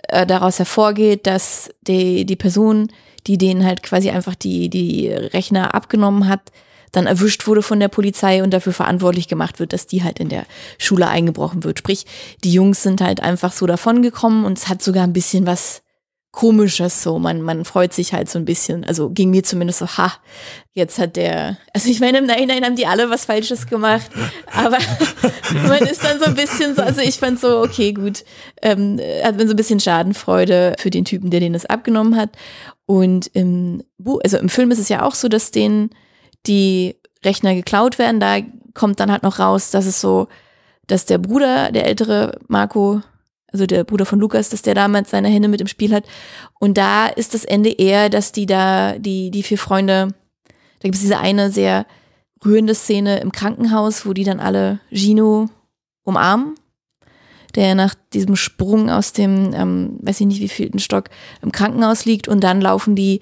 äh, 0.10 0.26
daraus 0.26 0.60
hervorgeht, 0.60 1.26
dass 1.28 1.70
die, 1.82 2.26
die 2.26 2.36
Person, 2.36 2.90
die 3.26 3.38
denen 3.38 3.66
halt 3.66 3.84
quasi 3.84 4.10
einfach 4.10 4.36
die, 4.36 4.70
die 4.70 5.10
Rechner 5.10 5.74
abgenommen 5.74 6.28
hat, 6.28 6.52
dann 6.92 7.06
erwischt 7.06 7.48
wurde 7.48 7.62
von 7.62 7.80
der 7.80 7.90
Polizei 7.90 8.42
und 8.44 8.52
dafür 8.52 8.74
verantwortlich 8.74 9.28
gemacht 9.28 9.60
wird, 9.60 9.74
dass 9.74 9.88
die 9.88 10.04
halt 10.04 10.20
in 10.20 10.30
der 10.30 10.46
Schule 10.78 11.08
eingebrochen 11.08 11.64
wird. 11.64 11.80
Sprich, 11.80 12.06
die 12.44 12.54
Jungs 12.54 12.84
sind 12.84 13.02
halt 13.02 13.22
einfach 13.22 13.52
so 13.52 13.66
davongekommen 13.66 14.46
und 14.46 14.58
es 14.58 14.68
hat 14.68 14.82
sogar 14.82 15.04
ein 15.04 15.14
bisschen 15.14 15.46
was 15.46 15.82
Komisches 16.32 17.02
so. 17.02 17.18
Man, 17.18 17.42
man 17.42 17.66
freut 17.66 17.94
sich 17.94 18.14
halt 18.14 18.30
so 18.30 18.38
ein 18.38 18.46
bisschen. 18.46 18.84
Also 18.84 19.10
ging 19.10 19.32
mir 19.32 19.44
zumindest 19.44 19.80
so, 19.80 19.88
ha, 19.88 20.14
jetzt 20.74 21.00
hat 21.00 21.16
der, 21.16 21.58
also 21.74 21.90
ich 21.90 22.00
meine, 22.00 22.20
im 22.20 22.26
Nachhinein 22.26 22.64
haben 22.64 22.76
die 22.76 22.86
alle 22.86 23.10
was 23.10 23.26
Falsches 23.26 23.66
gemacht, 23.66 24.12
aber 24.54 24.78
man 25.68 25.80
ist 25.88 26.04
dann 26.04 26.20
so 26.20 26.26
ein 26.26 26.36
bisschen 26.36 26.76
so, 26.76 26.84
also 26.84 27.02
ich 27.02 27.18
fand 27.18 27.40
so, 27.40 27.62
okay, 27.62 27.94
gut, 27.94 28.24
ähm, 28.62 29.00
hat 29.24 29.38
man 29.38 29.48
so 29.48 29.54
ein 29.54 29.58
bisschen 29.58 29.80
Schadenfreude 29.80 30.76
für 30.78 30.90
den 30.90 31.06
Typen, 31.06 31.32
der 31.32 31.40
den 31.40 31.54
das 31.54 31.66
abgenommen 31.66 32.16
hat. 32.16 32.30
Und 32.86 33.28
im 33.34 33.84
Buch, 33.98 34.20
also 34.24 34.38
im 34.38 34.50
Film 34.50 34.72
ist 34.72 34.80
es 34.80 34.90
ja 34.90 35.04
auch 35.04 35.16
so, 35.16 35.28
dass 35.28 35.52
denen 35.52 35.90
die 36.46 36.96
Rechner 37.26 37.56
geklaut 37.56 38.00
werden. 38.00 38.20
Da 38.20 38.40
kommt 38.74 39.00
dann 39.00 39.12
halt 39.12 39.24
noch 39.24 39.40
raus, 39.40 39.72
dass 39.72 39.86
es 39.86 40.00
so, 40.00 40.28
dass 40.88 41.06
der 41.06 41.18
Bruder, 41.18 41.72
der 41.72 41.86
ältere 41.86 42.40
Marco, 42.48 43.02
also 43.52 43.66
der 43.66 43.84
Bruder 43.84 44.06
von 44.06 44.20
Lukas, 44.20 44.50
dass 44.50 44.62
der 44.62 44.76
damals 44.76 45.10
seine 45.10 45.30
Hände 45.30 45.48
mit 45.48 45.62
im 45.62 45.68
Spiel 45.68 45.94
hat. 45.94 46.06
Und 46.60 46.78
da 46.78 47.08
ist 47.08 47.34
das 47.34 47.46
Ende 47.46 47.70
eher, 47.70 48.10
dass 48.10 48.32
die 48.32 48.46
da, 48.46 48.98
die, 48.98 49.32
die 49.32 49.44
vier 49.44 49.58
Freunde, 49.58 50.10
da 50.80 50.84
gibt 50.84 50.96
es 50.96 51.02
diese 51.02 51.20
eine 51.20 51.52
sehr 51.52 51.86
rührende 52.46 52.76
Szene 52.76 53.20
im 53.20 53.32
Krankenhaus, 53.32 54.06
wo 54.06 54.14
die 54.14 54.24
dann 54.24 54.40
alle 54.40 54.80
Gino 54.92 55.50
umarmen, 56.04 56.56
der 57.56 57.74
nach 57.74 57.96
diesem 58.14 58.36
Sprung 58.36 58.90
aus 58.90 59.14
dem, 59.14 59.54
ähm, 59.54 59.98
weiß 60.02 60.20
ich 60.22 60.28
nicht 60.28 60.42
wie 60.42 60.50
vielten 60.50 60.80
Stock, 60.80 61.06
im 61.42 61.52
Krankenhaus 61.52 62.06
liegt 62.06 62.28
und 62.28 62.44
dann 62.44 62.62
laufen 62.62 62.96
die 62.96 63.22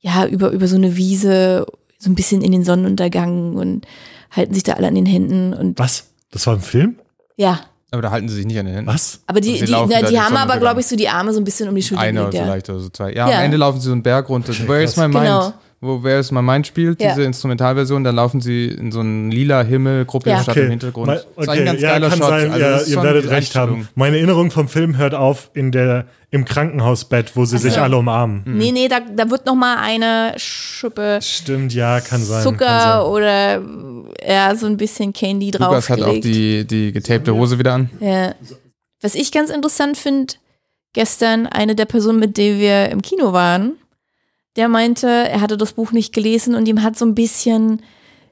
ja 0.00 0.26
über, 0.26 0.50
über 0.50 0.66
so 0.66 0.76
eine 0.76 0.96
Wiese, 0.96 1.66
so 1.98 2.10
ein 2.10 2.14
bisschen 2.14 2.42
in 2.42 2.52
den 2.52 2.64
Sonnenuntergang 2.64 3.54
und 3.54 3.86
halten 4.30 4.54
sich 4.54 4.62
da 4.62 4.74
alle 4.74 4.88
an 4.88 4.94
den 4.94 5.06
Händen 5.06 5.54
und 5.54 5.78
Was? 5.78 6.08
Das 6.30 6.46
war 6.46 6.54
ein 6.54 6.60
Film? 6.60 6.96
ja. 7.36 7.60
Aber 7.92 8.02
da 8.02 8.10
halten 8.10 8.28
sie 8.28 8.36
sich 8.36 8.46
nicht 8.46 8.58
an 8.58 8.66
den 8.66 8.74
Händen. 8.74 8.90
Was? 8.92 9.20
Aber 9.26 9.40
die, 9.40 9.52
Also 9.60 9.66
die, 9.66 9.72
na, 9.92 10.02
die 10.02 10.20
haben 10.20 10.36
aber, 10.36 10.58
glaube 10.58 10.80
ich, 10.80 10.86
so 10.86 10.94
die 10.96 11.08
Arme 11.08 11.32
so 11.32 11.40
ein 11.40 11.44
bisschen 11.44 11.68
um 11.68 11.74
die 11.74 11.82
Schulter 11.82 12.02
Eine 12.02 12.20
gelegt. 12.20 12.34
Ja. 12.34 12.42
vielleicht 12.44 12.70
oder 12.70 12.78
so 12.80 12.88
zwei. 12.90 13.12
Ja, 13.12 13.28
Ja. 13.28 13.38
am 13.38 13.44
Ende 13.44 13.56
laufen 13.56 13.80
sie 13.80 13.86
so 13.86 13.92
einen 13.92 14.02
Berg 14.02 14.28
runter. 14.28 14.52
Where's 14.66 14.94
krass. 14.94 15.08
My 15.08 15.08
Mind? 15.08 15.24
Genau. 15.24 15.52
Wo 15.82 16.02
Where's 16.02 16.30
My 16.30 16.42
Mind 16.42 16.66
spielt, 16.66 17.00
Ja. 17.00 17.08
diese 17.10 17.22
Instrumentalversion, 17.22 18.04
dann 18.04 18.14
laufen 18.14 18.42
sie 18.42 18.66
in 18.66 18.92
so 18.92 19.00
einen 19.00 19.30
lila 19.30 19.62
Himmel, 19.62 20.04
Gruppe 20.04 20.28
Ja. 20.28 20.42
Stadt 20.42 20.58
im 20.58 20.68
Hintergrund. 20.68 21.06
Mal- 21.06 21.14
Das 21.14 21.24
ist 21.24 21.48
okay. 21.48 21.58
ein 21.60 21.64
ganz 21.64 21.80
ja, 21.80 21.92
geiler 21.92 22.08
kann 22.10 22.18
Shot. 22.18 22.28
sein, 22.28 22.50
Also 22.50 22.60
ja, 22.66 22.76
ist 22.76 22.88
ihr 22.88 23.02
werdet 23.02 23.30
recht 23.30 23.54
haben. 23.56 23.88
Meine 23.94 24.16
Erinnerung 24.18 24.50
vom 24.50 24.68
Film 24.68 24.98
hört 24.98 25.14
auf 25.14 25.50
in 25.54 25.72
der, 25.72 26.04
im 26.30 26.44
Krankenhausbett, 26.44 27.34
wo 27.34 27.46
sie 27.46 27.56
sich 27.56 27.72
so. 27.74 27.80
alle 27.80 27.96
umarmen. 27.96 28.42
Nee, 28.44 28.72
nee, 28.72 28.88
da, 28.88 29.00
da 29.00 29.30
wird 29.30 29.46
noch 29.46 29.54
mal 29.54 29.78
eine 29.78 30.34
Schippe 30.36 31.18
Stimmt, 31.22 31.72
ja, 31.72 32.00
kann 32.00 32.20
sein. 32.22 32.42
Zucker 32.42 32.66
kann 32.66 33.02
oder 33.06 33.62
ja, 34.28 34.54
so 34.56 34.66
ein 34.66 34.76
bisschen 34.76 35.14
Candy 35.14 35.50
Lukas 35.50 35.88
hat 35.88 36.02
auch 36.02 36.20
die, 36.20 36.66
die 36.66 36.92
getapte 36.92 37.34
Hose 37.34 37.58
wieder 37.58 37.72
an. 37.72 37.88
Ja. 38.00 38.34
Was 39.00 39.14
ich 39.14 39.32
ganz 39.32 39.48
interessant 39.48 39.96
finde, 39.96 40.34
gestern 40.92 41.46
eine 41.46 41.74
der 41.74 41.86
Personen, 41.86 42.18
mit 42.18 42.36
der 42.36 42.58
wir 42.58 42.90
im 42.90 43.00
Kino 43.00 43.32
waren, 43.32 43.76
der 44.56 44.68
meinte, 44.68 45.06
er 45.06 45.40
hatte 45.40 45.56
das 45.56 45.72
Buch 45.72 45.92
nicht 45.92 46.12
gelesen 46.12 46.54
und 46.54 46.66
ihm 46.66 46.82
hat 46.82 46.98
so 46.98 47.04
ein 47.04 47.14
bisschen 47.14 47.82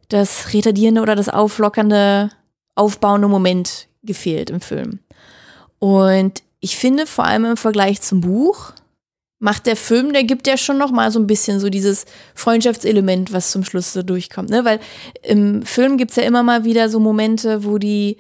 das 0.09 0.53
retardierende 0.53 1.01
oder 1.03 1.15
das 1.15 1.29
auflockernde, 1.29 2.31
aufbauende 2.75 3.29
Moment 3.29 3.89
gefehlt 4.03 4.51
im 4.51 4.61
Film. 4.61 5.01
Und 5.79 6.43
ich 6.61 6.77
finde 6.77 7.07
vor 7.07 7.25
allem 7.25 7.45
im 7.45 7.57
Vergleich 7.57 8.01
zum 8.01 8.21
Buch 8.21 8.73
macht 9.39 9.67
der 9.67 9.77
Film, 9.77 10.13
der 10.13 10.25
gibt 10.25 10.47
ja 10.47 10.57
schon 10.57 10.79
noch 10.79 10.91
mal 10.91 11.13
so 11.13 11.21
ein 11.21 11.27
bisschen 11.27 11.61
so 11.61 11.69
dieses 11.69 12.07
Freundschaftselement, 12.35 13.33
was 13.33 13.53
zum 13.53 13.65
Schluss 13.65 13.93
so 13.93 14.03
durchkommt, 14.03 14.51
ne? 14.51 14.65
Weil 14.65 14.81
im 15.23 15.63
Film 15.63 15.97
gibt's 15.97 16.17
ja 16.17 16.25
immer 16.25 16.43
mal 16.43 16.65
wieder 16.65 16.89
so 16.89 16.99
Momente, 16.99 17.65
wo 17.65 17.79
die 17.79 18.17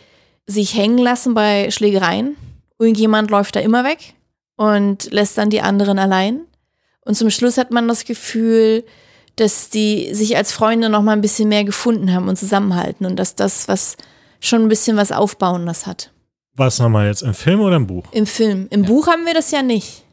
sich 0.47 0.75
hängen 0.75 0.99
lassen 0.99 1.35
bei 1.35 1.71
Schlägereien. 1.71 2.37
Irgendjemand 2.79 3.31
läuft 3.31 3.57
da 3.57 3.61
immer 3.61 3.85
weg 3.85 4.15
und 4.57 5.11
lässt 5.11 5.37
dann 5.37 5.51
die 5.51 5.61
anderen 5.61 5.99
allein. 5.99 6.43
Und 7.09 7.15
zum 7.15 7.31
Schluss 7.31 7.57
hat 7.57 7.71
man 7.71 7.89
das 7.89 8.05
Gefühl, 8.05 8.85
dass 9.37 9.71
die 9.71 10.13
sich 10.15 10.37
als 10.37 10.53
Freunde 10.53 10.91
noch 10.91 11.01
mal 11.03 11.13
ein 11.13 11.23
bisschen 11.23 11.49
mehr 11.49 11.65
gefunden 11.65 12.13
haben 12.13 12.29
und 12.29 12.37
zusammenhalten 12.37 13.07
und 13.07 13.17
dass 13.17 13.35
das 13.35 13.67
was 13.67 13.97
schon 14.41 14.61
ein 14.63 14.69
bisschen 14.69 14.99
was 14.99 15.11
Aufbauendes 15.11 15.87
hat. 15.87 16.13
Was 16.55 16.79
nochmal 16.81 17.07
jetzt, 17.07 17.23
im 17.23 17.33
Film 17.33 17.61
oder 17.61 17.77
im 17.77 17.87
Buch? 17.87 18.05
Im 18.13 18.27
Film. 18.27 18.67
Im 18.69 18.83
Buch 18.83 19.07
haben 19.07 19.25
wir 19.25 19.33
das 19.33 19.51
ja 19.53 19.63
nicht. 19.63 20.05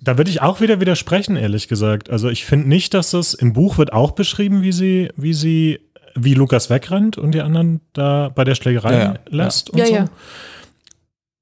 Da 0.00 0.16
würde 0.16 0.30
ich 0.30 0.40
auch 0.40 0.60
wieder 0.60 0.78
widersprechen, 0.80 1.34
ehrlich 1.34 1.66
gesagt. 1.66 2.08
Also 2.08 2.28
ich 2.28 2.44
finde 2.44 2.68
nicht, 2.68 2.94
dass 2.94 3.10
das 3.10 3.34
im 3.34 3.52
Buch 3.52 3.76
wird 3.76 3.92
auch 3.92 4.12
beschrieben, 4.12 4.62
wie 4.62 4.72
sie, 4.72 5.08
wie 5.16 5.32
sie, 5.34 5.80
wie 6.14 6.34
Lukas 6.34 6.70
wegrennt 6.70 7.18
und 7.18 7.32
die 7.32 7.40
anderen 7.40 7.80
da 7.94 8.28
bei 8.32 8.44
der 8.44 8.54
Schlägerei 8.54 8.92
Ja, 8.92 8.98
ja. 8.98 9.14
lässt 9.28 9.70
und 9.70 9.78
Ja, 9.80 9.86
so. 9.86 9.92
ja. 9.94 10.04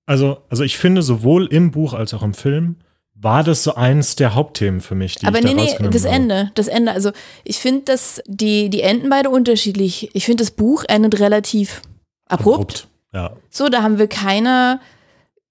Also, 0.07 0.39
also 0.49 0.63
ich 0.65 0.79
finde, 0.79 1.03
sowohl 1.03 1.47
im 1.49 1.71
Buch 1.73 1.93
als 1.93 2.15
auch 2.15 2.23
im 2.23 2.33
Film 2.33 2.77
war 3.19 3.43
das 3.43 3.63
so 3.63 3.75
eins 3.75 4.17
der 4.17 4.35
Hauptthemen 4.35 4.81
für 4.81 4.95
mich, 4.95 5.17
die 5.17 5.27
Aber 5.27 5.39
ich 5.39 5.45
da 5.45 5.49
nee, 5.49 5.55
nee, 5.55 5.63
rausgenommen 5.63 5.93
das 5.93 6.05
habe. 6.05 6.15
Ende. 6.15 6.51
Das 6.55 6.69
Ende. 6.69 6.93
Also 6.93 7.13
ich 7.45 7.59
finde, 7.59 7.83
dass 7.83 8.23
die, 8.27 8.69
die 8.69 8.83
enden 8.83 9.09
beide 9.09 9.31
unterschiedlich. 9.31 10.11
Ich 10.13 10.27
finde, 10.27 10.43
das 10.43 10.51
Buch 10.51 10.85
endet 10.87 11.19
relativ 11.19 11.83
abrupt. 12.27 12.89
Ja. 13.13 13.37
So, 13.51 13.69
da 13.69 13.83
haben 13.83 13.99
wir 13.99 14.09
keine, 14.09 14.81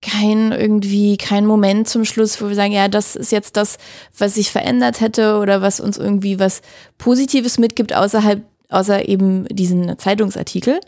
kein 0.02 0.52
irgendwie, 0.52 1.18
kein 1.18 1.48
Moment 1.48 1.90
zum 1.90 2.06
Schluss, 2.06 2.40
wo 2.40 2.48
wir 2.48 2.56
sagen, 2.56 2.74
ja, 2.74 2.88
das 2.88 3.16
ist 3.16 3.32
jetzt 3.32 3.58
das, 3.58 3.78
was 4.16 4.36
sich 4.36 4.52
verändert 4.52 5.02
hätte 5.02 5.40
oder 5.40 5.62
was 5.62 5.80
uns 5.80 5.98
irgendwie 5.98 6.40
was 6.40 6.62
Positives 7.00 7.58
mitgibt, 7.58 7.96
außerhalb, 7.96 8.44
außer 8.70 9.08
eben 9.10 9.48
diesen 9.48 9.98
Zeitungsartikel. 9.98 10.80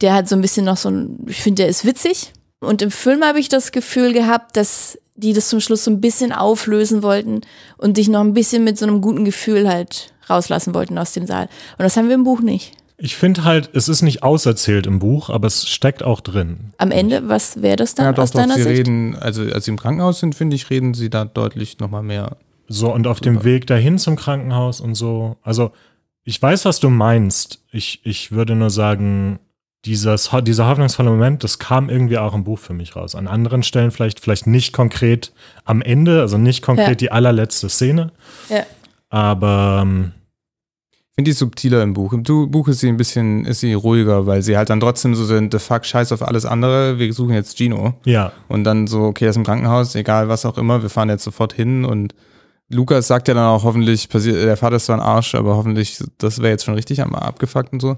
Der 0.00 0.14
hat 0.14 0.28
so 0.28 0.34
ein 0.34 0.40
bisschen 0.40 0.64
noch 0.64 0.78
so 0.78 0.90
ein, 0.90 1.18
ich 1.26 1.42
finde, 1.42 1.62
der 1.62 1.68
ist 1.68 1.84
witzig. 1.84 2.32
Und 2.62 2.82
im 2.82 2.90
Film 2.90 3.22
habe 3.24 3.38
ich 3.40 3.48
das 3.48 3.72
Gefühl 3.72 4.12
gehabt, 4.12 4.56
dass 4.56 4.98
die 5.14 5.32
das 5.32 5.48
zum 5.48 5.60
Schluss 5.60 5.84
so 5.84 5.90
ein 5.90 6.00
bisschen 6.00 6.32
auflösen 6.32 7.02
wollten 7.02 7.42
und 7.76 7.96
dich 7.96 8.08
noch 8.08 8.20
ein 8.20 8.32
bisschen 8.34 8.64
mit 8.64 8.78
so 8.78 8.86
einem 8.86 9.00
guten 9.00 9.24
Gefühl 9.24 9.68
halt 9.68 10.12
rauslassen 10.30 10.74
wollten 10.74 10.96
aus 10.98 11.12
dem 11.12 11.26
Saal. 11.26 11.48
Und 11.78 11.82
das 11.82 11.96
haben 11.96 12.08
wir 12.08 12.14
im 12.14 12.24
Buch 12.24 12.40
nicht. 12.40 12.72
Ich 12.96 13.16
finde 13.16 13.44
halt, 13.44 13.70
es 13.74 13.88
ist 13.88 14.02
nicht 14.02 14.22
auserzählt 14.22 14.86
im 14.86 15.00
Buch, 15.00 15.28
aber 15.28 15.48
es 15.48 15.68
steckt 15.68 16.04
auch 16.04 16.20
drin. 16.20 16.72
Am 16.78 16.92
Ende, 16.92 17.28
was 17.28 17.60
wäre 17.60 17.76
das 17.76 17.94
dann 17.94 18.06
Ja, 18.06 18.12
doch, 18.12 18.22
aus 18.22 18.30
doch, 18.30 18.40
deiner 18.40 18.54
sie 18.54 18.62
Sicht? 18.62 18.78
reden, 18.78 19.16
also 19.16 19.42
als 19.42 19.64
sie 19.64 19.72
im 19.72 19.78
Krankenhaus 19.78 20.20
sind, 20.20 20.34
finde 20.34 20.54
ich, 20.54 20.70
reden 20.70 20.94
sie 20.94 21.10
da 21.10 21.24
deutlich 21.24 21.78
nochmal 21.80 22.04
mehr. 22.04 22.36
So, 22.68 22.92
und 22.94 23.06
auf 23.08 23.20
dem 23.20 23.42
Weg 23.44 23.66
dahin 23.66 23.98
zum 23.98 24.16
Krankenhaus 24.16 24.80
und 24.80 24.94
so. 24.94 25.36
Also, 25.42 25.72
ich 26.24 26.40
weiß, 26.40 26.64
was 26.64 26.78
du 26.78 26.90
meinst. 26.90 27.58
Ich, 27.72 28.00
ich 28.04 28.30
würde 28.30 28.54
nur 28.54 28.70
sagen, 28.70 29.40
dieses, 29.84 30.30
dieser 30.44 30.68
hoffnungsvolle 30.68 31.10
Moment, 31.10 31.42
das 31.42 31.58
kam 31.58 31.88
irgendwie 31.90 32.18
auch 32.18 32.34
im 32.34 32.44
Buch 32.44 32.58
für 32.58 32.72
mich 32.72 32.94
raus. 32.94 33.14
An 33.14 33.26
anderen 33.26 33.62
Stellen 33.62 33.90
vielleicht, 33.90 34.20
vielleicht 34.20 34.46
nicht 34.46 34.72
konkret 34.72 35.32
am 35.64 35.82
Ende, 35.82 36.20
also 36.20 36.38
nicht 36.38 36.62
konkret 36.62 36.88
Ja. 36.88 36.94
die 36.94 37.10
allerletzte 37.12 37.68
Szene. 37.68 38.12
Ja. 38.48 38.62
Aber 39.10 39.80
ähm, 39.82 40.12
Ich 41.10 41.14
finde 41.16 41.30
die 41.30 41.36
subtiler 41.36 41.82
im 41.82 41.92
Buch. 41.94 42.12
Im 42.12 42.22
Du- 42.22 42.46
Buch 42.46 42.68
ist 42.68 42.80
sie 42.80 42.88
ein 42.88 42.96
bisschen, 42.96 43.44
ist 43.44 43.60
sie 43.60 43.74
ruhiger, 43.74 44.26
weil 44.26 44.40
sie 44.42 44.56
halt 44.56 44.70
dann 44.70 44.80
trotzdem 44.80 45.14
so 45.14 45.24
sind, 45.24 45.52
the 45.52 45.58
fuck, 45.58 45.84
scheiß 45.84 46.12
auf 46.12 46.22
alles 46.22 46.46
andere, 46.46 46.98
wir 46.98 47.12
suchen 47.12 47.34
jetzt 47.34 47.58
Gino. 47.58 47.94
ja, 48.04 48.32
Und 48.48 48.64
dann 48.64 48.86
so, 48.86 49.02
okay, 49.02 49.24
er 49.26 49.30
ist 49.30 49.36
im 49.36 49.44
Krankenhaus, 49.44 49.94
egal 49.94 50.28
was 50.28 50.46
auch 50.46 50.56
immer, 50.58 50.80
wir 50.82 50.88
fahren 50.90 51.10
jetzt 51.10 51.24
sofort 51.24 51.52
hin 51.52 51.84
und 51.84 52.14
Lukas 52.70 53.06
sagt 53.08 53.28
ja 53.28 53.34
dann 53.34 53.44
auch 53.44 53.64
hoffentlich, 53.64 54.08
passiert, 54.08 54.36
der 54.36 54.56
Vater 54.56 54.76
ist 54.76 54.86
zwar 54.86 54.96
ein 54.96 55.02
Arsch, 55.02 55.34
aber 55.34 55.56
hoffentlich, 55.56 56.02
das 56.16 56.38
wäre 56.38 56.48
jetzt 56.48 56.64
schon 56.64 56.72
richtig 56.74 57.02
am 57.02 57.14
abgefuckt 57.14 57.70
und 57.74 57.80
so. 57.82 57.96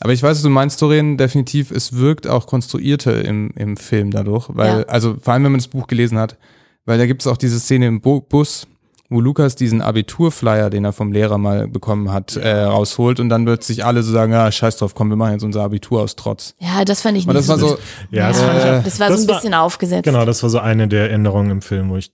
Aber 0.00 0.12
ich 0.12 0.22
weiß, 0.22 0.36
was 0.36 0.42
du 0.42 0.50
meinst, 0.50 0.80
Doreen, 0.82 1.16
definitiv, 1.16 1.70
es 1.70 1.94
wirkt 1.96 2.26
auch 2.26 2.46
konstruierter 2.46 3.24
im, 3.24 3.50
im 3.56 3.76
Film 3.76 4.10
dadurch, 4.10 4.46
weil, 4.48 4.80
Ja. 4.80 4.86
also 4.86 5.16
vor 5.20 5.32
allem, 5.34 5.44
wenn 5.44 5.52
man 5.52 5.58
das 5.60 5.68
Buch 5.68 5.86
gelesen 5.86 6.18
hat, 6.18 6.36
weil 6.84 6.98
da 6.98 7.06
gibt 7.06 7.22
es 7.22 7.26
auch 7.26 7.36
diese 7.36 7.58
Szene 7.60 7.86
im 7.86 8.00
Bu 8.00 8.20
Bus, 8.20 8.66
wo 9.08 9.20
Lukas 9.20 9.54
diesen 9.54 9.80
Abiturflyer, 9.80 10.70
den 10.70 10.84
er 10.84 10.92
vom 10.92 11.12
Lehrer 11.12 11.38
mal 11.38 11.68
bekommen 11.68 12.10
hat, 12.12 12.36
äh, 12.36 12.62
rausholt 12.64 13.20
und 13.20 13.28
dann 13.28 13.46
wird 13.46 13.62
sich 13.62 13.84
alle 13.84 14.02
so 14.02 14.12
sagen, 14.12 14.32
ja, 14.32 14.50
scheiß 14.50 14.78
drauf, 14.78 14.94
komm, 14.94 15.08
wir 15.10 15.16
machen 15.16 15.32
jetzt 15.32 15.44
unser 15.44 15.62
Abitur 15.62 16.02
aus 16.02 16.16
Trotz. 16.16 16.54
Ja, 16.58 16.84
das 16.84 17.02
fand 17.02 17.16
ich 17.18 17.26
nicht 17.26 17.36
das 17.36 17.46
war 17.48 17.58
so, 17.58 17.78
ja, 18.10 18.28
das 18.28 18.40
fand 18.42 18.58
ich 18.58 18.64
auch. 18.64 18.82
das 18.82 19.00
war 19.00 19.16
so 19.16 19.22
ein 19.22 19.26
bisschen 19.36 19.54
aufgesetzt. 19.54 20.04
Genau, 20.04 20.24
das 20.24 20.42
war 20.42 20.50
so 20.50 20.58
eine 20.58 20.88
der 20.88 21.10
Änderungen 21.12 21.50
im 21.50 21.62
Film, 21.62 21.90
wo 21.90 21.96
ich, 21.96 22.12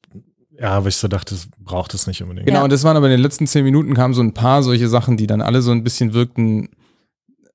ja, 0.61 0.85
wo 0.85 0.89
ich 0.89 0.97
so 0.97 1.09
dachte, 1.09 1.35
das 1.35 1.49
braucht 1.59 1.95
es 1.95 2.07
nicht 2.07 2.23
unbedingt. 2.23 2.47
Genau, 2.47 2.59
Ja. 2.59 2.65
und 2.65 2.73
das 2.73 2.85
waren 2.85 2.97
aber 2.97 3.07
in 3.07 3.13
den 3.13 3.21
letzten 3.21 3.47
zehn 3.47 3.65
Minuten 3.65 3.95
kamen 3.95 4.13
so 4.13 4.21
ein 4.21 4.35
paar 4.35 4.63
solche 4.63 4.89
Sachen, 4.89 5.17
die 5.17 5.27
dann 5.27 5.41
alle 5.41 5.63
so 5.63 5.71
ein 5.71 5.83
bisschen 5.83 6.13
wirkten. 6.13 6.69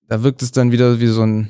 Da 0.07 0.23
wirkt 0.23 0.41
es 0.41 0.51
dann 0.51 0.71
wieder 0.71 0.99
wie 0.99 1.07
so 1.07 1.23
ein, 1.23 1.49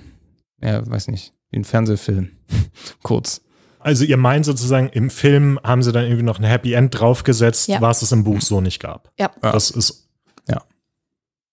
ja, 0.62 0.86
weiß 0.90 1.08
nicht, 1.10 1.34
wie 1.52 1.58
ein 1.60 1.66
Fernsehfilm. 1.66 2.32
Kurz. 3.04 3.42
Also 3.80 4.04
ihr 4.04 4.18
meint 4.18 4.46
sozusagen, 4.46 4.90
im 4.90 5.10
Film 5.10 5.60
haben 5.64 5.84
sie 5.84 5.92
dann 5.92 6.06
irgendwie 6.06 6.24
noch 6.24 6.40
ein 6.40 6.44
Happy 6.46 6.74
End 6.74 7.00
draufgesetzt, 7.00 7.68
Ja. 7.68 7.82
was 7.82 8.02
es 8.02 8.12
im 8.12 8.24
Buch 8.24 8.42
so 8.42 8.62
nicht 8.62 8.80
gab. 8.82 9.12
Ja. 9.20 9.32
Ja. 9.44 9.52
Das 9.52 9.70
ist, 9.70 10.04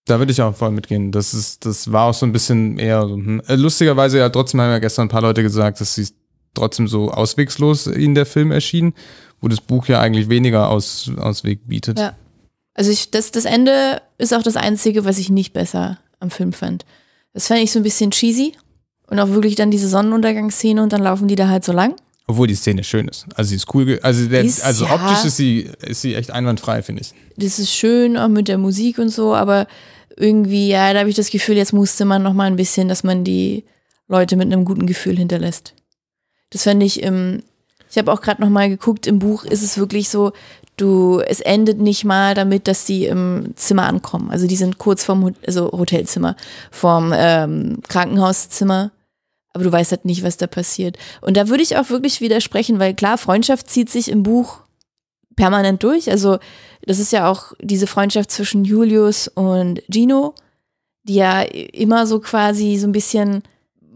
Da 0.05 0.19
würde 0.19 0.33
ich 0.33 0.41
auch 0.41 0.53
voll 0.53 0.71
mitgehen. 0.71 1.13
Das 1.13 1.33
ist, 1.33 1.65
das 1.65 1.89
war 1.93 2.07
auch 2.09 2.13
so 2.13 2.25
ein 2.25 2.33
bisschen 2.33 2.77
eher 2.77 3.03
so, 3.07 3.15
hm. 3.15 3.41
Äh, 3.47 3.55
lustigerweise 3.55 4.17
ja 4.17 4.27
trotzdem 4.27 4.59
haben 4.59 4.71
ja 4.71 4.79
gestern 4.79 5.05
ein 5.05 5.09
paar 5.09 5.21
Leute 5.21 5.43
gesagt, 5.43 5.79
dass 5.79 5.95
sie 5.95 6.09
trotzdem 6.53 6.89
so 6.89 7.09
auswegslos 7.09 7.87
in 7.87 8.13
der 8.13 8.25
Film 8.25 8.51
erschien, 8.51 8.93
wo 9.39 9.47
das 9.47 9.61
Buch 9.61 9.87
ja 9.87 10.01
eigentlich 10.01 10.27
weniger 10.27 10.69
Aus, 10.69 11.09
Ausweg 11.17 11.67
bietet. 11.67 11.99
Ja. 11.99 12.17
Also 12.73 12.91
ich, 12.91 13.11
das, 13.11 13.31
das 13.31 13.45
Ende 13.45 14.01
ist 14.17 14.33
auch 14.33 14.43
das 14.43 14.57
Einzige, 14.57 15.05
was 15.05 15.19
ich 15.19 15.29
nicht 15.29 15.53
besser 15.53 15.99
am 16.23 16.31
Film 16.31 16.53
fand. 16.53 16.85
Das 17.33 17.47
fand 17.47 17.61
ich 17.61 17.71
so 17.71 17.79
ein 17.79 17.83
bisschen 17.83 18.11
cheesy. 18.11 18.53
Und 19.07 19.19
auch 19.19 19.29
wirklich 19.29 19.55
dann 19.55 19.69
diese 19.69 19.87
Sonnenuntergangsszene 19.87 20.81
und 20.81 20.91
dann 20.91 21.03
laufen 21.03 21.27
die 21.27 21.35
da 21.35 21.47
halt 21.47 21.63
so 21.63 21.71
lang. 21.71 21.95
Obwohl 22.25 22.47
die 22.47 22.55
Szene 22.55 22.83
schön 22.83 23.07
ist. 23.07 23.27
Also 23.35 23.49
sie 23.49 23.57
ist 23.57 23.73
cool. 23.75 23.99
Also, 24.01 24.27
der, 24.27 24.43
Ist, 24.43 24.63
also 24.63 24.85
ja. 24.85 24.95
optisch 24.95 25.25
ist 25.25 25.37
sie, 25.37 25.69
ist 25.81 26.01
sie 26.01 26.15
echt 26.15 26.31
einwandfrei, 26.31 26.81
finde 26.81 27.01
ich. 27.01 27.13
Das 27.35 27.59
ist 27.59 27.71
schön, 27.71 28.17
auch 28.17 28.29
mit 28.29 28.47
der 28.47 28.57
Musik 28.57 28.97
und 28.97 29.09
so, 29.09 29.35
aber 29.35 29.67
irgendwie, 30.15 30.69
ja, 30.69 30.93
da 30.93 30.99
habe 30.99 31.09
ich 31.09 31.15
das 31.15 31.31
Gefühl, 31.31 31.57
jetzt 31.57 31.73
musste 31.73 32.05
man 32.05 32.23
noch 32.23 32.33
mal 32.33 32.45
ein 32.45 32.55
bisschen, 32.55 32.87
dass 32.87 33.03
man 33.03 33.23
die 33.23 33.65
Leute 34.07 34.37
mit 34.37 34.51
einem 34.51 34.63
guten 34.63 34.87
Gefühl 34.87 35.17
hinterlässt. 35.17 35.73
Das 36.51 36.63
fände 36.63 36.85
ich 36.85 37.03
im, 37.03 37.43
ich 37.91 37.97
habe 37.97 38.11
auch 38.11 38.21
gerade 38.21 38.41
noch 38.41 38.49
mal 38.49 38.69
geguckt, 38.69 39.05
im 39.05 39.19
Buch 39.19 39.43
ist 39.43 39.63
es 39.63 39.77
wirklich 39.77 40.09
so, 40.09 40.31
du, 40.77 41.19
es 41.19 41.39
endet 41.39 41.79
nicht 41.79 42.05
mal 42.05 42.33
damit, 42.35 42.67
dass 42.67 42.85
die 42.85 43.05
im 43.05 43.53
Zimmer 43.55 43.87
ankommen. 43.87 44.29
Also 44.31 44.47
die 44.47 44.55
sind 44.55 44.77
kurz 44.77 45.07
Hot- 45.07 45.35
also 45.45 45.71
Hotelzimmer, 45.71 46.35
vorm 46.71 47.13
ähm, 47.15 47.79
Krankenhauszimmer. 47.87 48.91
Aber 49.53 49.63
du 49.63 49.71
weißt 49.71 49.91
halt 49.91 50.05
nicht, 50.05 50.23
was 50.23 50.37
da 50.37 50.47
passiert. 50.47 50.97
Und 51.21 51.37
da 51.37 51.47
würde 51.47 51.61
ich 51.61 51.77
auch 51.77 51.91
wirklich 51.91 52.21
widersprechen, 52.21 52.79
weil 52.79 52.95
klar, 52.95 53.19
Freundschaft 53.19 53.69
zieht 53.69 53.89
sich 53.89 54.09
im 54.09 54.23
Buch 54.23 54.61
permanent 55.35 55.83
durch. 55.83 56.09
Also 56.09 56.39
das 56.85 56.97
ist 56.97 57.11
ja 57.13 57.29
auch 57.29 57.53
diese 57.61 57.85
Freundschaft 57.85 58.31
zwischen 58.31 58.65
Julius 58.65 59.27
und 59.27 59.83
Gino, 59.91 60.33
die 61.03 61.15
ja 61.15 61.41
immer 61.41 62.07
so 62.07 62.19
quasi 62.19 62.77
so 62.77 62.87
ein 62.87 62.93
bisschen, 62.93 63.43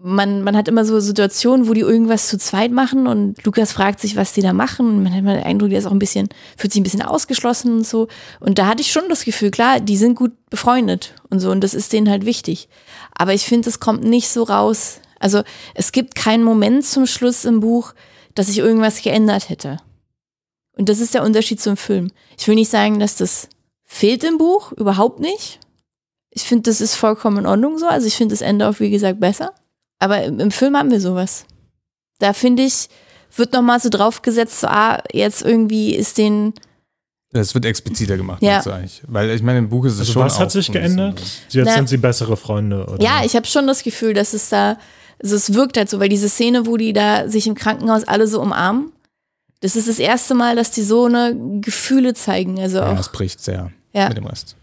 man, 0.08 0.41
man 0.41 0.55
hat 0.55 0.70
immer 0.70 0.86
so 0.86 1.01
Situationen, 1.01 1.68
wo 1.68 1.74
die 1.74 1.82
irgendwas 1.82 2.30
zu 2.30 2.38
zweit 2.38 2.72
machen 2.72 3.08
und 3.08 3.43
Lukas 3.43 3.74
fragt 3.74 3.99
sich, 3.99 4.16
was 4.16 4.32
die 4.32 4.41
da 4.41 4.53
machen. 4.53 5.03
Man 5.03 5.12
hat 5.12 5.20
immer 5.20 5.34
den 5.34 5.43
Eindruck, 5.43 5.70
der 5.70 5.80
ist 5.80 5.86
auch 5.86 5.91
ein 5.91 5.99
bisschen, 5.99 6.30
fühlt 6.55 6.72
sich 6.72 6.80
ein 6.80 6.84
bisschen 6.84 7.01
ausgeschlossen 7.01 7.80
und 7.80 7.86
so. 7.86 8.08
Und 8.39 8.58
da 8.58 8.68
hatte 8.68 8.82
ich 8.82 8.91
schon 8.91 9.10
das 9.10 9.26
Gefühl, 9.26 9.51
klar, 9.51 9.82
die 9.82 9.97
sind 9.97 10.16
gut 10.16 10.32
befreundet 10.49 11.14
und 11.30 11.41
so 11.41 11.51
und 11.51 11.62
das 11.62 11.74
ist 11.74 11.91
denen 11.91 12.10
halt 12.10 12.26
wichtig. 12.26 12.70
Aber 13.16 13.34
ich 13.34 13.43
finde, 13.43 13.68
es 13.68 13.82
kommt 13.82 14.05
nicht 14.05 14.30
so 14.30 14.43
raus. 14.43 15.01
Also 15.20 15.43
es 15.74 15.91
gibt 15.91 16.16
keinen 16.16 16.43
Moment 16.43 16.86
zum 16.86 17.05
Schluss 17.05 17.43
im 17.43 17.60
Buch, 17.60 17.93
dass 18.34 18.47
sich 18.47 18.60
irgendwas 18.60 19.01
geändert 19.01 19.49
hätte. 19.49 19.78
Und 20.78 20.88
das 20.88 20.99
ist 20.99 21.16
der 21.16 21.24
Unterschied 21.24 21.60
zum 21.60 21.76
Film. 21.76 22.12
Ich 22.38 22.47
will 22.47 22.55
nicht 22.55 22.72
sagen, 22.72 22.99
dass 22.99 23.18
das 23.18 23.49
fehlt 23.84 24.24
im 24.24 24.38
Buch, 24.38 24.72
überhaupt 24.72 25.20
nicht. 25.20 25.60
Ich 26.30 26.43
finde, 26.43 26.70
das 26.70 26.80
ist 26.80 26.95
vollkommen 26.95 27.39
in 27.39 27.45
Ordnung 27.45 27.78
so. 27.78 27.88
Also 27.88 28.08
ich 28.08 28.16
finde 28.16 28.34
das 28.34 28.41
Ende 28.41 28.70
auch, 28.70 28.80
wie 28.80 28.89
gesagt, 28.89 29.20
besser. 29.20 29.53
Aber 30.00 30.24
im, 30.24 30.39
im 30.39 30.52
Film 30.52 30.78
haben 30.78 30.91
wir 30.91 31.02
sowas. 31.02 31.45
Da 32.20 32.34
finde 32.34 32.64
ich, 32.64 32.89
wird 33.36 33.54
nochmal 33.54 33.80
so 33.80 33.89
draufgesetzt, 33.89 34.60
so, 34.62 34.68
ah, 34.68 35.02
jetzt 35.12 35.41
irgendwie 35.43 35.95
ist 35.95 36.18
den, 36.18 36.54
Das 37.32 37.54
wird 37.54 37.66
expliziter 37.66 38.18
gemacht, 38.18 38.41
Ja. 38.41 38.60
eigentlich? 38.62 39.02
Weil 39.08 39.30
ich 39.32 39.41
meine, 39.43 39.60
im 39.60 39.70
Buch 39.70 39.86
ist 39.86 39.93
es 39.93 40.00
Also 40.00 40.14
schon. 40.14 40.24
was 40.24 40.36
auch 40.36 40.39
hat 40.41 40.52
sich 40.52 40.72
geändert? 40.72 41.20
so. 41.50 41.60
Jetzt 41.60 41.68
Na- 41.68 41.74
sind 41.76 41.89
sie 41.89 41.98
bessere 41.98 42.38
Freunde. 42.38 42.86
Oder? 42.88 43.02
ja, 43.04 43.22
ich 43.24 43.36
habe 43.36 43.45
schon 43.45 43.68
das 43.68 43.84
Gefühl, 43.84 44.14
dass 44.14 44.34
es 44.34 44.50
da, 44.50 44.78
also 45.22 45.36
es 45.36 45.54
wirkt 45.54 45.78
halt 45.78 45.89
so, 45.89 46.00
weil 46.00 46.10
diese 46.10 46.30
Szene, 46.30 46.66
wo 46.66 46.78
die 46.78 46.93
da 46.93 47.28
sich 47.30 47.45
im 47.48 47.56
Krankenhaus 47.56 48.04
alle 48.06 48.28
so 48.28 48.41
umarmen, 48.41 48.91
das 49.62 49.76
ist 49.76 49.88
das 49.89 49.98
erste 50.00 50.36
Mal, 50.36 50.56
dass 50.56 50.70
die 50.72 50.84
so 50.84 51.06
eine 51.06 51.36
Gefühle 51.62 52.14
zeigen. 52.14 52.60
Also 52.60 52.78
Ja, 52.78 52.93
auch 52.93 53.00
es 53.00 53.10
bricht 53.12 53.43
sehr 53.43 53.72
Ja. 53.93 54.08
mit 54.10 54.18
dem 54.18 54.26
Rest. 54.28 54.56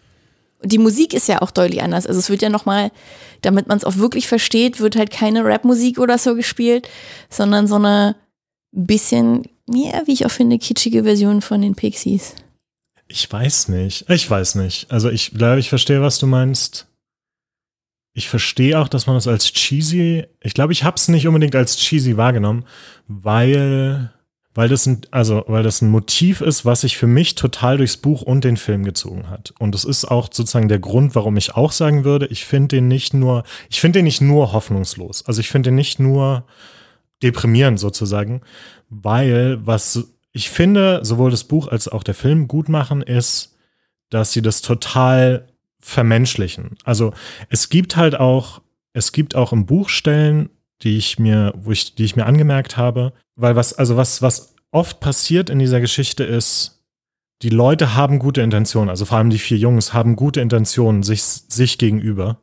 Die 0.65 0.79
Musik 0.79 1.13
ist 1.15 1.29
ja 1.29 1.43
auch 1.43 1.51
deutlich 1.51 1.83
anders. 1.83 2.07
Also 2.07 2.19
es 2.19 2.31
wird 2.31 2.43
ja 2.43 2.49
nochmal, 2.49 2.91
damit 3.43 3.69
man 3.69 3.79
es 3.79 3.85
auch 3.85 3.97
wirklich 3.97 4.27
versteht, 4.27 4.81
wird 4.81 4.97
halt 4.97 5.11
keine 5.11 5.45
Rapmusik 5.45 5.99
oder 5.99 6.19
so 6.19 6.35
gespielt, 6.35 6.89
sondern 7.29 7.67
so 7.67 7.77
eine 7.77 8.17
bisschen, 8.73 9.45
ja, 9.69 10.03
wie 10.07 10.13
ich 10.13 10.27
auch 10.27 10.31
finde, 10.31 10.59
kitschige 10.59 11.05
Version 11.05 11.43
von 11.43 11.61
den 11.61 11.75
Pixies. 11.75 12.35
Ich 13.07 13.31
weiß 13.31 13.69
nicht. 13.69 14.09
Ich 14.09 14.29
weiß 14.29 14.55
nicht. 14.57 14.91
Also 14.91 15.11
ich 15.11 15.33
glaube, 15.33 15.61
ich 15.61 15.69
verstehe, 15.69 16.01
was 16.01 16.19
du 16.19 16.27
meinst. 16.27 16.87
Ich 18.17 18.29
verstehe 18.29 18.79
auch, 18.79 18.89
dass 18.89 19.07
man 19.07 19.17
das 19.17 19.27
als 19.27 19.53
cheesy, 19.53 20.25
ich 20.41 20.55
glaube, 20.55 20.73
ich 20.73 20.85
habe 20.85 20.97
es 20.97 21.09
nicht 21.09 21.27
unbedingt 21.27 21.57
als 21.57 21.77
cheesy 21.77 22.17
wahrgenommen, 22.17 22.65
weil, 23.09 24.14
weil 24.55 24.69
das 24.69 24.87
ein, 24.87 25.03
also, 25.11 25.45
weil 25.49 25.65
das 25.65 25.83
ein 25.83 25.91
Motiv 25.91 26.41
ist, 26.41 26.65
was 26.65 26.83
sich 26.83 26.97
für 26.97 27.09
mich 27.09 27.35
total 27.35 27.77
durchs 27.77 27.97
Buch 27.97 28.23
und 28.23 28.45
den 28.45 28.57
Film 28.57 28.85
gezogen 28.85 29.29
hat. 29.29 29.53
Und 29.59 29.75
das 29.75 29.85
ist 29.85 30.05
auch 30.05 30.29
sozusagen 30.33 30.69
der 30.69 30.79
Grund, 30.79 31.15
warum 31.15 31.37
ich 31.37 31.55
auch 31.57 31.73
sagen 31.73 32.05
würde, 32.05 32.27
ich 32.27 32.45
finde 32.45 32.77
den 32.77 32.89
nicht 32.89 33.15
nur, 33.15 33.43
ich 33.69 33.81
finde 33.81 33.99
den 33.99 34.05
nicht 34.05 34.21
nur 34.21 34.53
hoffnungslos. 34.53 35.27
Also 35.27 35.41
ich 35.41 35.51
finde 35.51 35.71
den 35.71 35.75
nicht 35.75 35.99
nur 35.99 36.45
deprimierend 37.23 37.81
sozusagen, 37.81 38.43
weil 38.89 39.59
was 39.67 40.09
ich 40.33 40.51
finde, 40.51 41.01
sowohl 41.03 41.31
das 41.31 41.45
Buch 41.45 41.69
als 41.69 41.89
auch 41.89 42.03
der 42.03 42.15
Film 42.15 42.49
gut 42.49 42.69
machen, 42.69 43.03
ist, 43.03 43.57
dass 44.11 44.33
sie 44.33 44.43
das 44.43 44.63
total 44.63 45.49
vermenschlichen. 45.81 46.77
Also 46.85 47.13
es 47.51 47.69
gibt 47.69 47.97
halt 47.97 48.19
auch, 48.19 48.63
es 48.93 49.13
gibt 49.13 49.35
auch 49.35 49.53
im 49.53 49.67
Buch 49.67 49.89
Stellen, 49.89 50.51
die 50.83 50.97
ich 50.97 51.19
mir, 51.19 51.53
wo 51.57 51.73
ich, 51.73 51.95
die 51.95 52.05
ich 52.05 52.17
mir 52.17 52.27
angemerkt 52.27 52.77
habe, 52.77 53.13
weil 53.37 53.57
was, 53.57 53.73
also 53.73 53.97
was, 53.97 54.23
was 54.23 54.55
oft 54.71 55.01
passiert 55.01 55.51
in 55.51 55.59
dieser 55.59 55.81
Geschichte 55.81 56.25
ist, 56.25 56.83
die 57.43 57.51
Leute 57.51 57.95
haben 57.95 58.19
gute 58.19 58.43
Intentionen, 58.43 58.89
also 58.89 59.05
vor 59.05 59.19
allem 59.19 59.31
die 59.31 59.39
vier 59.39 59.59
Jungs 59.59 59.93
haben 59.93 60.17
gute 60.17 60.41
Intentionen 60.41 61.03
sich, 61.03 61.23
sich 61.23 61.79
gegenüber. 61.79 62.39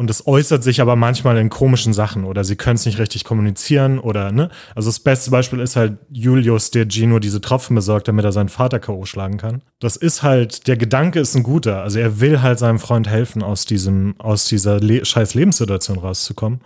Und 0.00 0.08
es 0.08 0.26
äußert 0.26 0.64
sich 0.64 0.80
aber 0.80 0.96
manchmal 0.96 1.36
in 1.36 1.50
komischen 1.50 1.92
Sachen 1.92 2.24
oder 2.24 2.42
sie 2.42 2.56
können 2.56 2.76
es 2.76 2.86
nicht 2.86 2.98
richtig 2.98 3.22
kommunizieren 3.24 3.98
oder, 3.98 4.32
ne? 4.32 4.48
Also 4.74 4.88
das 4.88 4.98
beste 4.98 5.30
Beispiel 5.30 5.60
ist 5.60 5.76
halt 5.76 5.98
Julius, 6.10 6.70
der 6.70 6.88
Gino 6.88 7.18
diese 7.18 7.42
Tropfen 7.42 7.74
besorgt, 7.74 8.08
damit 8.08 8.24
er 8.24 8.32
seinen 8.32 8.48
Vater 8.48 8.80
K.O. 8.80 9.04
schlagen 9.04 9.36
kann. 9.36 9.60
Das 9.78 9.96
ist 9.96 10.22
halt, 10.22 10.68
der 10.68 10.78
Gedanke 10.78 11.20
ist 11.20 11.34
ein 11.34 11.42
guter. 11.42 11.82
Also 11.82 11.98
er 11.98 12.18
will 12.18 12.40
halt 12.40 12.58
seinem 12.58 12.78
Freund 12.78 13.08
helfen, 13.08 13.42
aus 13.42 13.66
diesem, 13.66 14.14
aus 14.18 14.46
dieser 14.46 14.80
Le 14.80 15.04
scheiß 15.04 15.34
Lebenssituation 15.34 15.98
rauszukommen. 15.98 16.62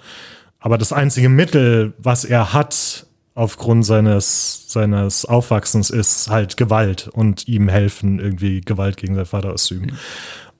Aber 0.64 0.78
das 0.78 0.94
einzige 0.94 1.28
Mittel, 1.28 1.92
was 1.98 2.24
er 2.24 2.54
hat, 2.54 3.06
aufgrund 3.34 3.84
seines, 3.84 4.64
seines 4.68 5.26
Aufwachsens, 5.26 5.90
ist 5.90 6.30
halt 6.30 6.56
Gewalt 6.56 7.06
und 7.08 7.46
ihm 7.46 7.68
helfen, 7.68 8.18
irgendwie 8.18 8.62
Gewalt 8.62 8.96
gegen 8.96 9.14
seinen 9.14 9.26
Vater 9.26 9.52
auszuüben. 9.52 9.98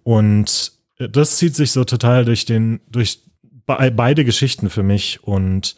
Und 0.02 0.72
das 0.98 1.38
zieht 1.38 1.57
sich 1.57 1.72
so 1.72 1.84
total 1.84 2.26
durch 2.26 2.44
den, 2.44 2.80
durch 2.90 3.22
be 3.64 3.90
beide 3.96 4.26
Geschichten 4.26 4.68
für 4.68 4.82
mich 4.82 5.24
und 5.24 5.74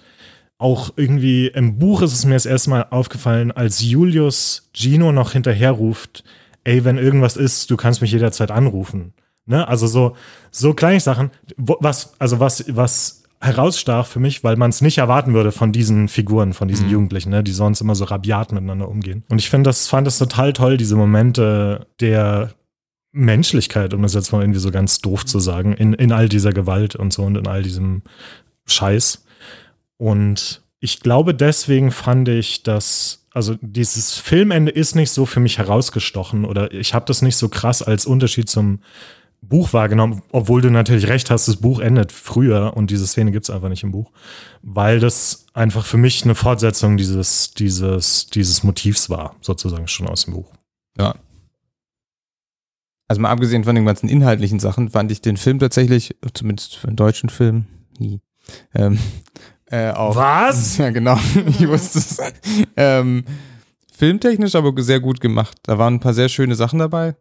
auch 0.58 0.94
irgendwie 0.96 1.46
im 1.46 1.78
Buch 1.78 2.02
ist 2.02 2.12
es 2.12 2.24
mir 2.24 2.34
das 2.34 2.46
erste 2.46 2.70
Mal 2.70 2.86
aufgefallen, 2.90 3.52
als 3.52 3.80
Julius 3.80 4.70
Gino 4.74 5.12
noch 5.12 5.34
hinterherruft, 5.34 6.24
ey, 6.64 6.84
wenn 6.84 6.98
irgendwas 6.98 7.36
ist, 7.36 7.70
du 7.70 7.76
kannst 7.76 8.02
mich 8.02 8.10
jederzeit 8.10 8.50
anrufen. 8.50 9.14
Ne? 9.44 9.68
Also 9.68 9.86
so, 9.86 10.16
so 10.50 10.74
kleine 10.74 10.98
Sachen, 10.98 11.30
was, 11.56 12.18
also 12.18 12.40
was, 12.40 12.64
was 12.74 13.22
herausstach 13.40 14.06
für 14.06 14.20
mich, 14.20 14.42
weil 14.44 14.56
man 14.56 14.70
es 14.70 14.80
nicht 14.80 14.98
erwarten 14.98 15.34
würde 15.34 15.52
von 15.52 15.72
diesen 15.72 16.08
Figuren, 16.08 16.52
von 16.52 16.68
diesen 16.68 16.88
Jugendlichen, 16.88 17.30
ne, 17.30 17.44
die 17.44 17.52
sonst 17.52 17.80
immer 17.80 17.94
so 17.94 18.04
rabiat 18.04 18.52
miteinander 18.52 18.88
umgehen. 18.88 19.24
Und 19.28 19.38
ich 19.38 19.50
finde 19.50 19.68
das, 19.68 19.88
fand 19.88 20.06
das 20.06 20.18
total 20.18 20.52
toll, 20.52 20.76
diese 20.76 20.96
Momente 20.96 21.86
der 22.00 22.54
Menschlichkeit, 23.12 23.94
um 23.94 24.02
das 24.02 24.14
jetzt 24.14 24.32
mal 24.32 24.42
irgendwie 24.42 24.60
so 24.60 24.70
ganz 24.70 25.00
doof 25.00 25.24
zu 25.24 25.38
sagen, 25.38 25.72
in, 25.74 25.92
in 25.94 26.12
all 26.12 26.28
dieser 26.28 26.52
Gewalt 26.52 26.96
und 26.96 27.12
so 27.12 27.22
und 27.22 27.36
in 27.36 27.46
all 27.46 27.62
diesem 27.62 28.02
Scheiß. 28.66 29.24
Und 29.96 30.62
ich 30.80 31.00
glaube, 31.00 31.34
deswegen 31.34 31.90
fand 31.92 32.28
ich, 32.28 32.62
dass, 32.62 33.26
also 33.32 33.56
dieses 33.60 34.14
Filmende 34.14 34.70
ist 34.70 34.94
nicht 34.94 35.10
so 35.10 35.24
für 35.24 35.40
mich 35.40 35.58
herausgestochen 35.58 36.44
oder 36.44 36.72
ich 36.72 36.94
habe 36.94 37.06
das 37.06 37.22
nicht 37.22 37.36
so 37.36 37.48
krass 37.48 37.82
als 37.82 38.06
Unterschied 38.06 38.48
zum 38.48 38.80
Buch 39.42 39.72
wahrgenommen, 39.72 40.22
obwohl 40.32 40.60
du 40.60 40.70
natürlich 40.70 41.08
recht 41.08 41.30
hast, 41.30 41.46
das 41.48 41.56
Buch 41.56 41.80
endet 41.80 42.12
früher 42.12 42.76
und 42.76 42.90
diese 42.90 43.06
Szene 43.06 43.30
gibt 43.30 43.44
es 43.48 43.50
einfach 43.54 43.68
nicht 43.68 43.82
im 43.82 43.92
Buch, 43.92 44.10
weil 44.62 44.98
das 45.00 45.46
einfach 45.54 45.84
für 45.84 45.98
mich 45.98 46.24
eine 46.24 46.34
Fortsetzung 46.34 46.96
dieses, 46.96 47.52
dieses, 47.52 48.26
dieses 48.26 48.62
Motivs 48.62 49.08
war, 49.08 49.36
sozusagen 49.40 49.88
schon 49.88 50.08
aus 50.08 50.24
dem 50.24 50.34
Buch. 50.34 50.52
Ja. 50.98 51.14
Also 53.08 53.22
mal 53.22 53.30
abgesehen 53.30 53.64
von 53.64 53.76
den 53.76 53.86
ganzen 53.86 54.08
inhaltlichen 54.08 54.58
Sachen, 54.58 54.90
fand 54.90 55.12
ich 55.12 55.20
den 55.20 55.36
Film 55.36 55.60
tatsächlich, 55.60 56.16
zumindest 56.34 56.76
für 56.76 56.88
einen 56.88 56.96
deutschen 56.96 57.28
Film, 57.28 57.66
hi, 58.00 58.20
ähm, 58.74 58.98
äh, 59.66 59.90
auch. 59.90 60.16
Was? 60.16 60.78
Ja, 60.78 60.90
genau. 60.90 61.18
ich 61.46 61.68
wusste 61.68 61.98
es. 61.98 62.18
Ähm, 62.76 63.24
filmtechnisch 63.92 64.54
aber 64.54 64.72
sehr 64.82 65.00
gut 65.00 65.20
gemacht. 65.20 65.56
Da 65.62 65.78
waren 65.78 65.94
ein 65.94 66.00
paar 66.00 66.14
sehr 66.14 66.28
schöne 66.28 66.54
Sachen 66.54 66.78
dabei. 66.80 67.14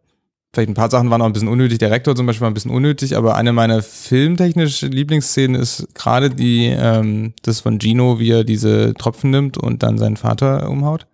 Vielleicht 0.56 0.70
ein 0.70 0.74
paar 0.74 0.90
Sachen 0.90 1.10
waren 1.10 1.20
auch 1.20 1.26
ein 1.26 1.34
bisschen 1.34 1.48
unnötig. 1.48 1.76
Der 1.80 1.90
Rektor 1.90 2.16
zum 2.16 2.24
Beispiel 2.24 2.40
war 2.40 2.50
ein 2.50 2.54
bisschen 2.54 2.70
unnötig, 2.70 3.14
aber 3.14 3.34
eine 3.34 3.52
meiner 3.52 3.82
filmtechnisch 3.82 4.80
Lieblingsszenen 4.80 5.60
ist 5.60 5.86
gerade 5.92 6.30
die, 6.30 6.64
ähm, 6.68 7.34
das 7.42 7.60
von 7.60 7.78
Gino, 7.78 8.18
wie 8.18 8.30
er 8.30 8.42
diese 8.42 8.94
Tropfen 8.94 9.30
nimmt 9.30 9.58
und 9.58 9.82
dann 9.82 9.98
seinen 9.98 10.16
Vater 10.16 10.70
umhaut. 10.70 11.08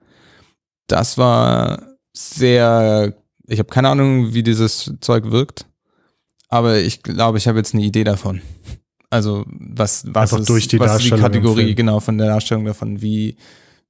Das 0.87 1.19
war 1.19 1.83
sehr, 2.17 3.15
ich 3.49 3.59
habe 3.59 3.69
keine 3.69 3.89
Ahnung, 3.89 4.33
wie 4.33 4.45
dieses 4.45 4.95
Zeug 5.01 5.33
wirkt, 5.33 5.67
aber 6.49 6.79
ich 6.79 7.03
glaube, 7.03 7.39
ich 7.39 7.49
habe 7.49 7.59
jetzt 7.59 7.75
eine 7.75 7.83
Idee 7.83 8.05
davon. 8.05 8.43
Also 9.11 9.45
was, 9.49 10.05
was 10.07 10.33
ist, 10.33 10.49
durch 10.49 10.69
die 10.69 10.79
was 10.79 11.03
ist 11.03 11.07
die 11.07 11.21
Kategorie, 11.21 11.75
genau, 11.75 11.99
von 11.99 12.17
der 12.17 12.29
Darstellung 12.29 12.65
davon, 12.65 13.03
wie, 13.03 13.35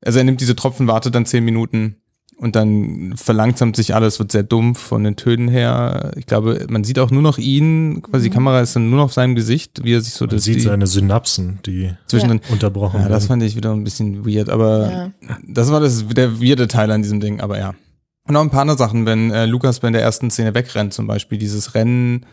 also 0.02 0.18
er 0.18 0.24
nimmt 0.24 0.40
diese 0.40 0.56
Tropfen, 0.56 0.86
wartet 0.86 1.14
dann 1.14 1.26
zehn 1.26 1.44
Minuten, 1.44 1.96
Und 2.36 2.56
dann 2.56 3.14
verlangsamt 3.16 3.76
sich 3.76 3.94
alles, 3.94 4.18
wird 4.18 4.32
sehr 4.32 4.42
dumpf 4.42 4.80
von 4.80 5.04
den 5.04 5.14
Tönen 5.14 5.46
her. 5.48 6.10
Ich 6.16 6.26
glaube, 6.26 6.66
man 6.68 6.82
sieht 6.82 6.98
auch 6.98 7.12
nur 7.12 7.22
noch 7.22 7.38
ihn, 7.38 8.02
quasi 8.02 8.24
die 8.24 8.30
Mhm. 8.30 8.34
Kamera 8.34 8.60
ist 8.60 8.74
dann 8.74 8.90
nur 8.90 8.98
noch 8.98 9.04
auf 9.04 9.12
seinem 9.12 9.36
Gesicht, 9.36 9.84
wie 9.84 9.94
er 9.94 10.00
sich 10.00 10.14
so 10.14 10.24
Man 10.24 10.34
das 10.34 10.44
sieht 10.44 10.56
die, 10.56 10.60
seine 10.60 10.88
Synapsen, 10.88 11.60
die 11.64 11.92
zwischendrin. 12.06 12.40
unterbrochen 12.50 13.00
Ja, 13.00 13.08
das 13.08 13.26
fand 13.26 13.42
ich 13.44 13.54
wieder 13.54 13.72
ein 13.72 13.84
bisschen 13.84 14.26
weird, 14.26 14.48
aber 14.48 14.90
Ja. 15.22 15.38
das 15.46 15.70
war 15.70 15.78
das, 15.78 16.04
der 16.08 16.40
weirde 16.42 16.66
Teil 16.66 16.90
an 16.90 17.02
diesem 17.02 17.20
Ding, 17.20 17.40
aber 17.40 17.58
ja. 17.58 17.74
Und 18.26 18.34
noch 18.34 18.40
ein 18.40 18.50
paar 18.50 18.62
andere 18.62 18.78
Sachen, 18.78 19.06
wenn 19.06 19.30
äh, 19.30 19.46
Lukas 19.46 19.78
bei 19.80 19.90
der 19.90 20.02
ersten 20.02 20.30
Szene 20.30 20.54
wegrennt, 20.54 20.94
zum 20.94 21.06
Beispiel 21.06 21.38
dieses 21.38 21.74
Rennen, 21.74 22.26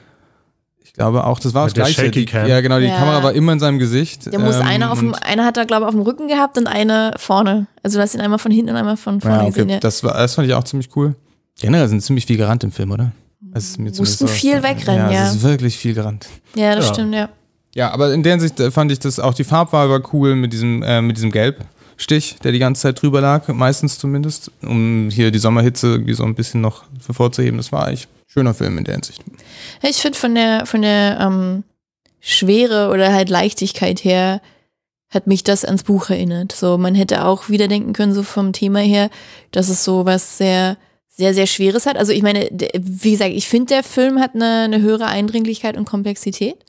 ich 0.90 0.94
glaube 0.94 1.24
auch, 1.26 1.40
das 1.40 1.54
war 1.54 1.66
Mit 1.66 1.78
das 1.78 1.84
gleiche. 1.86 2.02
Shaky 2.02 2.20
Die, 2.20 2.26
Cam. 2.26 2.48
ja, 2.48 2.60
genau, 2.62 2.80
die 2.80 2.86
Ja. 2.88 2.98
Kamera 2.98 3.24
war 3.24 3.34
immer 3.34 3.54
in 3.54 3.60
seinem 3.60 3.80
Gesicht. 3.80 4.32
Der 4.32 4.40
muss 4.40 4.56
ähm, 4.58 4.64
einer 4.64 4.92
auf 4.92 5.00
dem, 5.00 5.14
einer 5.16 5.46
hat 5.46 5.56
er, 5.58 5.66
glaube 5.66 5.84
ich, 5.84 5.88
auf 5.88 5.94
dem 5.96 6.02
Rücken 6.04 6.28
gehabt 6.28 6.58
und 6.58 6.68
einer 6.68 7.14
vorne. 7.18 7.68
Also 7.84 7.98
du 7.98 8.02
hast 8.04 8.16
ihn 8.16 8.22
einmal 8.22 8.40
von 8.40 8.52
hinten 8.52 8.72
und 8.72 8.76
einmal 8.76 8.98
von 8.98 9.22
vorne 9.22 9.38
Ja, 9.38 9.46
gesehen. 9.46 9.64
okay, 9.64 9.74
Ja. 9.74 9.80
das, 9.80 10.04
war, 10.04 10.14
das 10.14 10.36
fand 10.36 10.48
ich 10.48 10.54
auch 10.54 10.64
ziemlich 10.64 10.90
cool. 10.96 11.16
Generell 11.62 11.88
sind 11.88 12.02
ziemlich 12.02 12.26
viel 12.26 12.38
gerannt 12.38 12.64
im 12.64 12.72
Film, 12.72 12.92
oder? 12.92 13.12
Das 13.42 13.64
ist 13.66 13.80
mir 13.80 13.92
Mussten 13.98 14.28
viel 14.28 14.58
so- 14.58 14.64
wegrennen, 14.64 15.12
ja. 15.12 15.28
Es 15.28 15.36
ist 15.36 15.44
wirklich 15.44 15.78
viel 15.78 15.94
gerannt. 15.94 16.28
ja, 16.56 16.76
das 16.76 16.88
Ja. 16.88 16.94
stimmt, 16.94 17.16
ja. 17.16 17.30
Ja, 17.76 17.92
aber 17.92 18.14
in 18.14 18.24
der 18.24 18.34
Hinsicht 18.34 18.60
äh, 18.60 18.72
fand 18.72 18.92
ich 18.92 19.00
das 19.00 19.20
auch 19.20 19.34
die 19.34 19.44
Farbwahl 19.44 19.90
war 19.90 20.02
cool 20.14 20.36
mit 20.36 20.52
diesem, 20.54 20.82
äh, 20.84 21.02
mit 21.02 21.18
diesem 21.18 21.32
Gelbstich, 21.32 22.38
der 22.44 22.52
die 22.52 22.60
ganze 22.60 22.82
Zeit 22.82 23.02
drüber 23.02 23.22
lag, 23.22 23.48
meistens 23.50 23.98
zumindest, 24.00 24.52
um 24.64 25.10
hier 25.12 25.30
die 25.32 25.40
Sommerhitze 25.40 25.88
irgendwie 25.88 26.14
so 26.14 26.24
ein 26.24 26.34
bisschen 26.36 26.62
noch 26.62 26.84
hervorzuheben. 27.06 27.58
Das 27.58 27.72
war 27.72 27.86
eigentlich 27.86 28.08
schöner 28.30 28.54
Film 28.54 28.78
in 28.78 28.86
der 28.86 28.94
Hinsicht. 28.94 29.22
Ich 29.82 29.98
finde 29.98 30.18
von 30.18 30.36
der, 30.36 30.66
von 30.66 30.82
der 30.82 31.20
ähm, 31.20 31.64
Schwere 32.22 32.90
oder 32.90 33.12
halt 33.12 33.30
Leichtigkeit 33.30 34.04
her 34.04 34.42
hat 35.10 35.26
mich 35.26 35.44
das 35.44 35.66
ans 35.66 35.84
Buch 35.84 36.10
erinnert. 36.10 36.52
So, 36.52 36.78
man 36.78 36.94
hätte 36.94 37.26
auch 37.26 37.50
wieder 37.50 37.68
denken 37.68 37.94
können, 37.94 38.14
so 38.14 38.24
vom 38.24 38.54
Thema 38.54 38.80
her, 38.80 39.10
dass 39.52 39.70
es 39.70 39.84
so 39.84 40.06
was 40.06 40.38
sehr, 40.38 40.78
sehr, 41.08 41.34
sehr 41.34 41.48
Schweres 41.48 41.88
hat. 41.88 41.98
Also 41.98 42.12
ich 42.12 42.22
meine, 42.22 42.48
wie 42.78 43.12
gesagt, 43.12 43.32
ich 43.32 43.48
finde, 43.48 43.74
der 43.74 43.84
Film 43.84 44.20
hat 44.20 44.36
eine, 44.36 44.62
eine 44.62 44.82
höhere 44.82 45.08
Eindringlichkeit 45.08 45.76
und 45.76 45.86
Komplexität, 45.86 46.64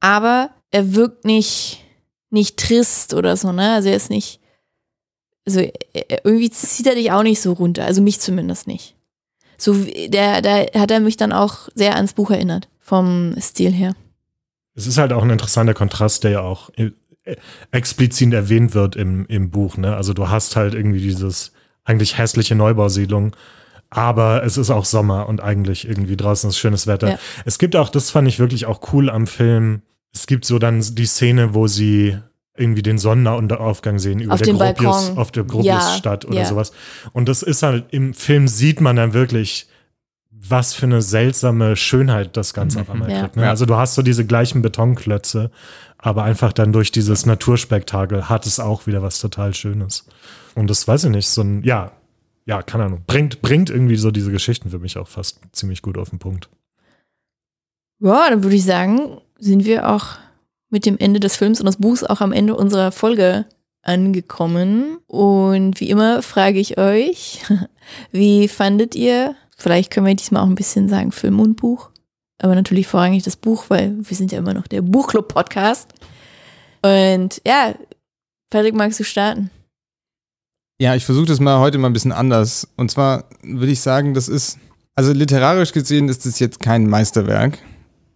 aber 0.00 0.50
er 0.70 0.94
wirkt 0.94 1.26
nicht, 1.26 1.84
nicht 2.30 2.56
trist 2.56 3.12
oder 3.12 3.36
so, 3.36 3.52
ne? 3.52 3.74
Also 3.74 3.90
er 3.90 3.96
ist 3.96 4.08
nicht, 4.08 4.40
also 5.46 5.60
irgendwie 6.24 6.50
zieht 6.50 6.86
er 6.86 6.94
dich 6.94 7.12
auch 7.12 7.22
nicht 7.22 7.42
so 7.42 7.52
runter, 7.52 7.84
also 7.84 8.00
mich 8.00 8.18
zumindest 8.18 8.66
nicht. 8.66 8.96
So, 9.56 9.74
der, 10.08 10.42
da 10.42 10.64
hat 10.78 10.90
er 10.90 11.00
mich 11.00 11.16
dann 11.16 11.32
auch 11.32 11.68
sehr 11.74 11.96
ans 11.96 12.12
Buch 12.12 12.30
erinnert, 12.30 12.68
vom 12.80 13.34
Stil 13.40 13.72
her. 13.72 13.94
Es 14.74 14.86
ist 14.86 14.98
halt 14.98 15.12
auch 15.12 15.22
ein 15.22 15.30
interessanter 15.30 15.74
Kontrast, 15.74 16.24
der 16.24 16.30
ja 16.32 16.40
auch 16.40 16.70
äh, 16.76 16.90
explizit 17.70 18.32
erwähnt 18.32 18.74
wird 18.74 18.96
im, 18.96 19.26
im 19.26 19.50
Buch. 19.50 19.76
Ne? 19.76 19.94
Also 19.94 20.12
du 20.12 20.28
hast 20.28 20.56
halt 20.56 20.74
irgendwie 20.74 21.00
dieses 21.00 21.52
eigentlich 21.84 22.18
hässliche 22.18 22.54
Neubausiedlung, 22.54 23.36
aber 23.90 24.42
es 24.44 24.56
ist 24.56 24.70
auch 24.70 24.84
Sommer 24.84 25.28
und 25.28 25.40
eigentlich 25.40 25.86
irgendwie 25.86 26.16
draußen 26.16 26.50
ist 26.50 26.58
schönes 26.58 26.86
Wetter. 26.86 27.10
Ja. 27.10 27.18
Es 27.44 27.58
gibt 27.58 27.76
auch, 27.76 27.88
das 27.88 28.10
fand 28.10 28.26
ich 28.28 28.38
wirklich 28.38 28.66
auch 28.66 28.92
cool 28.92 29.10
am 29.10 29.26
Film, 29.26 29.82
es 30.12 30.26
gibt 30.26 30.44
so 30.44 30.58
dann 30.58 30.80
die 30.80 31.06
Szene, 31.06 31.54
wo 31.54 31.66
sie 31.66 32.18
irgendwie 32.56 32.82
den 32.82 32.98
Sonnenaufgang 32.98 33.98
sehen 33.98 34.20
über 34.20 34.34
Auf 34.34 34.42
der 34.42 34.54
Gropius, 34.54 35.06
Balkon. 35.06 35.18
auf 35.18 35.32
der 35.32 35.42
Ja, 35.42 35.48
Gropiusstadt 35.48 36.24
oder 36.24 36.36
ja. 36.40 36.44
sowas. 36.44 36.72
Und 37.12 37.28
das 37.28 37.42
ist 37.42 37.62
halt, 37.62 37.86
im 37.92 38.14
Film 38.14 38.46
sieht 38.48 38.80
man 38.80 38.96
dann 38.96 39.12
wirklich, 39.12 39.66
was 40.30 40.74
für 40.74 40.86
eine 40.86 41.02
seltsame 41.02 41.74
Schönheit 41.74 42.36
das 42.36 42.54
Ganze 42.54 42.80
auf 42.80 42.90
einmal 42.90 43.10
Ja. 43.10 43.20
kriegt. 43.22 43.36
Ne? 43.36 43.42
Ja. 43.44 43.50
Also 43.50 43.66
du 43.66 43.76
hast 43.76 43.94
so 43.94 44.02
diese 44.02 44.24
gleichen 44.26 44.62
Betonklötze, 44.62 45.50
aber 45.98 46.22
einfach 46.24 46.52
dann 46.52 46.72
durch 46.72 46.92
dieses 46.92 47.24
Naturspektakel 47.26 48.28
hat 48.28 48.46
es 48.46 48.60
auch 48.60 48.86
wieder 48.86 49.02
was 49.02 49.18
total 49.20 49.54
Schönes. 49.54 50.06
Und 50.54 50.68
das 50.70 50.86
weiß 50.86 51.04
ich 51.04 51.10
nicht, 51.10 51.28
so 51.28 51.40
ein, 51.42 51.62
ja, 51.64 51.92
ja, 52.46 52.62
keine 52.62 52.84
Ahnung, 52.84 53.02
bringt, 53.06 53.40
bringt 53.40 53.70
irgendwie 53.70 53.96
so 53.96 54.10
diese 54.10 54.30
Geschichten 54.30 54.68
für 54.70 54.78
mich 54.78 54.98
auch 54.98 55.08
fast 55.08 55.40
ziemlich 55.52 55.80
gut 55.82 55.96
auf 55.98 56.10
den 56.10 56.18
Punkt. 56.18 56.50
Ja, 58.00 58.28
dann 58.30 58.42
würde 58.42 58.54
ich 58.56 58.64
sagen, 58.64 59.18
sind 59.38 59.64
wir 59.64 59.88
auch 59.88 60.18
mit 60.70 60.86
dem 60.86 60.98
Ende 60.98 61.20
des 61.20 61.36
Films 61.36 61.60
und 61.60 61.66
des 61.66 61.76
Buchs 61.76 62.04
auch 62.04 62.20
am 62.20 62.32
Ende 62.32 62.56
unserer 62.56 62.92
Folge 62.92 63.46
angekommen. 63.82 64.98
Und 65.06 65.80
wie 65.80 65.90
immer 65.90 66.22
frage 66.22 66.58
ich 66.58 66.78
euch, 66.78 67.42
wie 68.12 68.48
fandet 68.48 68.94
ihr, 68.94 69.36
vielleicht 69.56 69.90
können 69.90 70.06
wir 70.06 70.14
diesmal 70.14 70.42
auch 70.42 70.48
ein 70.48 70.54
bisschen 70.54 70.88
sagen 70.88 71.12
Film 71.12 71.40
und 71.40 71.56
Buch, 71.56 71.90
aber 72.38 72.54
natürlich 72.54 72.86
vorrangig 72.86 73.22
das 73.22 73.36
Buch, 73.36 73.66
weil 73.68 73.94
wir 73.96 74.16
sind 74.16 74.32
ja 74.32 74.38
immer 74.38 74.54
noch 74.54 74.66
der 74.66 74.82
Buchclub-Podcast. 74.82 75.92
Und 76.82 77.40
ja, 77.46 77.74
Patrick, 78.50 78.74
magst 78.74 79.00
du 79.00 79.04
starten? 79.04 79.50
Ja, 80.80 80.94
ich 80.94 81.04
versuche 81.04 81.26
das 81.26 81.40
mal 81.40 81.60
heute 81.60 81.78
mal 81.78 81.88
ein 81.88 81.92
bisschen 81.92 82.12
anders. 82.12 82.68
Und 82.76 82.90
zwar 82.90 83.28
würde 83.42 83.72
ich 83.72 83.80
sagen, 83.80 84.12
das 84.12 84.28
ist, 84.28 84.58
also 84.94 85.12
literarisch 85.12 85.72
gesehen 85.72 86.08
ist 86.08 86.26
das 86.26 86.40
jetzt 86.40 86.60
kein 86.60 86.88
Meisterwerk. 86.88 87.58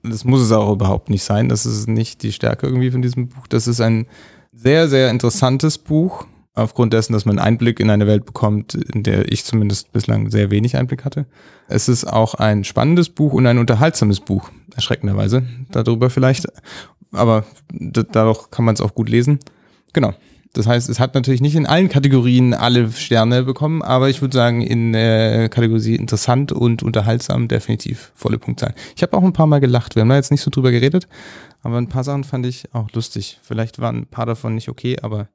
Das 0.03 0.25
muss 0.25 0.41
es 0.41 0.53
auch 0.53 0.73
überhaupt 0.73 1.11
nicht 1.11 1.25
sein. 1.25 1.49
Das 1.49 1.67
ist 1.67 1.89
nicht 1.89 2.23
die 2.23 2.33
Stärke 2.33 2.67
irgendwie 2.67 2.91
von 2.91 3.03
diesem 3.03 3.29
Buch. 3.29 3.47
Das 3.49 3.67
ist 3.67 3.81
ein 3.81 4.07
sehr, 4.53 4.89
sehr 4.89 5.11
interessantes 5.11 5.79
Buch. 5.79 6.27
Aufgrund 6.55 6.93
dessen, 6.93 7.13
dass 7.13 7.25
man 7.25 7.39
Einblick 7.39 7.79
in 7.79 7.89
eine 7.89 8.09
Welt 8.09 8.27
bekommt, 8.27 8.75
in 8.75 9.05
der 9.05 9.31
ich 9.31 9.45
zumindest 9.45 9.93
bislang 9.93 10.29
sehr 10.31 10.51
wenig 10.51 10.77
Einblick 10.77 11.05
hatte. 11.05 11.27
Es 11.69 11.89
ist 11.89 12.05
auch 12.05 12.35
ein 12.35 12.65
spannendes 12.65 13.11
Buch 13.11 13.33
und 13.33 13.47
ein 13.47 13.59
unterhaltsames 13.59 14.19
Buch, 14.19 14.51
erschreckenderweise. 14.75 15.45
Darüber 15.71 16.11
vielleicht. 16.11 16.47
Aber 17.13 17.45
dadurch 17.71 18.51
kann 18.51 18.65
man 18.65 18.75
es 18.75 18.81
auch 18.81 18.95
gut 18.95 19.09
lesen. 19.09 19.39
Genau. 19.93 20.15
Das 20.53 20.67
heißt, 20.67 20.89
es 20.89 20.99
hat 20.99 21.15
natürlich 21.15 21.41
nicht 21.41 21.55
in 21.55 21.67
allen 21.67 21.89
Kategorien 21.89 22.55
alle 22.55 22.91
Sterne 22.91 23.43
bekommen, 23.43 23.83
aber 23.83 24.09
ich 24.09 24.21
würde 24.21 24.37
sagen, 24.37 24.63
in 24.63 24.93
der 24.93 25.49
Kategorie 25.49 25.95
interessant 25.95 26.53
und 26.53 26.83
unterhaltsam 26.83 27.49
definitiv 27.49 28.13
volle 28.15 28.39
Punktzahl. 28.39 28.75
Ich 28.97 29.03
habe 29.03 29.17
auch 29.17 29.23
ein 29.23 29.33
paar 29.33 29.47
Mal 29.47 29.61
gelacht. 29.61 29.95
Wir 29.95 30.03
haben 30.03 30.09
da 30.09 30.17
jetzt 30.17 30.31
nicht 30.31 30.43
so 30.43 30.51
drüber 30.51 30.71
geredet, 30.71 31.09
aber 31.63 31.79
ein 31.79 31.89
paar 31.89 32.05
Sachen 32.05 32.25
fand 32.25 32.47
ich 32.47 32.65
auch 32.73 32.91
lustig. 32.93 33.39
Vielleicht 33.43 33.79
waren 33.79 33.99
ein 33.99 34.07
paar 34.07 34.27
davon 34.27 34.55
nicht 34.55 34.69
okay, 34.69 34.97
aber 35.03 35.29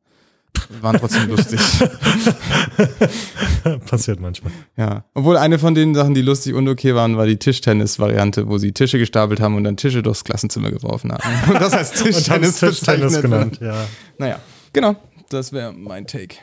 waren 0.82 0.98
trotzdem 0.98 1.30
lustig. 1.30 1.60
Passiert 3.90 4.20
manchmal. 4.20 4.52
Ja. 4.78 5.06
Obwohl 5.14 5.38
eine 5.38 5.60
von 5.60 5.76
den 5.76 5.96
Sachen, 5.96 6.14
die 6.14 6.22
lustig 6.22 6.54
und 6.54 6.68
okay 6.68 6.96
waren, 6.96 7.18
war 7.18 7.26
die 7.26 7.38
Tischtennis-Variante, 7.38 8.48
wo 8.48 8.58
sie 8.58 8.72
Tische 8.72 9.00
gestapelt 9.00 9.40
haben 9.40 9.56
und 9.56 9.64
dann 9.64 9.78
Tische 9.78 10.04
durchs 10.04 10.24
Klassenzimmer 10.24 10.72
geworfen 10.72 11.12
haben. 11.12 11.52
Und 11.52 11.56
das 11.62 11.74
heißt 11.74 12.04
Tischtennis, 12.04 12.60
Tischtennis 12.60 13.22
genannt, 13.22 13.60
ja. 13.62 13.86
Naja, 14.18 14.40
genau. 14.74 14.96
Das 15.30 15.54
wäre 15.54 15.74
mein 15.74 16.06
Take. 16.06 16.36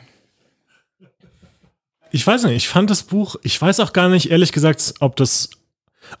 Ich 2.11 2.27
weiß 2.27 2.43
nicht, 2.43 2.55
ich 2.55 2.67
fand 2.67 2.89
das 2.89 3.03
Buch, 3.03 3.37
ich 3.41 3.59
weiß 3.61 3.79
auch 3.79 3.93
gar 3.93 4.09
nicht, 4.09 4.31
ehrlich 4.31 4.51
gesagt, 4.51 4.95
ob 4.99 5.15
das, 5.15 5.49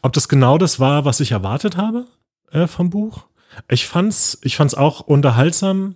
ob 0.01 0.13
das 0.13 0.29
genau 0.29 0.57
das 0.57 0.79
war, 0.79 1.03
was 1.03 1.19
ich 1.19 1.31
erwartet 1.31 1.75
habe 1.75 2.07
äh, 2.51 2.65
vom 2.65 2.89
Buch. 2.89 3.25
Ich 3.67 3.85
fand's, 3.85 4.37
ich 4.43 4.55
fand's 4.55 4.73
auch 4.73 5.01
unterhaltsam. 5.01 5.95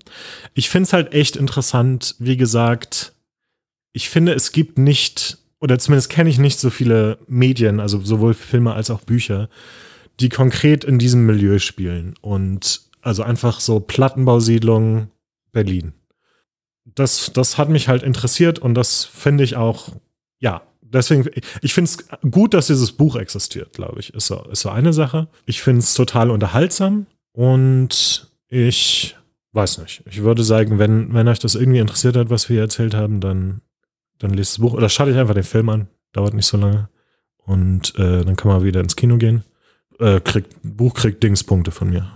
Ich 0.53 0.69
find's 0.69 0.91
halt 0.91 1.13
echt 1.13 1.37
interessant, 1.37 2.15
wie 2.19 2.35
gesagt, 2.35 3.13
ich 3.93 4.09
finde, 4.09 4.33
es 4.33 4.51
gibt 4.51 4.77
nicht, 4.77 5.37
oder 5.61 5.79
zumindest 5.79 6.09
kenne 6.09 6.29
ich 6.29 6.37
nicht 6.37 6.59
so 6.59 6.69
viele 6.69 7.17
Medien, 7.27 7.79
also 7.79 8.01
sowohl 8.01 8.33
Filme 8.33 8.73
als 8.73 8.89
auch 8.89 8.99
Bücher, 8.99 9.47
die 10.19 10.27
konkret 10.27 10.83
in 10.83 10.99
diesem 10.99 11.25
Milieu 11.25 11.59
spielen. 11.59 12.15
Und 12.19 12.81
also 13.01 13.23
einfach 13.23 13.61
so 13.61 13.79
Plattenbausiedlung 13.79 15.09
Berlin 15.53 15.93
das, 16.85 17.31
das 17.33 17.57
hat 17.57 17.69
mich 17.69 17.87
halt 17.87 18.03
interessiert 18.03 18.59
und 18.59 18.75
das 18.75 19.03
finde 19.03 19.43
ich 19.43 19.55
auch, 19.55 19.89
ja, 20.39 20.61
deswegen, 20.81 21.29
ich 21.61 21.73
finde 21.73 21.89
es 21.89 22.29
gut, 22.31 22.53
dass 22.53 22.67
dieses 22.67 22.91
Buch 22.91 23.15
existiert, 23.15 23.73
glaube 23.73 23.99
ich, 23.99 24.13
ist 24.13 24.27
so, 24.27 24.43
ist 24.51 24.61
so 24.61 24.69
eine 24.69 24.93
Sache. 24.93 25.27
Ich 25.45 25.61
finde 25.61 25.79
es 25.79 25.93
total 25.93 26.29
unterhaltsam 26.29 27.07
und 27.31 28.29
ich 28.47 29.17
weiß 29.53 29.79
nicht. 29.79 30.03
Ich 30.05 30.21
würde 30.21 30.43
sagen, 30.43 30.79
wenn, 30.79 31.13
wenn 31.13 31.27
euch 31.27 31.39
das 31.39 31.55
irgendwie 31.55 31.79
interessiert 31.79 32.15
hat, 32.15 32.29
was 32.29 32.49
wir 32.49 32.55
hier 32.55 32.63
erzählt 32.63 32.93
haben, 32.93 33.19
dann, 33.19 33.61
dann 34.19 34.31
lest 34.31 34.53
das 34.53 34.59
Buch 34.59 34.73
oder 34.73 34.89
schaut 34.89 35.07
euch 35.07 35.17
einfach 35.17 35.33
den 35.33 35.43
Film 35.43 35.69
an. 35.69 35.87
Dauert 36.13 36.33
nicht 36.33 36.45
so 36.45 36.57
lange. 36.57 36.89
Und 37.37 37.97
äh, 37.97 38.23
dann 38.23 38.35
kann 38.35 38.51
man 38.51 38.63
wieder 38.63 38.81
ins 38.81 38.95
Kino 38.95 39.17
gehen. 39.17 39.43
Äh, 39.99 40.19
kriegt, 40.19 40.55
Buch 40.61 40.93
kriegt 40.93 41.23
Dingspunkte 41.23 41.71
von 41.71 41.89
mir. 41.89 42.11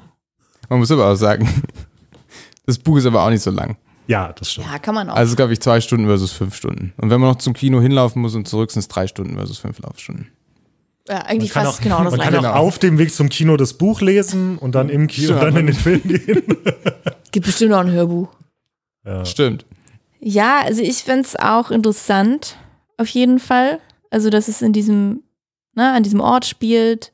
Man 0.70 0.80
muss 0.80 0.92
aber 0.92 1.08
auch 1.08 1.16
sagen, 1.16 1.64
das 2.66 2.78
Buch 2.78 2.98
ist 2.98 3.06
aber 3.06 3.24
auch 3.24 3.30
nicht 3.30 3.42
so 3.42 3.52
lang. 3.52 3.78
Ja, 4.10 4.34
das 4.34 4.52
stimmt. 4.52 4.66
Ja, 4.72 4.80
kann 4.80 4.96
man 4.96 5.08
auch. 5.10 5.16
Also 5.16 5.36
glaube 5.36 5.54
ich 5.54 5.60
zwei 5.62 5.80
Stunden 5.82 6.08
versus 6.08 6.32
fünf 6.32 6.56
Stunden. 6.56 6.94
Und 6.98 7.12
wenn 7.12 7.22
man 7.22 7.30
noch 7.30 7.38
zum 7.38 7.54
Kino 7.54 7.80
hinlaufen 7.80 8.22
muss 8.24 8.34
und 8.34 8.48
zurück, 8.48 8.72
sind 8.72 8.80
es 8.80 8.88
drei 8.88 9.06
Stunden 9.06 9.36
versus 9.36 9.60
fünf 9.60 9.78
Laufstunden. 9.80 10.32
ja, 11.08 11.18
eigentlich 11.26 11.52
fast 11.54 11.80
auch, 11.80 11.84
genau 11.84 12.04
das 12.04 12.12
man 12.18 12.22
kann 12.22 12.34
auch 12.36 12.42
Genau. 12.42 12.54
auf 12.54 12.80
dem 12.80 12.98
Weg 12.98 13.14
zum 13.14 13.30
Kino 13.30 13.56
das 13.56 13.76
Buch 13.76 14.02
lesen 14.02 14.58
und 14.58 14.74
dann 14.74 14.90
im 14.90 15.06
Kino 15.08 15.34
Ja, 15.34 15.40
dann 15.46 15.58
in 15.58 15.68
den 15.68 15.76
Film 15.76 16.02
gehen. 16.04 16.44
Gibt 17.32 17.46
bestimmt 17.46 17.74
auch 17.74 17.82
ein 17.82 17.92
Hörbuch. 17.92 18.30
Ja. 19.06 19.24
Stimmt. 19.26 19.66
Ja, 20.20 20.62
also 20.66 20.82
ich 20.82 21.04
finde 21.04 21.22
es 21.22 21.36
auch 21.36 21.70
interessant, 21.70 22.58
auf 22.98 23.08
jeden 23.10 23.38
Fall. 23.40 23.80
Also, 24.10 24.32
dass 24.32 24.48
es 24.48 24.64
in 24.64 24.74
diesem, 24.74 25.22
ne, 25.76 25.94
an 25.94 26.02
diesem 26.02 26.20
Ort 26.20 26.46
spielt 26.46 27.12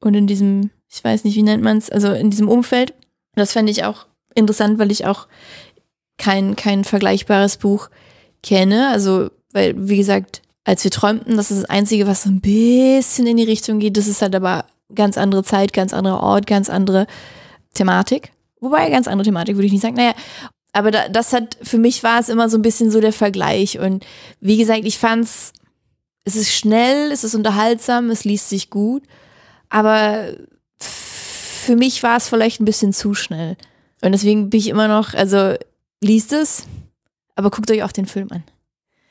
und 0.00 0.14
in 0.14 0.26
diesem, 0.26 0.70
ich 0.88 1.04
weiß 1.04 1.24
nicht, 1.24 1.36
wie 1.36 1.42
nennt 1.42 1.62
man 1.62 1.76
es, 1.76 1.90
also 1.90 2.12
in 2.12 2.30
diesem 2.30 2.48
Umfeld. 2.48 2.94
Das 3.34 3.52
fände 3.52 3.70
ich 3.70 3.84
auch 3.84 4.06
interessant, 4.34 4.78
weil 4.78 4.90
ich 4.90 5.06
auch 5.06 5.28
kein, 6.18 6.56
kein 6.56 6.84
vergleichbares 6.84 7.56
Buch 7.56 7.88
kenne. 8.42 8.88
Also, 8.88 9.30
weil, 9.52 9.74
wie 9.76 9.96
gesagt, 9.96 10.42
als 10.64 10.82
wir 10.82 10.90
träumten. 10.90 11.36
Das 11.36 11.50
ist 11.50 11.62
das 11.62 11.70
Einzige, 11.70 12.06
was 12.06 12.22
so 12.22 12.30
ein 12.30 12.40
bisschen 12.40 13.26
in 13.26 13.36
die 13.36 13.44
Richtung 13.44 13.78
geht. 13.78 13.96
Das 13.96 14.06
ist 14.06 14.22
halt 14.22 14.34
aber 14.34 14.64
ganz 14.94 15.18
andere 15.18 15.44
Zeit, 15.44 15.72
ganz 15.72 15.92
anderer 15.92 16.22
Ort, 16.22 16.46
ganz 16.46 16.70
andere 16.70 17.06
Thematik. 17.74 18.32
Wobei, 18.60 18.88
ganz 18.90 19.06
andere 19.06 19.26
Thematik 19.26 19.56
würde 19.56 19.66
ich 19.66 19.72
nicht 19.72 19.82
sagen. 19.82 19.96
Naja, 19.96 20.14
aber 20.72 20.90
da, 20.90 21.08
das 21.08 21.32
hat, 21.32 21.58
für 21.62 21.78
mich 21.78 22.02
war 22.02 22.18
es 22.18 22.28
immer 22.28 22.48
so 22.48 22.56
ein 22.58 22.62
bisschen 22.62 22.90
so 22.90 23.00
der 23.00 23.12
Vergleich. 23.12 23.78
Und 23.78 24.04
wie 24.40 24.56
gesagt, 24.56 24.84
ich 24.84 24.98
fand's, 24.98 25.52
es 26.24 26.34
ist 26.34 26.52
schnell, 26.52 27.12
es 27.12 27.24
ist 27.24 27.34
unterhaltsam, 27.34 28.10
es 28.10 28.24
liest 28.24 28.48
sich 28.48 28.70
gut. 28.70 29.02
Aber 29.68 30.28
für 30.78 31.76
mich 31.76 32.02
war 32.02 32.16
es 32.16 32.28
vielleicht 32.28 32.60
ein 32.60 32.64
bisschen 32.64 32.92
zu 32.92 33.14
schnell. 33.14 33.56
Und 34.02 34.12
deswegen 34.12 34.50
bin 34.50 34.60
ich 34.60 34.68
immer 34.68 34.88
noch, 34.88 35.14
also 35.14 35.54
liest 36.04 36.32
es, 36.32 36.66
aber 37.34 37.50
guckt 37.50 37.70
euch 37.70 37.82
auch 37.82 37.92
den 37.92 38.06
Film 38.06 38.28
an. 38.30 38.42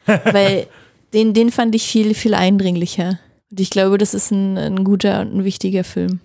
Weil 0.34 0.68
den, 1.14 1.34
den 1.34 1.52
fand 1.52 1.76
ich 1.76 1.84
viel, 1.84 2.14
viel 2.14 2.34
eindringlicher. 2.34 3.20
Und 3.52 3.60
ich 3.60 3.70
glaube, 3.70 3.98
das 3.98 4.14
ist 4.14 4.32
ein, 4.32 4.58
ein 4.58 4.84
guter 4.84 5.22
und 5.22 5.36
ein 5.36 5.44
wichtiger 5.44 5.84
Film. 5.84 6.20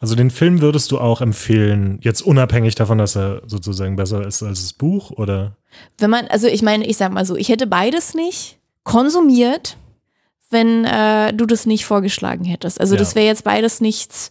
Also 0.00 0.14
den 0.14 0.30
Film 0.30 0.60
würdest 0.60 0.90
du 0.90 0.98
auch 0.98 1.20
empfehlen, 1.20 1.98
jetzt 2.02 2.22
unabhängig 2.22 2.74
davon, 2.74 2.98
dass 2.98 3.16
er 3.16 3.42
sozusagen 3.46 3.96
besser 3.96 4.26
ist 4.26 4.42
als 4.42 4.60
das 4.62 4.72
Buch, 4.72 5.10
oder? 5.12 5.56
Wenn 5.98 6.10
man, 6.10 6.26
also 6.28 6.46
ich 6.46 6.62
meine, 6.62 6.86
ich 6.86 6.96
sag 6.96 7.12
mal 7.12 7.24
so, 7.24 7.36
ich 7.36 7.48
hätte 7.48 7.66
beides 7.66 8.14
nicht 8.14 8.58
konsumiert, 8.84 9.76
wenn 10.50 10.84
äh, 10.84 11.32
du 11.34 11.46
das 11.46 11.66
nicht 11.66 11.84
vorgeschlagen 11.84 12.44
hättest. 12.44 12.80
Also 12.80 12.94
Ja. 12.94 12.98
das 12.98 13.14
wäre 13.14 13.26
jetzt 13.26 13.44
beides 13.44 13.80
nichts, 13.80 14.30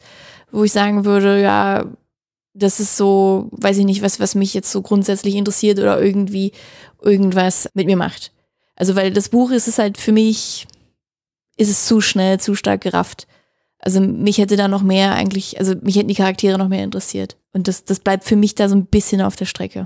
wo 0.52 0.64
ich 0.64 0.72
sagen 0.72 1.06
würde, 1.06 1.42
ja, 1.42 1.86
das 2.58 2.80
ist 2.80 2.97
so, 2.97 3.49
weiß 3.51 3.78
ich 3.78 3.86
nicht, 3.86 4.01
was, 4.01 4.20
was 4.20 4.36
mich 4.36 4.53
jetzt 4.53 4.72
so 4.72 4.82
grundsätzlich 4.82 5.36
interessiert 5.36 5.80
oder 5.80 6.01
irgendwie 6.01 6.51
irgendwas 7.01 7.70
mit 7.74 7.86
mir 7.86 7.97
macht. 7.97 8.32
Also 8.76 8.95
weil 8.95 9.12
das 9.12 9.30
Buch 9.30 9.51
ist 9.51 9.68
es 9.68 9.78
halt 9.78 9.97
für 9.97 10.12
mich, 10.12 10.68
ist 11.55 11.70
es 11.70 11.86
zu 11.86 12.01
schnell, 12.01 12.39
zu 12.39 12.55
stark 12.55 12.82
gerafft. 12.82 13.28
Also 13.80 14.01
mich 14.01 14.38
hätte 14.38 14.58
da 14.58 14.68
noch 14.68 14.84
mehr 14.84 15.14
eigentlich, 15.14 15.60
also 15.60 15.76
mich 15.82 15.95
hätten 15.95 16.08
die 16.08 16.16
Charaktere 16.16 16.58
noch 16.58 16.68
mehr 16.68 16.84
interessiert. 16.84 17.38
Und 17.53 17.68
das, 17.68 17.86
das 17.86 17.99
bleibt 17.99 18.24
für 18.24 18.36
mich 18.36 18.55
da 18.55 18.70
so 18.70 18.76
ein 18.76 18.86
bisschen 18.86 19.22
auf 19.22 19.36
der 19.36 19.45
Strecke. 19.45 19.86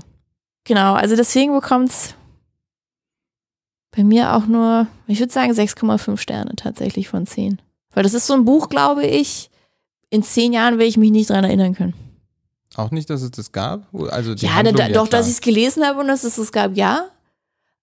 Genau, 0.64 0.94
also 0.94 1.16
deswegen 1.16 1.52
bekommt's 1.52 2.14
bei 3.94 4.04
mir 4.04 4.34
auch 4.34 4.46
nur, 4.46 4.86
ich 5.06 5.20
würde 5.20 5.32
sagen 5.32 5.52
6,5 5.52 6.16
Sterne 6.16 6.56
tatsächlich 6.56 7.08
von 7.08 7.26
10. 7.26 7.60
Weil 7.92 8.02
das 8.02 8.14
ist 8.14 8.26
so 8.26 8.34
ein 8.34 8.46
Buch, 8.46 8.70
glaube 8.70 9.04
ich, 9.04 9.50
in 10.08 10.22
zehn 10.22 10.52
Jahren 10.52 10.74
werde 10.74 10.88
ich 10.88 10.96
mich 10.96 11.10
nicht 11.10 11.30
dran 11.30 11.44
erinnern 11.44 11.74
können. 11.74 11.94
Auch 12.76 12.90
nicht, 12.90 13.10
dass 13.10 13.22
es 13.22 13.30
das 13.30 13.52
gab? 13.52 13.86
Also 14.10 14.34
die 14.34 14.46
Ja, 14.46 14.54
Handlung, 14.54 14.76
da, 14.76 14.88
doch, 14.88 15.08
klar. 15.08 15.20
dass 15.20 15.26
ich 15.26 15.34
es 15.34 15.40
gelesen 15.40 15.84
habe 15.84 16.00
und 16.00 16.08
dass 16.08 16.24
es 16.24 16.38
es 16.38 16.52
gab, 16.52 16.76
ja. 16.76 17.06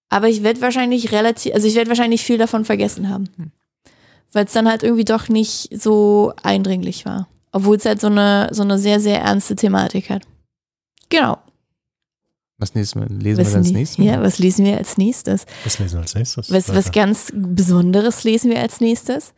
Aber 0.08 0.28
ich 0.28 0.42
werde 0.42 0.60
wahrscheinlich 0.60 1.12
relativ, 1.12 1.54
also 1.54 1.66
ich 1.68 1.76
werde 1.76 1.88
wahrscheinlich 1.90 2.22
viel 2.24 2.38
davon 2.38 2.64
vergessen 2.64 3.08
haben. 3.08 3.28
Hm. 3.36 3.50
Weil 4.32 4.44
es 4.46 4.52
dann 4.52 4.68
halt 4.68 4.82
irgendwie 4.82 5.04
doch 5.04 5.28
nicht 5.28 5.70
so 5.80 6.32
eindringlich 6.42 7.04
war. 7.06 7.28
Obwohl 7.52 7.76
es 7.76 7.84
halt 7.84 8.00
so 8.00 8.08
eine, 8.08 8.48
so 8.52 8.62
eine 8.62 8.78
sehr, 8.78 9.00
sehr 9.00 9.20
ernste 9.20 9.54
Thematik 9.56 10.10
hat. 10.10 10.22
Genau. 11.08 11.38
Was 12.58 12.74
nächstes 12.74 12.94
Mal? 12.94 13.08
Lesen 13.10 13.44
Was 13.44 13.52
wir 13.52 13.58
das 13.58 13.66
nie- 13.68 13.72
nächste 13.72 14.02
Mal? 14.02 14.08
Ja, 14.08 14.22
was 14.22 14.38
lesen 14.38 14.64
wir 14.66 14.76
als 14.76 14.98
nächstes? 14.98 15.46
Was 15.64 15.78
lesen 15.78 15.94
wir 15.94 16.00
als 16.02 16.14
nächstes? 16.14 16.52
Was, 16.52 16.74
was 16.74 16.92
ganz 16.92 17.32
Besonderes 17.34 18.22
lesen 18.24 18.50
wir 18.50 18.60
als 18.60 18.80
nächstes. 18.80 19.32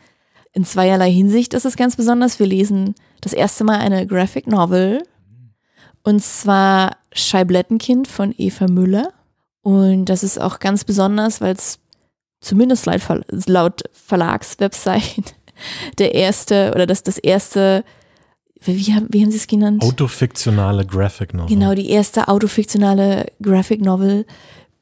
In 0.53 0.65
zweierlei 0.65 1.11
Hinsicht 1.11 1.55
ist 1.55 1.65
es 1.65 1.77
ganz 1.77 1.97
besonders. 1.97 2.39
Wir 2.39 2.47
lesen 2.47 2.95
das 3.21 3.33
erste 3.33 3.65
Mal 3.65 3.79
eine 3.79 4.07
Graphic 4.07 4.47
Novel. 4.47 5.03
Und 6.03 6.23
zwar 6.23 6.97
Scheiblettenkind 7.13 8.09
von 8.09 8.35
Eva 8.37 8.67
Müller. 8.67 9.13
Und 9.63 10.07
das 10.07 10.23
ist 10.25 10.41
auch 10.41 10.59
ganz 10.59 10.85
besonders, 10.85 11.41
weil 11.41 11.55
es 11.55 11.79
zumindest 12.41 12.87
laut, 12.87 13.01
Ver- 13.01 13.21
laut 13.47 13.83
Verlagswebsite 13.93 15.33
der 15.99 16.15
erste 16.15 16.73
oder 16.75 16.87
das, 16.87 17.05
das 17.05 17.19
erste, 17.19 17.85
wie 18.61 18.93
haben, 18.95 19.07
wie 19.11 19.23
haben 19.23 19.31
sie 19.31 19.37
es 19.37 19.47
genannt? 19.47 19.83
Autofiktionale 19.85 20.85
Graphic 20.85 21.35
Novel. 21.35 21.49
Genau, 21.55 21.75
die 21.75 21.91
erste 21.91 22.27
autofiktionale 22.29 23.27
Graphic 23.41 23.81
Novel 23.81 24.27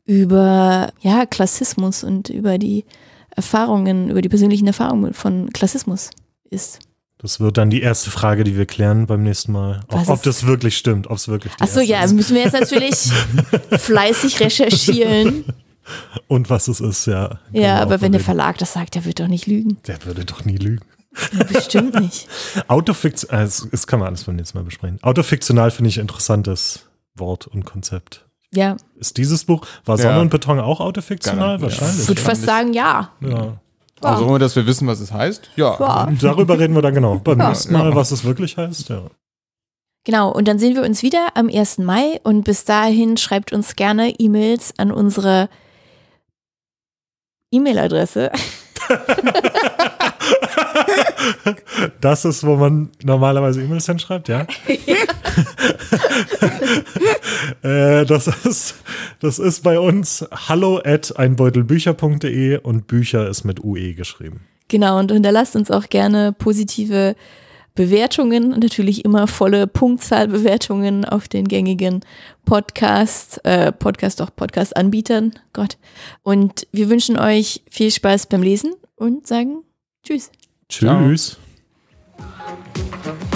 über 0.06 0.90
ja, 1.00 1.26
Klassismus 1.26 2.02
und 2.02 2.30
über 2.30 2.56
die 2.58 2.84
Erfahrungen, 3.36 4.10
über 4.10 4.22
die 4.22 4.28
persönlichen 4.28 4.66
Erfahrungen 4.66 5.12
von 5.14 5.50
Klassismus 5.52 6.10
ist. 6.50 6.80
Das 7.22 7.38
wird 7.38 7.58
dann 7.58 7.68
die 7.70 7.82
erste 7.82 8.10
Frage, 8.10 8.44
die 8.44 8.56
wir 8.56 8.64
klären 8.66 9.06
beim 9.06 9.22
nächsten 9.22 9.52
Mal. 9.52 9.80
Ob, 9.88 10.08
ob 10.08 10.22
das 10.22 10.46
wirklich 10.46 10.76
stimmt, 10.78 11.06
ob 11.08 11.18
es 11.18 11.28
wirklich 11.28 11.54
die 11.54 11.60
Achso, 11.62 11.80
ja, 11.80 12.02
ist. 12.02 12.14
müssen 12.14 12.34
wir 12.34 12.42
jetzt 12.44 12.58
natürlich 12.58 12.96
fleißig 13.78 14.40
recherchieren. 14.40 15.44
Und 16.28 16.48
was 16.50 16.68
es 16.68 16.80
ist, 16.80 17.06
ja. 17.06 17.38
Ja, 17.52 17.78
auch 17.78 17.82
aber 17.82 18.00
wenn 18.00 18.12
der. 18.12 18.20
Verlag 18.20 18.58
das 18.58 18.72
sagt, 18.72 18.94
der 18.94 19.04
wird 19.04 19.20
doch 19.20 19.28
nicht 19.28 19.46
lügen. 19.46 19.78
Der 19.86 20.02
würde 20.06 20.24
doch 20.24 20.44
nie 20.44 20.56
lügen. 20.56 20.84
Ja, 21.36 21.44
bestimmt 21.44 21.98
nicht. 22.00 22.28
Autofiktion, 22.68 23.30
also 23.32 23.66
das 23.66 23.86
kann 23.86 23.98
man 23.98 24.08
alles 24.08 24.24
beim 24.24 24.36
nächsten 24.36 24.56
Mal 24.56 24.64
besprechen. 24.64 24.98
Autofiktional 25.02 25.70
finde 25.72 25.88
ich 25.90 25.98
ein 25.98 26.02
interessantes 26.02 26.86
Wort 27.16 27.46
und 27.48 27.64
Konzept. 27.64 28.24
Ja, 28.52 28.76
Ist 28.96 29.16
dieses 29.16 29.44
Buch, 29.44 29.66
war 29.84 29.96
Ja. 29.98 30.04
Sonne 30.04 30.20
und 30.20 30.30
Beton 30.30 30.58
auch 30.60 30.80
autofiktional? 30.80 31.50
Ja. 31.50 31.56
ich 31.56 31.62
Wahrscheinlich. 31.62 32.08
würde 32.08 32.20
fast 32.20 32.42
sagen, 32.44 32.72
ja. 32.72 33.10
Ja. 33.20 33.60
Also 34.02 34.26
ohne, 34.26 34.38
dass 34.38 34.56
wir 34.56 34.66
wissen, 34.66 34.86
was 34.86 35.00
es 35.00 35.12
heißt? 35.12 35.50
Ja. 35.56 35.76
Ja. 35.78 36.04
Und 36.04 36.22
darüber 36.22 36.58
reden 36.58 36.74
wir 36.74 36.82
dann 36.82 36.94
genau 36.94 37.16
beim 37.18 37.38
Ja. 37.38 37.48
nächsten 37.48 37.72
Mal, 37.72 37.90
Ja. 37.90 37.94
was 37.94 38.10
es 38.12 38.24
wirklich 38.24 38.56
heißt. 38.56 38.88
Ja. 38.88 39.02
Genau, 40.04 40.32
und 40.32 40.48
dann 40.48 40.58
sehen 40.58 40.74
wir 40.74 40.82
uns 40.82 41.02
wieder 41.02 41.28
am 41.36 41.48
1. 41.50 41.84
Mai 41.84 42.20
und 42.22 42.42
bis 42.44 42.64
dahin 42.64 43.16
schreibt 43.18 43.52
uns 43.52 43.76
gerne 43.76 44.10
E-Mails 44.18 44.72
an 44.78 44.90
unsere 44.92 45.48
E-Mail-Adresse. 47.52 48.30
Das 52.00 52.24
ist, 52.24 52.46
wo 52.46 52.56
man 52.56 52.90
normalerweise 53.02 53.62
E-Mails 53.62 53.86
hinschreibt, 53.86 54.28
ja? 54.28 54.42
äh, 57.62 58.04
das, 58.04 58.26
ist, 58.26 58.74
das 59.20 59.38
ist 59.38 59.62
bei 59.62 59.78
uns 59.78 60.26
hallo 60.48 60.80
at 60.84 61.16
einbeutelbücher.de 61.16 62.58
und 62.58 62.86
Bücher 62.86 63.28
ist 63.28 63.44
mit 63.44 63.62
UE 63.62 63.94
geschrieben. 63.94 64.40
Genau, 64.68 64.98
und 64.98 65.10
hinterlasst 65.10 65.56
uns 65.56 65.70
auch 65.70 65.88
gerne 65.88 66.32
positive 66.32 67.16
Bewertungen 67.80 68.52
und 68.52 68.62
natürlich 68.62 69.06
immer 69.06 69.26
volle 69.26 69.66
Punktzahlbewertungen 69.66 71.06
auf 71.06 71.28
den 71.28 71.48
gängigen 71.48 72.00
Podcast, 72.44 73.40
äh, 73.44 73.72
Podcast, 73.72 74.20
doch 74.20 74.28
Podcast-Anbietern. 74.36 75.32
Gott. 75.54 75.78
Und 76.22 76.66
wir 76.72 76.90
wünschen 76.90 77.18
euch 77.18 77.62
viel 77.70 77.90
Spaß 77.90 78.26
beim 78.26 78.42
Lesen 78.42 78.74
und 78.96 79.26
sagen 79.26 79.62
Tschüss. 80.02 80.30
Tschüss. 80.68 81.38
Ciao. 82.18 83.29